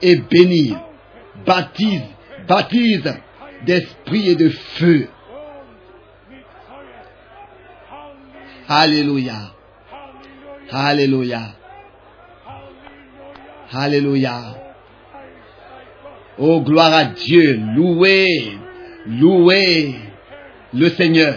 [0.03, 0.75] et bénis.
[1.47, 2.03] Baptise,
[2.49, 3.15] baptise
[3.65, 5.09] d'esprit et de feu.
[8.69, 9.55] Alléluia.
[10.71, 11.41] Alléluia.
[13.73, 14.41] Alléluia.
[16.39, 17.61] Oh, gloire à Dieu.
[17.75, 18.59] Louez,
[19.07, 19.95] louez
[20.73, 21.37] le Seigneur.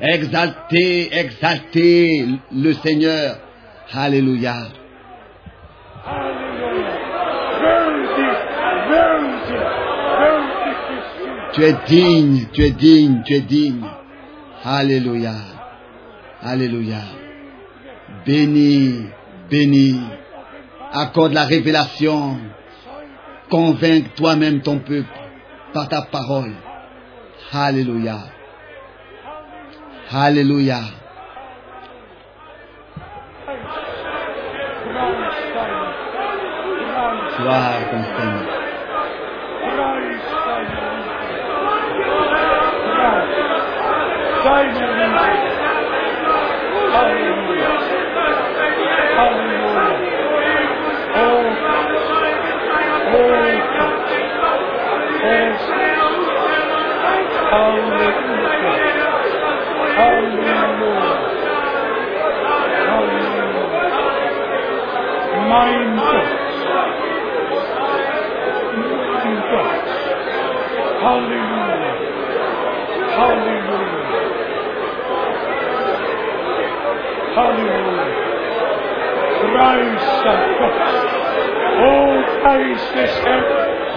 [0.00, 3.38] Exaltez, exaltez le Seigneur.
[3.90, 3.98] Du.
[11.54, 13.84] Tu es digne, tu es digne, tu es digne.
[14.64, 15.34] Alléluia.
[16.42, 17.27] Alléluia.
[18.26, 19.06] Béni,
[19.50, 20.00] béni.
[20.92, 22.38] Accorde la révélation.
[23.50, 25.08] Convainc toi-même ton peuple
[25.72, 26.54] par ta parole.
[27.52, 28.18] Alléluia.
[30.10, 30.80] Alléluia.
[37.38, 37.64] Deine,
[44.42, 44.72] preis,
[46.88, 47.27] Gloire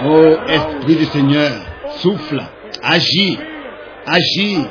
[0.04, 1.52] Ô Esprit du Seigneur,
[2.00, 2.40] souffle,
[2.82, 3.38] agis,
[4.04, 4.66] agis,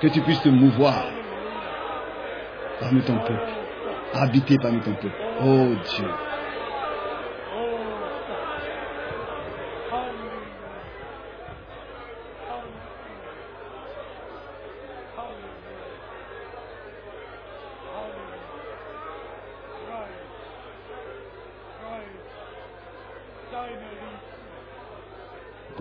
[0.00, 1.14] que tu puisses te mouvoir
[2.80, 3.52] parmi ton peuple,
[4.12, 5.16] habiter parmi ton peuple.
[5.38, 6.10] Oh Dieu,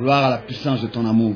[0.02, 1.36] Gloire à la puissance de ton amour.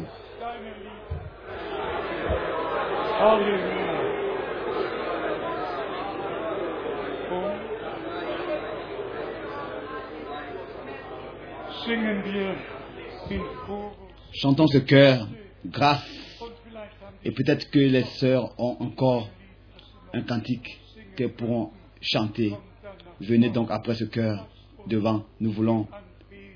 [14.33, 15.27] Chantons ce cœur,
[15.67, 16.09] grâce.
[17.23, 19.29] Et peut-être que les sœurs ont encore
[20.11, 20.81] un cantique
[21.15, 21.69] qu'elles pourront
[22.01, 22.55] chanter.
[23.21, 24.47] Venez donc après ce cœur
[24.87, 25.23] devant.
[25.39, 25.85] Nous voulons,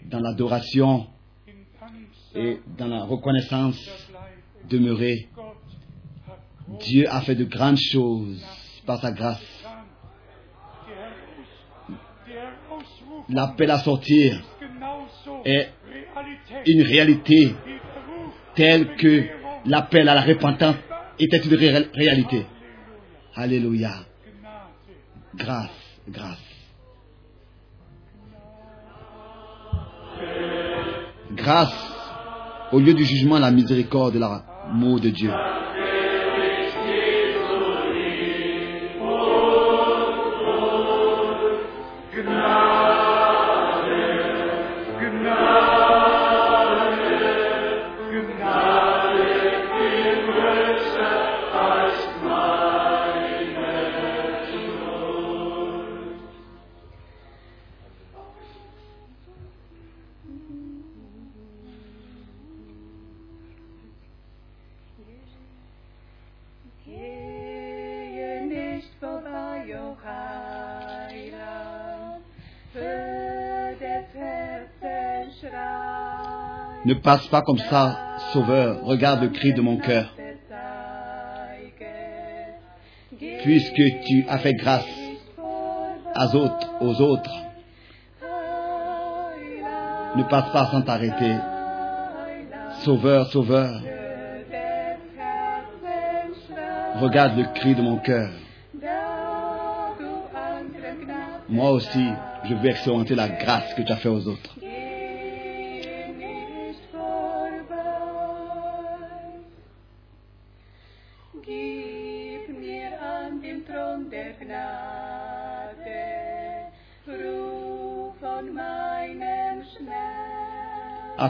[0.06, 1.06] dans l'adoration
[2.36, 3.78] et dans la reconnaissance,
[4.70, 5.26] groß
[6.82, 8.46] Dieu a fait de grandes choses
[8.86, 9.42] par sa grâce.
[13.30, 14.42] L'appel à sortir
[15.46, 15.70] est
[16.68, 17.56] une réalité
[18.56, 19.24] telle que
[19.66, 20.76] l'appel à la repentance
[21.20, 22.46] était une ré- réalité.
[23.36, 23.94] Alléluia.
[25.36, 25.70] Grâce,
[26.08, 26.44] grâce.
[31.32, 31.99] Grâce
[32.72, 35.32] au lieu du jugement, la miséricorde et l'amour de Dieu.
[76.90, 78.00] Ne passe pas comme ça,
[78.34, 78.84] Sauveur.
[78.84, 80.12] Regarde le cri de mon cœur.
[83.44, 84.90] Puisque tu as fait grâce
[85.38, 87.36] aux autres, aux autres,
[90.16, 91.36] ne passe pas sans t'arrêter.
[92.80, 93.70] Sauveur, Sauveur,
[97.02, 98.32] regarde le cri de mon cœur.
[101.50, 102.08] Moi aussi,
[102.46, 104.59] je veux expérimenter la grâce que tu as fait aux autres.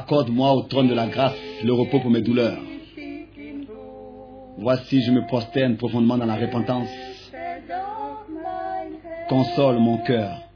[0.09, 2.57] Accorde-moi au trône de la grâce le repos pour mes douleurs.
[4.57, 6.89] Voici, je me prosterne profondément dans la repentance.
[9.29, 10.48] Console mon cœur.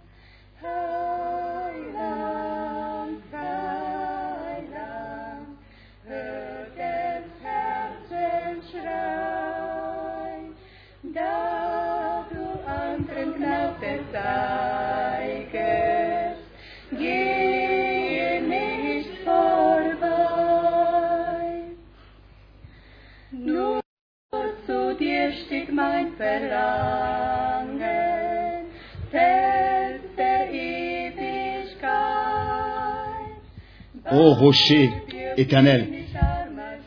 [35.37, 35.87] Éternel,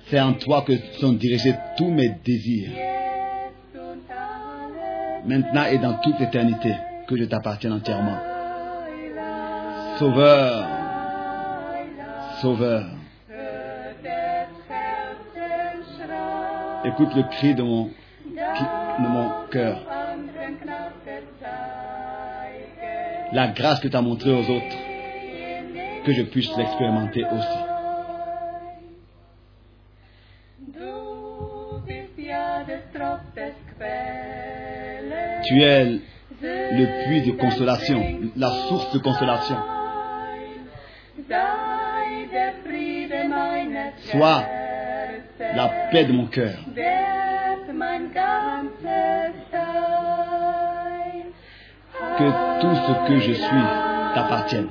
[0.06, 2.70] c'est en toi que sont dirigés tous mes désirs,
[5.24, 6.72] maintenant et dans toute l'éternité,
[7.06, 8.18] que je t'appartienne entièrement.
[9.98, 10.68] Sauveur,
[12.40, 12.84] Sauveur,
[16.84, 17.90] écoute le cri de mon,
[19.50, 19.80] cœur,
[23.32, 24.76] la grâce que tu as montrée aux autres,
[26.06, 27.58] que je puisse l'expérimenter aussi.
[35.46, 36.00] Tu es
[36.42, 38.00] le puits de consolation,
[38.36, 39.56] la source de consolation.
[44.12, 44.44] Sois
[45.40, 46.54] la paix de mon cœur.
[52.18, 53.66] Que tout ce que je suis
[54.14, 54.68] t'appartienne.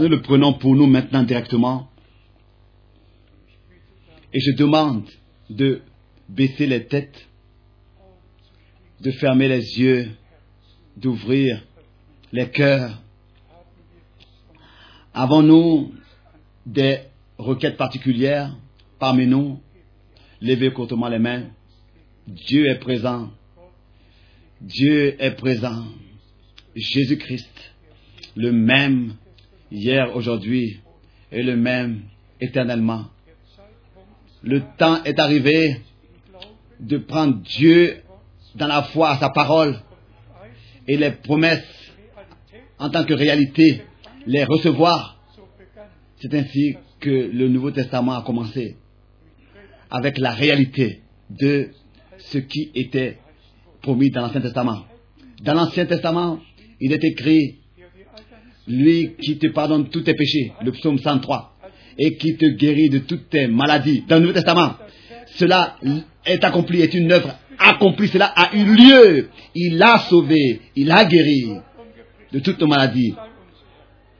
[0.00, 1.88] Nous le prenons pour nous maintenant directement.
[4.32, 5.08] Et je demande
[5.48, 5.80] de
[6.28, 7.26] baisser les têtes,
[9.00, 10.10] de fermer les yeux,
[10.96, 11.64] d'ouvrir
[12.30, 13.00] les cœurs.
[15.14, 15.94] Avons-nous
[16.66, 16.98] des
[17.38, 18.54] requêtes particulières
[18.98, 19.60] parmi nous?
[20.42, 21.44] Levez courtement les mains.
[22.26, 23.30] Dieu est présent.
[24.60, 25.86] Dieu est présent.
[26.74, 27.72] Jésus-Christ,
[28.34, 29.14] le même
[29.70, 30.80] hier, aujourd'hui
[31.32, 32.02] et le même
[32.40, 33.06] éternellement.
[34.42, 35.80] Le temps est arrivé
[36.78, 37.96] de prendre Dieu
[38.54, 39.78] dans la foi à sa parole
[40.86, 41.64] et les promesses
[42.78, 43.82] en tant que réalité,
[44.26, 45.18] les recevoir.
[46.20, 48.76] C'est ainsi que le Nouveau Testament a commencé,
[49.90, 51.70] avec la réalité de
[52.18, 53.18] ce qui était
[53.82, 54.84] promis dans l'Ancien Testament.
[55.42, 56.40] Dans l'Ancien Testament,
[56.80, 57.58] il est écrit,
[58.66, 61.56] lui qui te pardonne tous tes péchés, le psaume 103,
[61.98, 64.04] et qui te guérit de toutes tes maladies.
[64.08, 64.74] Dans le Nouveau Testament,
[65.36, 65.76] cela
[66.24, 69.28] est accompli, est une œuvre accomplie, cela a eu lieu.
[69.54, 71.52] Il a sauvé, il a guéri
[72.32, 73.14] de toutes nos maladies.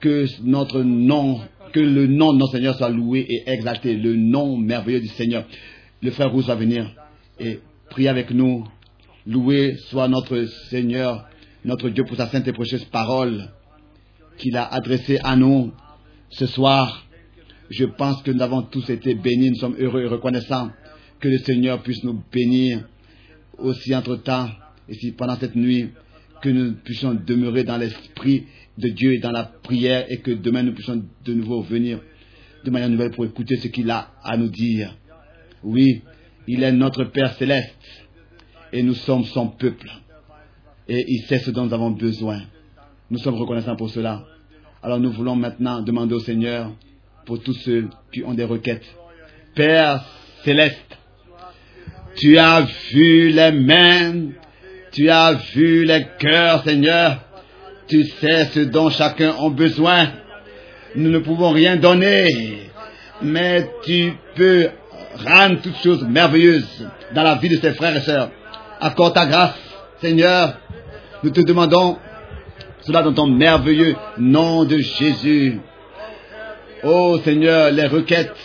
[0.01, 1.41] Que notre nom,
[1.73, 5.45] que le nom de notre Seigneur soit loué et exalté, le nom merveilleux du Seigneur.
[6.03, 6.91] Le frère Rousse va venir
[7.41, 7.61] et
[7.91, 8.67] prier avec nous.
[9.27, 11.27] Loué soit notre Seigneur,
[11.65, 13.51] notre Dieu pour sa sainte et précieuse parole
[14.37, 15.73] qu'il a adressée à nous
[16.31, 17.07] ce soir.
[17.71, 20.71] Je pense que nous avons tous été bénis, nous sommes heureux et reconnaissants
[21.21, 22.85] que le Seigneur puisse nous bénir
[23.59, 24.51] aussi entre-temps
[24.89, 25.91] et si pendant cette nuit
[26.43, 28.45] que nous puissions demeurer dans l'esprit
[28.79, 32.01] de Dieu et dans la prière et que demain nous puissions de nouveau venir
[32.65, 34.97] de manière nouvelle pour écouter ce qu'il a à nous dire.
[35.63, 36.03] Oui,
[36.47, 37.75] il est notre Père céleste
[38.73, 39.91] et nous sommes son peuple
[40.89, 42.43] et il sait ce dont nous avons besoin.
[43.09, 44.25] Nous sommes reconnaissants pour cela.
[44.83, 46.73] Alors nous voulons maintenant demander au Seigneur
[47.25, 48.85] pour tous ceux qui ont des requêtes.
[49.55, 50.05] Père
[50.43, 50.99] céleste,
[52.17, 54.31] tu as vu les mains,
[54.91, 57.19] tu as vu les cœurs, Seigneur.
[57.87, 60.09] Tu sais ce dont chacun a besoin.
[60.97, 62.71] Nous ne pouvons rien donner,
[63.23, 64.69] mais tu peux
[65.25, 68.31] rendre toutes choses merveilleuses dans la vie de tes frères et sœurs.
[68.81, 69.55] Accorde ta grâce,
[70.01, 70.59] Seigneur.
[71.23, 71.99] Nous te demandons
[72.87, 75.61] cela dans ton merveilleux nom de Jésus.
[76.85, 78.37] Oh Seigneur, les requêtes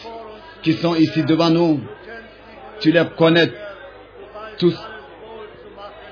[0.64, 1.80] qui sont ici devant nous,
[2.80, 3.52] tu les connais
[4.58, 4.76] tous.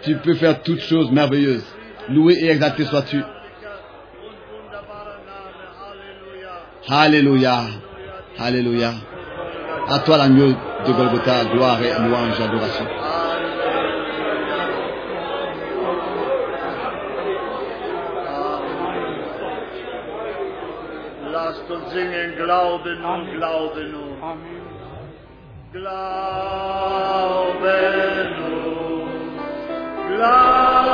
[0.03, 1.65] Tu peux faire toutes choses merveilleuses.
[2.09, 3.21] Loué et exalté sois-tu.
[6.87, 7.65] Alléluia.
[8.37, 8.93] Alléluia.
[9.87, 10.49] À toi l'agneau
[10.85, 12.85] de Golgotha, gloire et louange, adoration.
[21.49, 24.21] Lasst uns singen, Glaube nun, Glaube nun.
[24.21, 24.61] Amen.
[25.71, 26.29] Glaube
[28.37, 29.09] nun,
[30.15, 30.88] Glaube